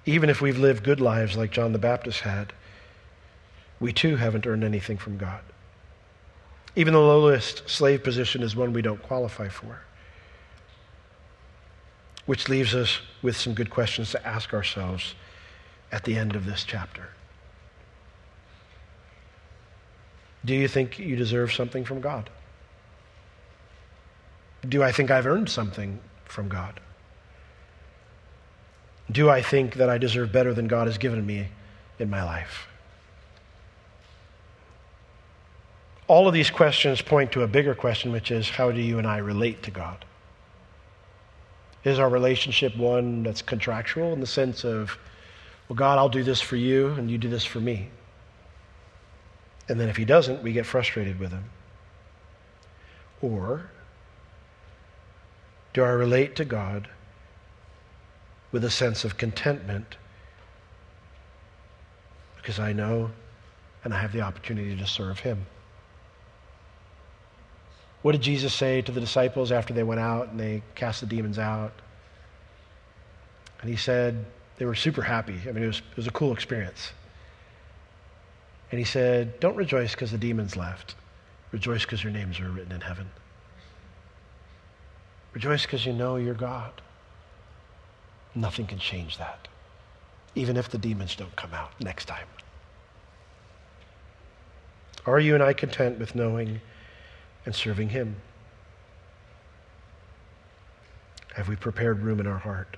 Even 0.07 0.31
if 0.31 0.41
we've 0.41 0.59
lived 0.59 0.85
good 0.85 1.01
lives 1.01 1.37
like 1.37 1.51
John 1.51 1.73
the 1.73 1.79
Baptist 1.79 2.21
had, 2.21 2.53
we 3.81 3.93
too 3.93 4.17
haven't 4.17 4.47
earned 4.47 4.65
anything 4.65 4.97
from 4.97 5.19
God. 5.19 5.41
Even 6.77 6.95
the 6.95 7.01
lowest 7.01 7.69
slave 7.69 8.05
position 8.05 8.43
is 8.43 8.55
one 8.55 8.73
we 8.73 8.83
don't 8.83 9.03
qualify 9.03 9.49
for. 9.49 9.81
Which 12.27 12.49
leaves 12.49 12.75
us 12.75 13.01
with 13.23 13.37
some 13.37 13.55
good 13.55 13.71
questions 13.71 14.13
to 14.13 14.27
ask 14.27 14.55
ourselves 14.55 15.15
at 15.91 16.05
the 16.05 16.17
end 16.17 16.37
of 16.37 16.47
this 16.47 16.63
chapter. 16.65 17.09
Do 20.45 20.55
you 20.55 20.69
think 20.69 20.99
you 20.99 21.17
deserve 21.17 21.53
something 21.53 21.85
from 21.85 22.01
God? 22.01 22.31
Do 24.69 24.83
I 24.83 24.93
think 24.93 25.11
I've 25.11 25.27
earned 25.27 25.49
something 25.49 25.99
from 26.25 26.49
God? 26.49 26.81
Do 29.11 29.29
I 29.29 29.43
think 29.43 29.75
that 29.75 29.89
I 29.89 29.99
deserve 29.99 30.33
better 30.33 30.55
than 30.55 30.69
God 30.69 30.87
has 30.87 30.99
given 30.99 31.25
me 31.27 31.49
in 31.99 32.09
my 32.09 32.23
life? 32.23 32.69
All 36.07 36.27
of 36.27 36.35
these 36.35 36.51
questions 36.51 37.01
point 37.03 37.33
to 37.33 37.43
a 37.43 37.47
bigger 37.47 37.75
question, 37.75 38.13
which 38.13 38.31
is 38.31 38.49
how 38.49 38.71
do 38.71 38.81
you 38.81 38.99
and 38.99 39.07
I 39.07 39.19
relate 39.19 39.63
to 39.65 39.71
God? 39.71 40.05
Is 41.85 41.99
our 41.99 42.09
relationship 42.09 42.77
one 42.77 43.23
that's 43.23 43.43
contractual 43.43 44.13
in 44.13 44.21
the 44.21 44.27
sense 44.27 44.65
of, 44.65 44.97
well, 45.69 45.77
God, 45.77 45.99
I'll 45.99 46.09
do 46.09 46.23
this 46.23 46.41
for 46.41 46.57
you 46.57 46.89
and 46.89 47.11
you 47.11 47.17
do 47.17 47.29
this 47.29 47.45
for 47.45 47.61
me? 47.61 47.89
And 49.71 49.79
then 49.79 49.89
if 49.89 49.97
he 49.97 50.05
doesn't, 50.05 50.43
we 50.43 50.53
get 50.53 50.67
frustrated 50.67 51.21
with 51.21 51.31
him. 51.31 51.45
Or 53.23 53.71
do 55.73 55.85
I 55.85 55.91
relate 55.91 56.35
to 56.37 56.45
God 56.45 56.89
with 58.51 58.65
a 58.65 58.71
sense 58.71 59.05
of 59.05 59.17
contentment 59.17 59.97
because 62.35 62.59
I 62.59 62.73
know 62.73 63.13
and 63.85 63.95
I 63.95 64.01
have 64.01 64.13
the 64.13 64.23
opportunity 64.23 64.77
to 64.77 64.87
serve 64.89 65.21
him? 65.21 65.47
What 68.03 68.11
did 68.11 68.23
Jesus 68.23 68.53
say 68.53 68.83
to 68.83 68.91
the 68.91 69.01
disciples 69.01 69.53
after 69.53 69.73
they 69.73 69.85
went 69.85 70.01
out 70.01 70.31
and 70.31 70.41
they 70.41 70.63
cast 70.75 71.01
the 71.01 71.07
demons 71.07 71.39
out? 71.39 71.73
And 73.61 73.71
he 73.71 73.77
said 73.77 74.25
they 74.57 74.65
were 74.65 74.75
super 74.75 75.03
happy. 75.03 75.39
I 75.47 75.53
mean, 75.53 75.63
it 75.63 75.69
was, 75.69 75.79
it 75.79 75.97
was 75.97 76.09
a 76.09 76.11
cool 76.11 76.33
experience. 76.33 76.91
And 78.71 78.79
he 78.79 78.85
said, 78.85 79.41
Don't 79.41 79.57
rejoice 79.57 79.93
because 79.93 80.11
the 80.11 80.19
demons 80.19 80.57
left. 80.57 80.95
Rejoice 81.53 81.85
because 81.85 82.05
your 82.05 82.13
names 82.13 82.39
are 82.41 82.51
written 82.51 82.73
in 82.73 82.81
heaven. 82.81 83.11
Rejoice 85.33 85.63
because 85.63 85.85
you 85.85 85.93
know 85.93 86.17
you're 86.17 86.35
God. 86.35 86.81
Nothing 88.35 88.67
can 88.67 88.79
change 88.79 89.19
that, 89.19 89.49
even 90.35 90.57
if 90.57 90.69
the 90.69 90.79
demons 90.79 91.17
don't 91.17 91.35
come 91.35 91.53
out 91.53 91.73
next 91.81 92.07
time. 92.07 92.27
Are 95.07 95.19
you 95.19 95.35
and 95.35 95.43
I 95.43 95.53
content 95.53 95.99
with 95.99 96.15
knowing 96.15 96.61
and 97.47 97.55
serving 97.55 97.89
Him. 97.89 98.17
Have 101.35 101.49
we 101.49 101.57
prepared 101.57 102.01
room 102.01 102.21
in 102.21 102.27
our 102.27 102.39
heart? 102.39 102.77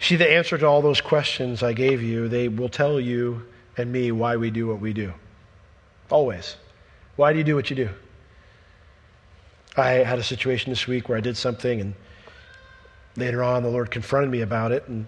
See, 0.00 0.16
the 0.16 0.30
answer 0.30 0.58
to 0.58 0.66
all 0.66 0.82
those 0.82 1.00
questions 1.00 1.62
I 1.62 1.72
gave 1.72 2.02
you, 2.02 2.28
they 2.28 2.48
will 2.48 2.68
tell 2.68 3.00
you 3.00 3.46
and 3.76 3.90
me 3.92 4.12
why 4.12 4.36
we 4.36 4.50
do 4.50 4.66
what 4.66 4.80
we 4.80 4.92
do. 4.92 5.12
Always. 6.10 6.56
Why 7.16 7.32
do 7.32 7.38
you 7.38 7.44
do 7.44 7.54
what 7.54 7.70
you 7.70 7.76
do? 7.76 7.88
I 9.76 9.90
had 9.90 10.18
a 10.18 10.22
situation 10.22 10.70
this 10.70 10.86
week 10.86 11.08
where 11.08 11.18
I 11.18 11.20
did 11.20 11.36
something, 11.36 11.80
and 11.80 11.94
later 13.16 13.42
on, 13.42 13.62
the 13.62 13.70
Lord 13.70 13.90
confronted 13.90 14.30
me 14.30 14.42
about 14.42 14.70
it, 14.70 14.86
and 14.86 15.06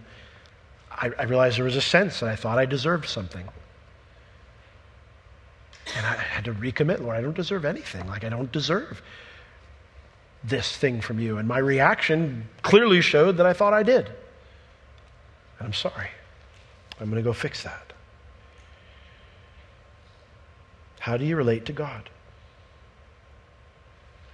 I, 0.90 1.12
I 1.18 1.24
realized 1.24 1.58
there 1.58 1.64
was 1.64 1.76
a 1.76 1.80
sense 1.80 2.20
that 2.20 2.28
I 2.28 2.36
thought 2.36 2.58
I 2.58 2.66
deserved 2.66 3.08
something. 3.08 3.46
And 5.96 6.04
I 6.04 6.14
had 6.14 6.44
to 6.46 6.52
recommit, 6.52 7.00
Lord, 7.00 7.16
I 7.16 7.20
don't 7.20 7.36
deserve 7.36 7.64
anything. 7.64 8.06
Like, 8.08 8.24
I 8.24 8.28
don't 8.28 8.50
deserve 8.50 9.02
this 10.42 10.76
thing 10.76 11.00
from 11.00 11.20
you. 11.20 11.38
And 11.38 11.46
my 11.46 11.58
reaction 11.58 12.48
clearly 12.62 13.00
showed 13.00 13.36
that 13.36 13.46
I 13.46 13.52
thought 13.52 13.72
I 13.72 13.82
did. 13.82 14.06
And 15.58 15.66
I'm 15.66 15.72
sorry. 15.72 16.08
I'm 17.00 17.10
going 17.10 17.22
to 17.22 17.28
go 17.28 17.32
fix 17.32 17.62
that. 17.62 17.85
How 21.06 21.16
do 21.16 21.24
you 21.24 21.36
relate 21.36 21.66
to 21.66 21.72
God? 21.72 22.10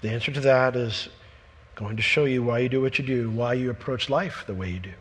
The 0.01 0.09
answer 0.09 0.33
to 0.33 0.41
that 0.41 0.75
is 0.75 1.11
going 1.75 1.97
to 1.97 2.03
show 2.03 2.25
you 2.25 2.43
why 2.43 2.61
you 2.61 2.71
do 2.71 2.81
what 2.81 2.99
you 2.99 3.05
do, 3.05 3.29
why 3.29 3.53
you 3.53 3.69
approach 3.69 4.09
life 4.09 4.45
the 4.47 4.55
way 4.55 4.71
you 4.71 4.79
do. 4.79 4.93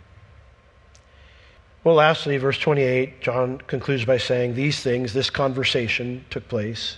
Well, 1.85 1.95
lastly, 1.95 2.35
verse 2.35 2.59
28, 2.59 3.21
John 3.21 3.57
concludes 3.67 4.03
by 4.03 4.17
saying, 4.17 4.53
These 4.53 4.81
things, 4.81 5.13
this 5.13 5.29
conversation 5.29 6.25
took 6.29 6.45
place 6.49 6.97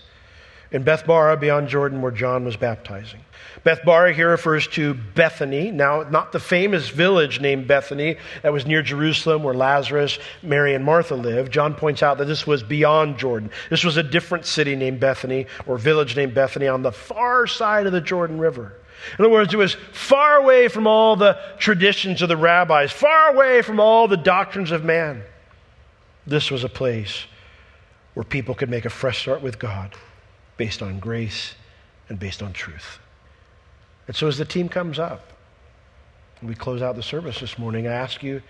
in 0.73 0.83
Bethabara 0.83 1.39
beyond 1.39 1.69
Jordan 1.69 2.01
where 2.01 2.11
John 2.11 2.43
was 2.43 2.57
baptizing. 2.57 3.21
Bethabara 3.63 4.13
here 4.13 4.31
refers 4.31 4.67
to 4.69 4.95
Bethany. 4.95 5.71
Now, 5.71 6.01
not 6.01 6.31
the 6.31 6.39
famous 6.39 6.89
village 6.89 7.39
named 7.39 7.67
Bethany 7.67 8.17
that 8.41 8.51
was 8.51 8.65
near 8.65 8.81
Jerusalem 8.81 9.43
where 9.43 9.53
Lazarus, 9.53 10.17
Mary, 10.41 10.73
and 10.73 10.83
Martha 10.83 11.15
lived. 11.15 11.53
John 11.53 11.75
points 11.75 12.01
out 12.01 12.17
that 12.17 12.25
this 12.25 12.47
was 12.47 12.63
beyond 12.63 13.19
Jordan. 13.19 13.51
This 13.69 13.83
was 13.83 13.95
a 13.95 14.03
different 14.03 14.45
city 14.45 14.75
named 14.75 14.99
Bethany 14.99 15.45
or 15.67 15.77
village 15.77 16.15
named 16.15 16.33
Bethany 16.33 16.67
on 16.67 16.81
the 16.81 16.91
far 16.91 17.45
side 17.45 17.85
of 17.85 17.93
the 17.93 18.01
Jordan 18.01 18.39
River. 18.39 18.73
In 19.17 19.25
other 19.25 19.31
words, 19.31 19.53
it 19.53 19.57
was 19.57 19.75
far 19.91 20.37
away 20.37 20.69
from 20.69 20.87
all 20.87 21.15
the 21.15 21.37
traditions 21.59 22.21
of 22.21 22.29
the 22.29 22.37
rabbis, 22.37 22.91
far 22.91 23.33
away 23.33 23.61
from 23.61 23.79
all 23.79 24.07
the 24.07 24.17
doctrines 24.17 24.71
of 24.71 24.83
man. 24.83 25.21
This 26.25 26.49
was 26.49 26.63
a 26.63 26.69
place 26.69 27.25
where 28.13 28.23
people 28.23 28.55
could 28.55 28.69
make 28.69 28.85
a 28.85 28.89
fresh 28.89 29.21
start 29.21 29.41
with 29.41 29.59
God 29.59 29.93
based 30.57 30.81
on 30.81 30.99
grace 30.99 31.55
and 32.09 32.19
based 32.19 32.43
on 32.43 32.53
truth. 32.53 32.99
And 34.07 34.15
so 34.15 34.27
as 34.27 34.37
the 34.37 34.45
team 34.45 34.69
comes 34.69 34.99
up, 34.99 35.33
and 36.39 36.49
we 36.49 36.55
close 36.55 36.81
out 36.81 36.95
the 36.95 37.03
service 37.03 37.39
this 37.39 37.57
morning, 37.57 37.87
I 37.87 37.93
ask 37.93 38.21
you, 38.21 38.41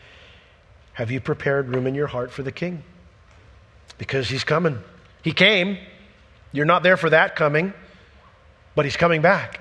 have 0.93 1.11
you 1.11 1.19
prepared 1.19 1.69
room 1.69 1.87
in 1.87 1.95
your 1.95 2.07
heart 2.07 2.31
for 2.31 2.43
the 2.43 2.51
King? 2.51 2.83
Because 3.97 4.29
he's 4.29 4.43
coming. 4.43 4.79
He 5.23 5.31
came. 5.31 5.77
You're 6.51 6.65
not 6.65 6.83
there 6.83 6.97
for 6.97 7.09
that 7.09 7.35
coming, 7.35 7.73
but 8.75 8.85
he's 8.85 8.97
coming 8.97 9.21
back. 9.21 9.59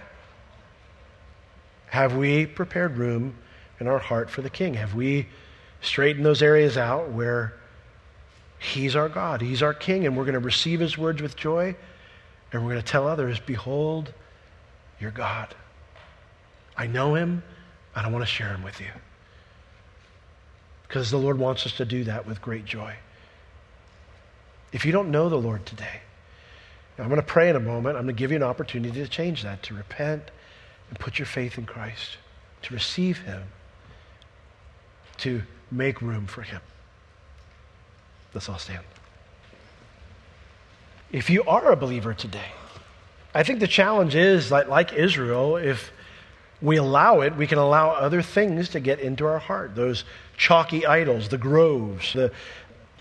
Have 1.87 2.17
we 2.17 2.47
prepared 2.47 2.97
room 2.97 3.37
in 3.79 3.87
our 3.87 3.99
heart 3.99 4.31
for 4.31 4.41
the 4.41 4.51
King? 4.51 4.75
Have 4.75 4.95
we 4.95 5.27
straightened 5.83 6.25
those 6.25 6.41
areas 6.43 6.79
out 6.79 7.11
where 7.11 7.53
He's 8.59 8.97
our 8.97 9.09
God, 9.09 9.41
He's 9.41 9.63
our 9.63 9.75
King, 9.75 10.07
and 10.07 10.17
we're 10.17 10.25
going 10.25 10.35
to 10.35 10.41
receive 10.41 10.81
His 10.81 10.97
words 10.97 11.21
with 11.21 11.37
joy, 11.37 11.75
and 12.53 12.63
we're 12.63 12.73
going 12.73 12.83
to 12.83 12.87
tell 12.87 13.09
others, 13.09 13.41
Behold, 13.41 14.13
your 15.01 15.11
God. 15.11 15.55
I 16.77 16.87
know 16.87 17.15
Him, 17.15 17.43
and 17.95 18.07
I 18.07 18.11
want 18.11 18.23
to 18.23 18.27
share 18.27 18.49
Him 18.49 18.63
with 18.63 18.81
you. 18.81 18.91
Because 20.87 21.11
the 21.11 21.19
Lord 21.19 21.39
wants 21.39 21.67
us 21.67 21.73
to 21.79 21.85
do 21.85 22.05
that 22.05 22.27
with 22.27 22.43
great 22.43 22.65
joy. 22.65 22.95
If 24.73 24.85
you 24.85 24.93
don't 24.93 25.11
know 25.11 25.29
the 25.29 25.37
Lord 25.37 25.65
today, 25.67 26.01
I'm 26.99 27.09
going 27.09 27.21
to 27.21 27.27
pray 27.27 27.49
in 27.49 27.57
a 27.57 27.61
moment. 27.61 27.97
I'm 27.97 28.05
going 28.05 28.15
to 28.15 28.19
give 28.19 28.31
you 28.31 28.37
an 28.37 28.43
opportunity 28.43 29.03
to 29.03 29.09
change 29.09 29.43
that, 29.43 29.63
to 29.65 29.75
repent 29.75 30.31
and 30.91 30.99
put 30.99 31.19
your 31.19 31.27
faith 31.27 31.57
in 31.57 31.65
Christ, 31.65 32.19
to 32.63 32.75
receive 32.75 33.19
Him, 33.21 33.43
to 35.19 35.43
make 35.71 36.03
room 36.03 36.27
for 36.27 36.43
Him. 36.43 36.61
Let's 38.35 38.49
all 38.49 38.59
stand. 38.59 38.85
If 41.13 41.29
you 41.29 41.45
are 41.45 41.71
a 41.71 41.77
believer 41.77 42.15
today, 42.15 42.53
I 43.35 43.43
think 43.43 43.61
the 43.61 43.69
challenge 43.69 44.15
is 44.15 44.49
that, 44.49 44.71
like 44.71 44.95
Israel, 44.95 45.57
if 45.57 45.93
we 46.63 46.77
allow 46.77 47.21
it, 47.21 47.37
we 47.37 47.47
can 47.47 47.59
allow 47.59 47.91
other 47.91 48.23
things 48.23 48.71
to 48.71 48.81
get 48.81 48.99
into 48.99 49.27
our 49.27 49.39
heart. 49.39 49.75
Those 49.75 50.05
chalky 50.39 50.87
idols, 50.87 51.29
the 51.29 51.39
groves, 51.39 52.15
the, 52.15 52.33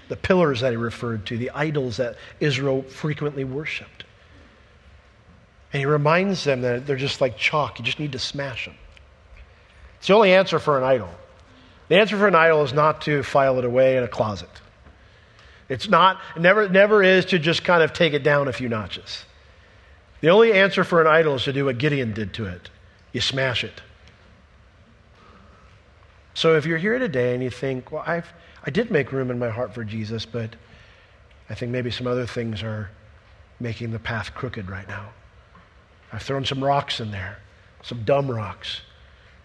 the 0.09 0.17
pillars 0.17 0.59
that 0.59 0.71
he 0.71 0.77
referred 0.77 1.25
to, 1.27 1.37
the 1.37 1.51
idols 1.51 1.97
that 1.97 2.17
Israel 2.41 2.83
frequently 2.83 3.45
worshiped. 3.45 4.03
And 5.71 5.79
he 5.79 5.85
reminds 5.85 6.43
them 6.43 6.61
that 6.61 6.85
they're 6.85 6.97
just 6.97 7.21
like 7.21 7.37
chalk. 7.37 7.79
You 7.79 7.85
just 7.85 7.99
need 7.99 8.11
to 8.11 8.19
smash 8.19 8.65
them. 8.65 8.75
It's 9.99 10.07
the 10.07 10.15
only 10.15 10.33
answer 10.33 10.59
for 10.59 10.77
an 10.77 10.83
idol. 10.83 11.09
The 11.87 11.95
answer 11.97 12.17
for 12.17 12.27
an 12.27 12.35
idol 12.35 12.63
is 12.63 12.73
not 12.73 13.01
to 13.03 13.23
file 13.23 13.57
it 13.57 13.63
away 13.63 13.95
in 13.95 14.03
a 14.03 14.07
closet. 14.07 14.49
It's 15.71 15.87
not, 15.87 16.19
never, 16.37 16.67
never 16.67 17.01
is 17.01 17.23
to 17.27 17.39
just 17.39 17.63
kind 17.63 17.81
of 17.81 17.93
take 17.93 18.13
it 18.13 18.23
down 18.23 18.49
a 18.49 18.53
few 18.53 18.67
notches. 18.67 19.23
The 20.19 20.29
only 20.29 20.51
answer 20.51 20.83
for 20.83 20.99
an 20.99 21.07
idol 21.07 21.35
is 21.35 21.45
to 21.45 21.53
do 21.53 21.63
what 21.65 21.77
Gideon 21.77 22.11
did 22.11 22.33
to 22.35 22.45
it 22.45 22.69
you 23.13 23.21
smash 23.21 23.63
it. 23.63 23.81
So 26.33 26.55
if 26.55 26.65
you're 26.65 26.77
here 26.77 26.97
today 26.97 27.33
and 27.33 27.43
you 27.43 27.49
think, 27.49 27.91
well, 27.91 28.03
I've, 28.05 28.27
I 28.65 28.69
did 28.69 28.89
make 28.89 29.11
room 29.11 29.31
in 29.31 29.37
my 29.37 29.49
heart 29.49 29.73
for 29.73 29.83
Jesus, 29.83 30.25
but 30.25 30.55
I 31.49 31.55
think 31.55 31.71
maybe 31.71 31.91
some 31.91 32.07
other 32.07 32.25
things 32.25 32.63
are 32.63 32.89
making 33.59 33.91
the 33.91 33.99
path 33.99 34.33
crooked 34.33 34.69
right 34.69 34.87
now. 34.87 35.09
I've 36.13 36.23
thrown 36.23 36.45
some 36.45 36.63
rocks 36.63 36.99
in 36.99 37.11
there, 37.11 37.39
some 37.83 38.03
dumb 38.03 38.31
rocks. 38.31 38.81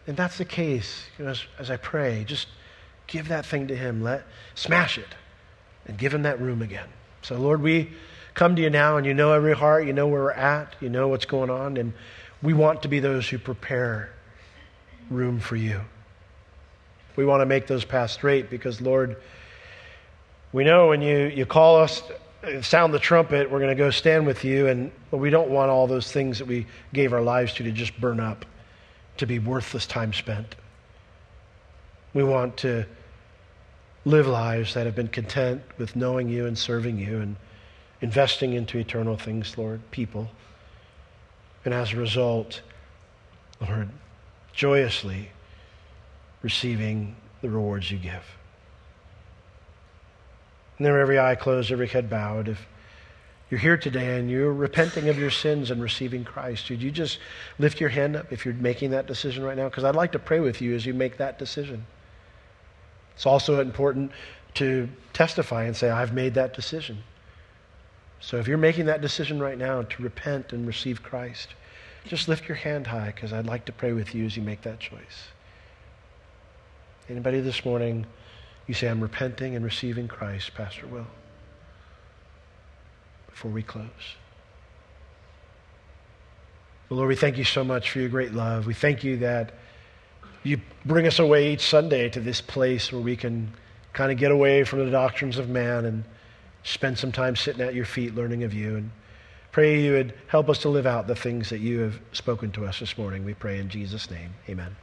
And 0.06 0.16
that's 0.16 0.38
the 0.38 0.44
case. 0.44 1.06
You 1.18 1.24
know, 1.24 1.32
as, 1.32 1.44
as 1.58 1.70
I 1.70 1.76
pray, 1.76 2.24
just 2.24 2.46
give 3.08 3.28
that 3.28 3.44
thing 3.44 3.66
to 3.68 3.76
Him. 3.76 4.02
Let 4.02 4.24
smash 4.54 4.98
it, 4.98 5.08
and 5.86 5.96
give 5.98 6.12
Him 6.12 6.22
that 6.22 6.40
room 6.40 6.62
again. 6.62 6.88
So, 7.22 7.36
Lord, 7.36 7.62
we 7.62 7.90
come 8.34 8.56
to 8.56 8.62
you 8.62 8.70
now, 8.70 8.96
and 8.96 9.06
you 9.06 9.14
know 9.14 9.32
every 9.32 9.54
heart. 9.54 9.86
You 9.86 9.92
know 9.92 10.06
where 10.06 10.22
we're 10.22 10.30
at. 10.32 10.74
You 10.80 10.88
know 10.88 11.08
what's 11.08 11.24
going 11.24 11.50
on, 11.50 11.76
and 11.76 11.92
we 12.42 12.52
want 12.52 12.82
to 12.82 12.88
be 12.88 13.00
those 13.00 13.28
who 13.28 13.38
prepare 13.38 14.10
room 15.10 15.40
for 15.40 15.56
you. 15.56 15.80
We 17.16 17.24
want 17.24 17.40
to 17.40 17.46
make 17.46 17.66
those 17.66 17.84
paths 17.84 18.12
straight 18.12 18.50
because, 18.50 18.80
Lord, 18.80 19.16
we 20.52 20.64
know 20.64 20.88
when 20.88 21.00
you, 21.00 21.26
you 21.26 21.46
call 21.46 21.76
us 21.76 22.02
and 22.42 22.64
sound 22.64 22.92
the 22.92 22.98
trumpet, 22.98 23.50
we're 23.50 23.58
going 23.58 23.70
to 23.70 23.74
go 23.74 23.90
stand 23.90 24.26
with 24.26 24.44
you. 24.44 24.68
And 24.68 24.92
we 25.10 25.30
don't 25.30 25.50
want 25.50 25.70
all 25.70 25.86
those 25.86 26.12
things 26.12 26.38
that 26.38 26.46
we 26.46 26.66
gave 26.92 27.12
our 27.12 27.22
lives 27.22 27.54
to 27.54 27.64
to 27.64 27.72
just 27.72 27.98
burn 28.00 28.20
up, 28.20 28.44
to 29.16 29.26
be 29.26 29.38
worthless 29.38 29.86
time 29.86 30.12
spent. 30.12 30.54
We 32.14 32.22
want 32.22 32.58
to 32.58 32.86
live 34.06 34.28
lives 34.28 34.74
that 34.74 34.86
have 34.86 34.94
been 34.94 35.08
content 35.08 35.60
with 35.78 35.96
knowing 35.96 36.28
you 36.28 36.46
and 36.46 36.56
serving 36.56 36.96
you 36.96 37.18
and 37.18 37.34
investing 38.00 38.52
into 38.52 38.78
eternal 38.78 39.16
things, 39.16 39.58
Lord, 39.58 39.80
people. 39.90 40.30
And 41.64 41.74
as 41.74 41.92
a 41.92 41.96
result, 41.96 42.60
Lord, 43.60 43.90
joyously 44.52 45.30
receiving 46.40 47.16
the 47.42 47.50
rewards 47.50 47.90
you 47.90 47.98
give. 47.98 48.22
And 50.78 50.86
there, 50.86 51.00
every 51.00 51.18
eye 51.18 51.34
closed, 51.34 51.72
every 51.72 51.88
head 51.88 52.08
bowed. 52.08 52.46
If 52.46 52.64
you're 53.50 53.58
here 53.58 53.76
today 53.76 54.20
and 54.20 54.30
you're 54.30 54.52
repenting 54.52 55.08
of 55.08 55.18
your 55.18 55.32
sins 55.32 55.72
and 55.72 55.82
receiving 55.82 56.22
Christ, 56.22 56.70
would 56.70 56.80
you 56.80 56.92
just 56.92 57.18
lift 57.58 57.80
your 57.80 57.90
hand 57.90 58.14
up 58.14 58.32
if 58.32 58.44
you're 58.44 58.54
making 58.54 58.90
that 58.90 59.08
decision 59.08 59.42
right 59.42 59.56
now? 59.56 59.68
Because 59.68 59.82
I'd 59.82 59.96
like 59.96 60.12
to 60.12 60.20
pray 60.20 60.38
with 60.38 60.60
you 60.60 60.76
as 60.76 60.86
you 60.86 60.94
make 60.94 61.16
that 61.16 61.40
decision. 61.40 61.86
It's 63.16 63.26
also 63.26 63.60
important 63.60 64.12
to 64.54 64.88
testify 65.12 65.64
and 65.64 65.74
say, 65.74 65.90
I've 65.90 66.12
made 66.12 66.34
that 66.34 66.54
decision. 66.54 67.02
So 68.20 68.36
if 68.36 68.46
you're 68.46 68.58
making 68.58 68.86
that 68.86 69.00
decision 69.00 69.40
right 69.40 69.58
now 69.58 69.82
to 69.82 70.02
repent 70.02 70.52
and 70.52 70.66
receive 70.66 71.02
Christ, 71.02 71.48
just 72.04 72.28
lift 72.28 72.46
your 72.48 72.56
hand 72.56 72.86
high 72.86 73.12
because 73.14 73.32
I'd 73.32 73.46
like 73.46 73.64
to 73.64 73.72
pray 73.72 73.92
with 73.92 74.14
you 74.14 74.26
as 74.26 74.36
you 74.36 74.42
make 74.42 74.62
that 74.62 74.78
choice. 74.78 75.28
Anybody 77.08 77.40
this 77.40 77.64
morning? 77.64 78.06
You 78.66 78.74
say, 78.74 78.88
I'm 78.88 79.00
repenting 79.00 79.54
and 79.54 79.64
receiving 79.64 80.08
Christ, 80.08 80.54
Pastor 80.54 80.86
Will, 80.86 81.06
before 83.28 83.50
we 83.50 83.62
close. 83.62 84.16
Well, 86.88 86.98
Lord, 86.98 87.08
we 87.08 87.16
thank 87.16 87.38
you 87.38 87.44
so 87.44 87.64
much 87.64 87.90
for 87.90 88.00
your 88.00 88.08
great 88.08 88.32
love. 88.32 88.66
We 88.66 88.74
thank 88.74 89.04
you 89.04 89.18
that 89.18 89.54
you 90.46 90.60
bring 90.84 91.06
us 91.06 91.18
away 91.18 91.52
each 91.52 91.68
Sunday 91.68 92.08
to 92.10 92.20
this 92.20 92.40
place 92.40 92.92
where 92.92 93.02
we 93.02 93.16
can 93.16 93.52
kind 93.92 94.12
of 94.12 94.18
get 94.18 94.30
away 94.30 94.64
from 94.64 94.84
the 94.84 94.90
doctrines 94.90 95.38
of 95.38 95.48
man 95.48 95.84
and 95.84 96.04
spend 96.62 96.98
some 96.98 97.12
time 97.12 97.36
sitting 97.36 97.62
at 97.62 97.74
your 97.74 97.84
feet 97.84 98.14
learning 98.14 98.42
of 98.42 98.52
you. 98.52 98.76
And 98.76 98.90
Pray 99.56 99.80
you 99.80 99.92
would 99.92 100.12
help 100.26 100.50
us 100.50 100.58
to 100.58 100.68
live 100.68 100.84
out 100.84 101.06
the 101.06 101.16
things 101.16 101.48
that 101.48 101.60
you 101.60 101.78
have 101.78 101.98
spoken 102.12 102.52
to 102.52 102.66
us 102.66 102.78
this 102.78 102.98
morning. 102.98 103.24
We 103.24 103.32
pray 103.32 103.58
in 103.58 103.70
Jesus' 103.70 104.10
name. 104.10 104.34
Amen. 104.50 104.76